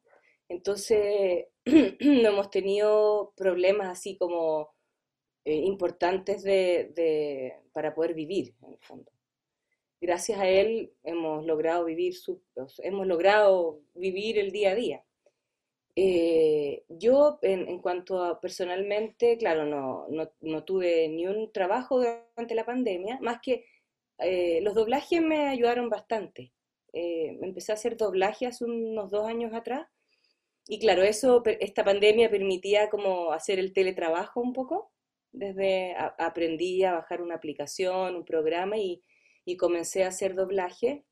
entonces 0.50 1.48
no 1.66 2.30
hemos 2.30 2.50
tenido 2.52 3.34
problemas 3.36 3.90
así 3.90 4.18
como 4.18 4.70
eh, 5.46 5.56
importantes 5.56 6.44
de, 6.44 7.56
para 7.72 7.96
poder 7.96 8.14
vivir, 8.14 8.54
en 8.62 8.74
el 8.74 8.80
fondo. 8.80 9.12
Gracias 10.00 10.40
a 10.40 10.48
él 10.48 10.94
hemos 11.04 11.46
logrado 11.46 11.86
vivir, 11.86 12.14
hemos 12.84 13.08
logrado 13.08 13.82
vivir 13.96 14.38
el 14.38 14.52
día 14.52 14.72
a 14.72 14.76
día. 14.76 15.04
Eh, 16.00 16.84
yo, 16.90 17.40
en, 17.42 17.80
cuanto 17.80 18.24
a 18.24 18.40
personalmente, 18.40 19.36
claro, 19.40 19.66
no, 19.66 20.06
no, 20.42 20.64
tuve 20.64 21.08
ni 21.10 21.26
un 21.26 21.52
trabajo 21.52 21.98
durante 21.98 22.54
la 22.54 22.68
pandemia, 22.68 23.18
más 23.20 23.40
que 23.42 23.66
eh, 24.20 24.62
los 24.62 24.76
doblajes 24.76 25.24
me 25.24 25.48
ayudaron 25.48 25.90
bastante. 25.90 26.54
Eh, 26.94 27.40
empecé 27.42 27.72
a 27.72 27.76
hacer 27.76 27.98
doblaje 27.98 28.46
hace 28.46 28.66
unos 28.66 29.10
dos 29.10 29.28
años 29.28 29.56
atrás 29.56 29.88
y 30.68 30.78
claro, 30.80 31.02
eso, 31.02 31.42
esta 31.60 31.84
pandemia 31.84 32.30
permitía 32.30 32.92
como 32.92 33.32
hacer 33.32 33.58
el 33.58 33.74
teletrabajo 33.74 34.40
un 34.40 34.54
poco. 34.54 34.92
Desde 35.32 35.96
aprendí 36.20 36.84
a 36.84 36.94
bajar 36.94 37.24
una 37.24 37.36
aplicación, 37.36 38.16
un 38.16 38.26
programa 38.26 38.78
y, 38.78 39.04
y 39.46 39.58
comencé 39.58 40.04
a 40.04 40.10
hacer 40.10 40.36
doblaje 40.36 41.06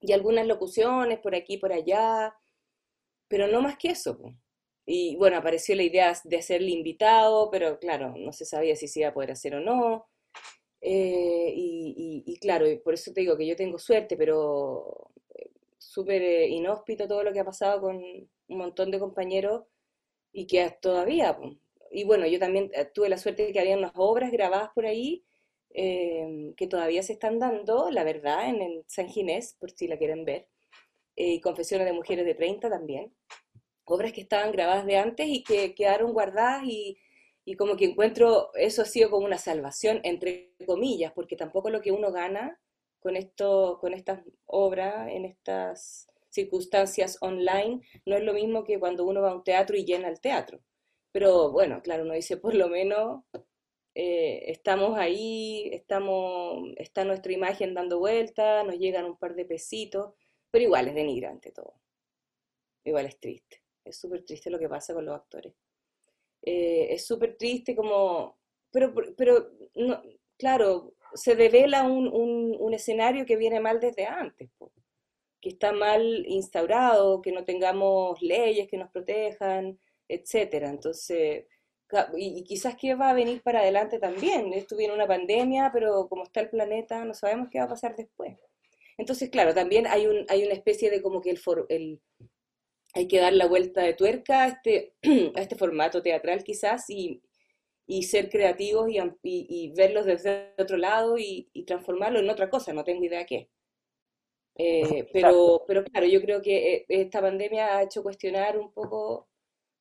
y 0.00 0.12
algunas 0.12 0.46
locuciones 0.46 1.18
por 1.18 1.34
aquí, 1.34 1.58
por 1.58 1.72
allá, 1.72 2.36
pero 3.32 3.48
no 3.48 3.62
más 3.62 3.78
que 3.78 3.88
eso. 3.88 4.18
Y 4.84 5.16
bueno, 5.16 5.38
apareció 5.38 5.74
la 5.74 5.84
idea 5.84 6.12
de 6.22 6.36
hacerle 6.36 6.68
invitado, 6.72 7.50
pero 7.50 7.78
claro, 7.78 8.14
no 8.14 8.30
se 8.30 8.44
sabía 8.44 8.76
si 8.76 8.88
se 8.88 9.00
iba 9.00 9.08
a 9.08 9.14
poder 9.14 9.30
hacer 9.30 9.54
o 9.54 9.60
no. 9.60 10.06
Eh, 10.82 11.50
y, 11.56 12.38
claro, 12.42 12.66
por 12.84 12.92
eso 12.92 13.10
te 13.10 13.22
digo 13.22 13.38
que 13.38 13.46
yo 13.46 13.56
tengo 13.56 13.78
suerte, 13.78 14.18
pero 14.18 15.12
eh, 15.34 15.50
súper 15.78 16.20
eh, 16.20 16.48
inhóspito 16.48 17.08
todo 17.08 17.24
lo 17.24 17.32
que 17.32 17.40
ha 17.40 17.44
pasado 17.46 17.80
con 17.80 17.96
un 17.96 18.28
montón 18.58 18.90
de 18.90 18.98
compañeros 18.98 19.62
y 20.30 20.46
que 20.46 20.70
todavía. 20.82 21.38
Y 21.90 22.04
bueno, 22.04 22.26
yo 22.26 22.38
también 22.38 22.70
tuve 22.92 23.08
la 23.08 23.16
suerte 23.16 23.46
de 23.46 23.52
que 23.54 23.60
había 23.60 23.78
unas 23.78 23.92
obras 23.94 24.30
grabadas 24.30 24.68
por 24.74 24.84
ahí 24.84 25.24
que 25.74 26.66
todavía 26.68 27.02
se 27.02 27.14
están 27.14 27.38
dando, 27.38 27.90
la 27.90 28.04
verdad, 28.04 28.50
en 28.50 28.60
el 28.60 28.84
San 28.88 29.08
Ginés, 29.08 29.56
por 29.58 29.70
si 29.70 29.88
la 29.88 29.96
quieren 29.96 30.26
ver, 30.26 30.48
y 31.16 31.40
Confesiones 31.40 31.86
de 31.86 31.92
Mujeres 31.92 32.24
de 32.24 32.34
30 32.34 32.70
también 32.70 33.12
obras 33.84 34.12
que 34.12 34.20
estaban 34.20 34.52
grabadas 34.52 34.86
de 34.86 34.96
antes 34.96 35.26
y 35.28 35.42
que 35.42 35.74
quedaron 35.74 36.12
guardadas 36.12 36.64
y, 36.64 36.98
y 37.44 37.54
como 37.56 37.76
que 37.76 37.86
encuentro 37.86 38.50
eso 38.54 38.82
ha 38.82 38.86
sido 38.86 39.10
como 39.10 39.26
una 39.26 39.38
salvación, 39.38 40.00
entre 40.04 40.54
comillas, 40.66 41.12
porque 41.12 41.36
tampoco 41.36 41.70
lo 41.70 41.80
que 41.80 41.92
uno 41.92 42.12
gana 42.12 42.60
con, 43.00 43.16
esto, 43.16 43.78
con 43.80 43.94
estas 43.94 44.22
obras, 44.46 45.08
en 45.10 45.24
estas 45.24 46.08
circunstancias 46.30 47.18
online, 47.20 47.80
no 48.06 48.16
es 48.16 48.22
lo 48.22 48.32
mismo 48.32 48.64
que 48.64 48.78
cuando 48.78 49.04
uno 49.04 49.20
va 49.20 49.32
a 49.32 49.34
un 49.34 49.44
teatro 49.44 49.76
y 49.76 49.84
llena 49.84 50.08
el 50.08 50.20
teatro. 50.20 50.60
Pero 51.12 51.52
bueno, 51.52 51.82
claro, 51.82 52.04
uno 52.04 52.14
dice, 52.14 52.38
por 52.38 52.54
lo 52.54 52.68
menos 52.68 53.24
eh, 53.94 54.44
estamos 54.46 54.96
ahí, 54.98 55.68
estamos, 55.72 56.70
está 56.78 57.04
nuestra 57.04 57.32
imagen 57.32 57.74
dando 57.74 57.98
vueltas, 57.98 58.64
nos 58.64 58.78
llegan 58.78 59.04
un 59.04 59.18
par 59.18 59.34
de 59.34 59.44
pesitos, 59.44 60.14
pero 60.52 60.64
igual 60.64 60.86
es 60.86 60.94
denigrante 60.94 61.50
todo. 61.50 61.74
Igual 62.84 63.06
es 63.06 63.18
triste. 63.18 63.62
Es 63.84 63.96
súper 63.98 64.24
triste 64.24 64.50
lo 64.50 64.58
que 64.60 64.68
pasa 64.68 64.94
con 64.94 65.04
los 65.04 65.16
actores. 65.16 65.54
Eh, 66.42 66.88
es 66.90 67.06
súper 67.06 67.36
triste 67.36 67.74
como, 67.74 68.38
pero, 68.70 68.94
pero 69.16 69.50
no, 69.74 70.02
claro, 70.36 70.94
se 71.14 71.34
devela 71.34 71.84
un, 71.84 72.06
un, 72.08 72.74
escenario 72.74 73.26
que 73.26 73.36
viene 73.36 73.60
mal 73.60 73.80
desde 73.80 74.06
antes, 74.06 74.50
que 75.40 75.50
está 75.50 75.72
mal 75.72 76.24
instaurado, 76.26 77.22
que 77.22 77.32
no 77.32 77.44
tengamos 77.44 78.20
leyes 78.22 78.68
que 78.68 78.76
nos 78.76 78.90
protejan, 78.90 79.78
etcétera. 80.08 80.68
Entonces, 80.68 81.46
y, 82.16 82.44
quizás 82.44 82.76
que 82.76 82.94
va 82.94 83.10
a 83.10 83.14
venir 83.14 83.42
para 83.42 83.60
adelante 83.60 83.98
también. 83.98 84.52
Esto 84.52 84.76
viene 84.76 84.94
una 84.94 85.06
pandemia, 85.06 85.70
pero 85.72 86.08
como 86.08 86.24
está 86.24 86.40
el 86.40 86.50
planeta, 86.50 87.04
no 87.04 87.14
sabemos 87.14 87.48
qué 87.50 87.58
va 87.58 87.64
a 87.66 87.68
pasar 87.68 87.96
después. 87.96 88.36
Entonces, 88.98 89.30
claro, 89.30 89.54
también 89.54 89.86
hay, 89.86 90.06
un, 90.06 90.24
hay 90.28 90.44
una 90.44 90.54
especie 90.54 90.90
de 90.90 91.02
como 91.02 91.20
que 91.20 91.30
el, 91.30 91.40
el, 91.68 92.00
hay 92.94 93.08
que 93.08 93.18
dar 93.18 93.32
la 93.32 93.46
vuelta 93.46 93.82
de 93.82 93.94
tuerca 93.94 94.44
a 94.44 94.48
este, 94.48 94.94
a 95.36 95.40
este 95.40 95.56
formato 95.56 96.02
teatral 96.02 96.44
quizás 96.44 96.88
y, 96.88 97.22
ser 98.02 98.30
creativos 98.30 98.88
y, 98.88 98.98
y, 99.22 99.72
verlos 99.76 100.06
desde 100.06 100.54
otro 100.58 100.78
lado 100.78 101.18
y, 101.18 101.50
transformarlo 101.66 102.20
en 102.20 102.30
otra 102.30 102.48
cosa, 102.48 102.72
no 102.72 102.84
tengo 102.84 103.04
idea 103.04 103.26
qué. 103.26 103.50
Eh, 104.56 105.08
pero, 105.12 105.64
pero 105.66 105.84
claro, 105.84 106.06
yo 106.06 106.20
creo 106.20 106.42
que 106.42 106.74
eh, 106.74 106.84
esta 106.88 107.20
pandemia 107.20 107.76
ha 107.76 107.82
hecho 107.82 108.02
cuestionar 108.02 108.58
un 108.58 108.72
poco 108.72 109.28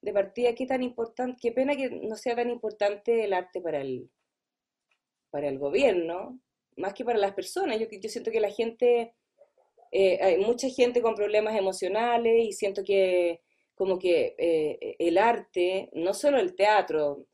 de 0.02 0.14
partida 0.14 0.56
qué 0.56 0.66
tan 0.66 0.82
importante, 0.84 1.38
qué 1.42 1.52
pena 1.52 1.76
que 1.76 1.90
no 1.90 2.16
sea 2.16 2.36
tan 2.36 2.50
importante 2.50 3.24
el 3.24 3.34
arte 3.34 3.62
para 3.62 3.82
el, 3.82 4.10
para 5.30 5.48
el 5.48 5.60
gobierno, 5.60 6.40
más 6.78 6.94
que 6.94 7.06
para 7.06 7.20
las 7.20 7.34
personas. 7.34 7.80
Yo, 7.80 7.88
yo 7.90 8.10
siento 8.10 8.32
que 8.32 8.40
la 8.40 8.52
gente 8.52 9.14
eh, 9.92 10.20
hay 10.22 10.38
mucha 10.38 10.70
gente 10.70 11.02
con 11.02 11.16
problemas 11.16 11.56
emocionales 11.56 12.46
y 12.46 12.54
siento 12.54 12.84
que 12.84 13.42
como 13.76 14.00
que 14.00 14.36
eh, 14.38 14.96
el 15.00 15.18
arte, 15.18 15.90
no 15.94 16.14
solo 16.14 16.40
el 16.40 16.56
teatro, 16.56 17.26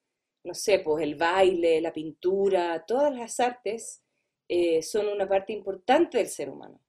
no 0.44 0.54
sé, 0.54 0.80
pues 0.80 1.04
el 1.04 1.16
baile, 1.16 1.82
la 1.82 1.94
pintura, 1.94 2.84
todas 2.88 3.14
las 3.14 3.40
artes 3.40 4.02
eh, 4.48 4.82
son 4.82 5.08
una 5.08 5.28
parte 5.28 5.54
importante 5.54 6.18
del 6.18 6.28
ser 6.28 6.50
humano. 6.50 6.82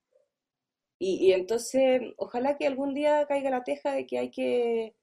Y, 1.01 1.33
entonces, 1.33 2.03
ojalá 2.17 2.57
que 2.57 2.67
algún 2.67 2.93
día 2.93 3.25
caiga 3.29 3.51
la 3.51 3.63
teja 3.63 3.93
de 3.93 4.05
que 4.05 4.19
hay 4.19 4.31
que, 4.33 4.97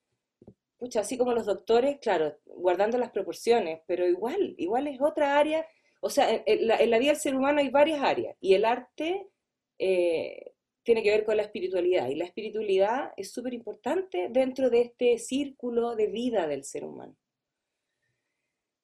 pucha, 0.78 1.02
así 1.02 1.18
como 1.18 1.34
los 1.34 1.46
doctores, 1.46 2.00
claro, 2.02 2.38
guardando 2.46 2.98
las 2.98 3.12
proporciones, 3.12 3.82
pero 3.88 4.06
igual, 4.06 4.56
igual 4.58 4.88
es 4.88 5.00
otra 5.02 5.38
área, 5.38 5.66
o 6.06 6.10
sea, 6.10 6.43
en, 6.45 6.68
la, 6.68 6.99
vida 6.99 7.12
del 7.12 7.20
ser 7.20 7.36
humano 7.36 7.60
hay 7.60 7.70
varias 7.70 8.01
áreas, 8.01 8.38
y 8.39 8.53
el 8.53 8.64
arte 8.64 9.28
tiene 10.86 11.01
que 11.01 11.10
ver 11.10 11.26
con 11.26 11.36
la 11.36 11.43
espiritualidad. 11.43 12.08
Y 12.10 12.16
la 12.16 12.26
espiritualidad 12.26 13.12
es 13.18 13.32
súper 13.32 13.56
importante 13.56 14.30
dentro 14.30 14.70
de 14.70 14.82
este 14.82 15.18
círculo 15.18 15.95
de 15.95 16.08
vida 16.08 16.47
del 16.47 16.64
ser 16.64 16.86
humano. 16.86 17.18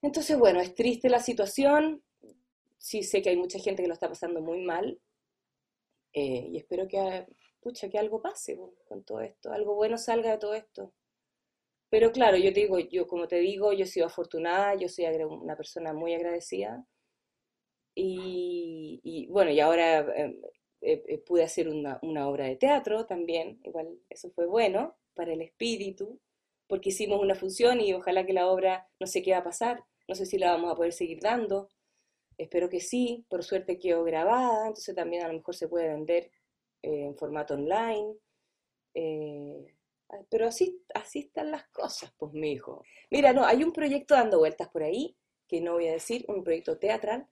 Entonces, 0.02 0.38
bueno, 0.38 0.60
es 0.60 0.74
triste 0.74 1.10
la 1.10 1.20
situación. 1.20 2.04
Sí 2.80 3.04
sé 3.04 3.22
que 3.22 3.30
hay 3.30 3.38
mucha 3.38 3.60
gente 3.60 3.84
que 3.84 3.88
lo 3.88 3.94
está 3.94 4.10
pasando 4.10 4.42
muy 4.42 4.62
mal. 4.64 5.00
Eh, 6.14 6.48
y 6.50 6.58
espero 6.58 6.88
que, 6.88 7.28
pucha, 7.62 7.88
que 7.88 8.00
algo 8.00 8.20
pase 8.20 8.58
con 8.86 9.04
todo 9.04 9.22
esto, 9.22 9.52
algo 9.52 9.76
bueno 9.76 9.98
salga 9.98 10.32
de 10.32 10.40
todo 10.40 10.56
esto. 10.56 10.94
Pero 11.90 12.12
claro, 12.12 12.38
yo 12.38 12.52
te 12.52 12.62
digo, 12.62 12.80
yo 12.80 13.06
como 13.06 13.28
te 13.28 13.38
digo, 13.38 13.74
yo 13.74 13.84
he 13.84 13.88
sido 13.88 14.08
afortunada, 14.08 14.76
yo 14.76 14.90
soy 14.90 15.06
una 15.06 15.56
persona 15.56 15.94
muy 15.94 16.16
agradecida. 16.16 16.84
Y, 17.96 19.28
bueno, 19.30 19.52
y 19.52 19.60
ahora 19.60 20.00
em, 20.16 20.40
eh, 20.82 21.04
eh, 21.08 21.18
pude 21.20 21.44
hacer 21.44 21.68
una, 21.70 22.00
obra 22.28 22.46
de 22.46 22.56
teatro 22.56 23.06
también, 23.06 23.60
igual 23.64 24.00
eso 24.10 24.32
fue 24.32 24.46
bueno 24.46 24.98
para 25.14 25.34
el 25.34 25.42
espíritu, 25.42 26.20
porque 26.68 26.90
hicimos 26.90 27.22
una 27.22 27.36
función 27.36 27.82
y 27.82 27.94
ojalá 27.94 28.26
que 28.26 28.34
la 28.34 28.48
obra 28.50 28.88
no 29.00 29.08
sé 29.08 29.22
qué 29.22 29.32
va 29.34 29.40
a 29.40 29.44
pasar, 29.44 29.84
no 30.08 30.16
sé 30.16 30.26
si 30.26 30.38
la 30.38 30.52
vamos 30.52 30.72
a 30.72 30.76
poder 30.76 30.94
seguir 30.94 31.20
dando, 31.22 31.70
espero 32.38 32.70
que 32.70 32.80
sí, 32.80 33.26
por 33.30 33.44
suerte 33.44 33.80
quedó 33.80 34.04
grabada, 34.04 34.68
entonces 34.68 34.96
también 34.96 35.24
a 35.24 35.28
lo 35.28 35.34
mejor 35.34 35.56
se 35.56 35.68
puede 35.68 35.90
vender 35.90 36.32
eh, 36.82 37.06
en 37.06 37.16
formato 37.18 37.54
online. 37.56 38.16
pero 40.30 40.48
así, 40.48 40.84
así 40.94 41.20
están 41.20 41.52
las 41.52 41.68
cosas, 41.70 42.14
pues 42.18 42.34
mi 42.34 42.52
hijo. 42.54 42.84
Mira, 43.10 43.34
no, 43.34 43.46
hay 43.46 43.64
un 43.64 43.74
proyecto 43.74 44.16
dando 44.16 44.40
vueltas 44.40 44.70
por 44.70 44.84
ahí, 44.84 45.16
que 45.48 45.62
no 45.62 45.74
voy 45.74 45.88
a 45.88 45.94
decir, 45.94 46.26
un 46.28 46.44
proyecto 46.44 46.78
teatral, 46.78 47.28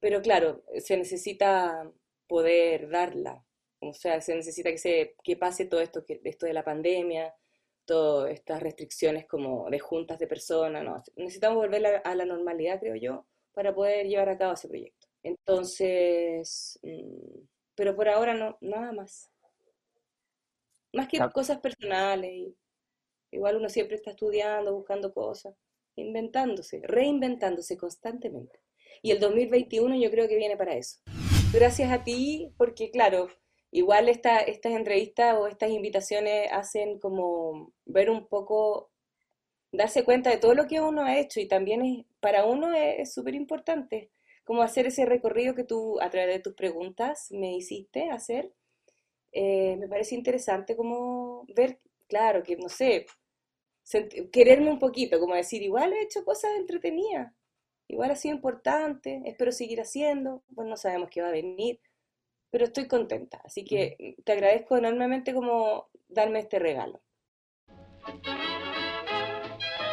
pero 0.00 0.22
claro, 0.22 0.64
se 0.78 0.96
necesita 0.96 1.90
poder 2.26 2.88
darla. 2.88 3.44
O 3.80 3.92
sea, 3.94 4.20
se 4.20 4.34
necesita 4.34 4.70
que, 4.70 4.78
se, 4.78 5.14
que 5.22 5.36
pase 5.36 5.66
todo 5.66 5.80
esto, 5.80 6.04
que, 6.04 6.20
esto 6.24 6.46
de 6.46 6.52
la 6.54 6.64
pandemia, 6.64 7.34
todas 7.84 8.30
estas 8.32 8.62
restricciones 8.62 9.26
como 9.26 9.68
de 9.70 9.78
juntas 9.78 10.18
de 10.18 10.26
personas, 10.26 10.84
¿no? 10.84 11.02
Necesitamos 11.16 11.56
volver 11.56 12.02
a, 12.04 12.14
la 12.14 12.24
normalidad, 12.24 12.80
creo 12.80 12.96
yo, 12.96 13.26
para 13.52 13.74
poder 13.74 14.06
llevar 14.06 14.28
a 14.28 14.38
cabo 14.38 14.54
ese 14.54 14.68
proyecto. 14.68 15.08
Entonces, 15.22 16.78
mm, 16.82 17.40
pero 17.74 17.96
por 17.96 18.08
ahora 18.08 18.34
no, 18.34 18.56
nada 18.60 18.92
más. 18.92 19.30
Más 20.92 21.08
que 21.08 21.18
cosas 21.32 21.58
personales. 21.60 22.52
igual 23.30 23.56
uno 23.56 23.68
siempre 23.68 23.96
está 23.96 24.10
estudiando, 24.10 24.74
buscando 24.74 25.12
cosas, 25.12 25.54
inventándose, 25.96 26.80
reinventándose 26.84 27.76
constantemente. 27.76 28.60
Y 29.02 29.10
el 29.12 29.20
2021 29.20 29.96
yo 29.96 30.10
creo 30.10 30.28
que 30.28 30.36
viene 30.36 30.56
para 30.56 30.74
eso 30.74 31.00
gracias 31.52 31.90
a 31.90 32.04
ti, 32.04 32.52
porque 32.56 32.90
claro, 32.90 33.28
igual 33.70 34.08
esta, 34.08 34.38
estas 34.40 34.72
entrevistas 34.72 35.36
o 35.36 35.46
estas 35.46 35.70
invitaciones 35.70 36.50
hacen 36.52 36.98
como 36.98 37.72
ver 37.86 38.10
un 38.10 38.26
poco, 38.28 38.90
darse 39.72 40.04
cuenta 40.04 40.30
de 40.30 40.38
todo 40.38 40.54
lo 40.54 40.66
que 40.66 40.80
uno 40.80 41.02
ha 41.02 41.18
hecho 41.18 41.40
y 41.40 41.48
también 41.48 41.82
es, 41.82 42.04
para 42.20 42.44
uno 42.44 42.72
es 42.74 43.12
súper 43.12 43.34
importante, 43.34 44.10
como 44.44 44.62
hacer 44.62 44.86
ese 44.86 45.06
recorrido 45.06 45.54
que 45.54 45.64
tú 45.64 46.00
a 46.00 46.10
través 46.10 46.36
de 46.36 46.42
tus 46.42 46.54
preguntas 46.54 47.28
me 47.30 47.54
hiciste 47.56 48.10
hacer. 48.10 48.52
Eh, 49.32 49.76
me 49.78 49.88
parece 49.88 50.16
interesante 50.16 50.76
como 50.76 51.44
ver, 51.54 51.80
claro, 52.08 52.42
que 52.42 52.56
no 52.56 52.68
sé, 52.68 53.06
quererme 54.32 54.70
un 54.70 54.78
poquito, 54.78 55.20
como 55.20 55.34
decir, 55.34 55.62
igual 55.62 55.92
he 55.92 56.02
hecho 56.02 56.24
cosas 56.24 56.52
entretenidas 56.56 57.32
igual 57.90 58.10
ha 58.10 58.16
sido 58.16 58.34
importante, 58.34 59.20
espero 59.24 59.52
seguir 59.52 59.80
haciendo, 59.80 60.42
pues 60.54 60.68
no 60.68 60.76
sabemos 60.76 61.10
qué 61.10 61.22
va 61.22 61.28
a 61.28 61.32
venir, 61.32 61.80
pero 62.50 62.64
estoy 62.64 62.86
contenta, 62.86 63.40
así 63.44 63.64
que 63.64 64.16
te 64.24 64.32
agradezco 64.32 64.76
enormemente 64.76 65.34
como 65.34 65.88
darme 66.08 66.40
este 66.40 66.58
regalo. 66.58 67.00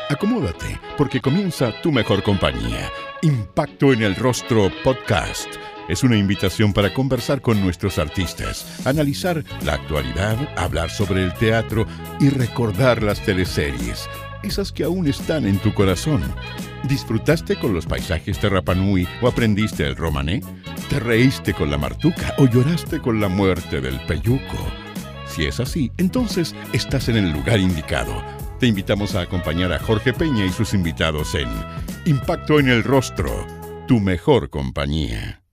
Acomódate, 0.10 0.80
porque 0.98 1.20
comienza 1.20 1.74
tu 1.82 1.92
mejor 1.92 2.24
compañía. 2.24 2.90
Impacto 3.24 3.92
en 3.92 4.04
el 4.04 4.16
Rostro 4.16 4.72
Podcast. 4.84 5.50
Es 5.90 6.04
una 6.04 6.18
invitación 6.18 6.72
para 6.74 6.94
conversar 6.94 7.42
con 7.42 7.62
nuestros 7.62 8.00
artistas, 8.00 8.86
analizar 8.86 9.44
la 9.66 9.74
actualidad, 9.74 10.38
hablar 10.58 10.90
sobre 10.90 11.24
el 11.24 11.34
teatro 11.34 11.86
y 12.20 12.30
recordar 12.30 13.04
las 13.04 13.24
teleseries, 13.24 14.10
esas 14.44 14.72
que 14.72 14.84
aún 14.84 15.08
están 15.08 15.46
en 15.46 15.60
tu 15.60 15.74
corazón. 15.74 16.22
¿Disfrutaste 16.88 17.58
con 17.60 17.74
los 17.74 17.86
paisajes 17.86 18.42
de 18.42 18.50
Rapanui 18.50 19.08
o 19.22 19.28
aprendiste 19.28 19.86
el 19.86 19.96
romané? 19.96 20.42
¿Te 20.90 21.00
reíste 21.00 21.54
con 21.54 21.70
la 21.70 21.78
martuca 21.78 22.34
o 22.38 22.48
lloraste 22.48 23.00
con 23.00 23.20
la 23.20 23.28
muerte 23.28 23.82
del 23.82 24.00
peyuco? 24.08 24.58
Si 25.28 25.46
es 25.46 25.60
así, 25.60 25.92
entonces 25.98 26.56
estás 26.74 27.10
en 27.10 27.18
el 27.18 27.32
lugar 27.32 27.60
indicado 27.60 28.24
te 28.60 28.66
invitamos 28.66 29.14
a 29.14 29.22
acompañar 29.22 29.72
a 29.72 29.80
Jorge 29.80 30.14
Peña 30.14 30.44
y 30.46 30.50
sus 30.50 30.74
invitados 30.74 31.36
en 31.36 31.48
Impacto 32.06 32.60
en 32.60 32.70
el 32.70 32.84
Rostro, 32.84 33.46
tu 33.88 34.00
mejor 34.00 34.50
compañía. 34.50 35.47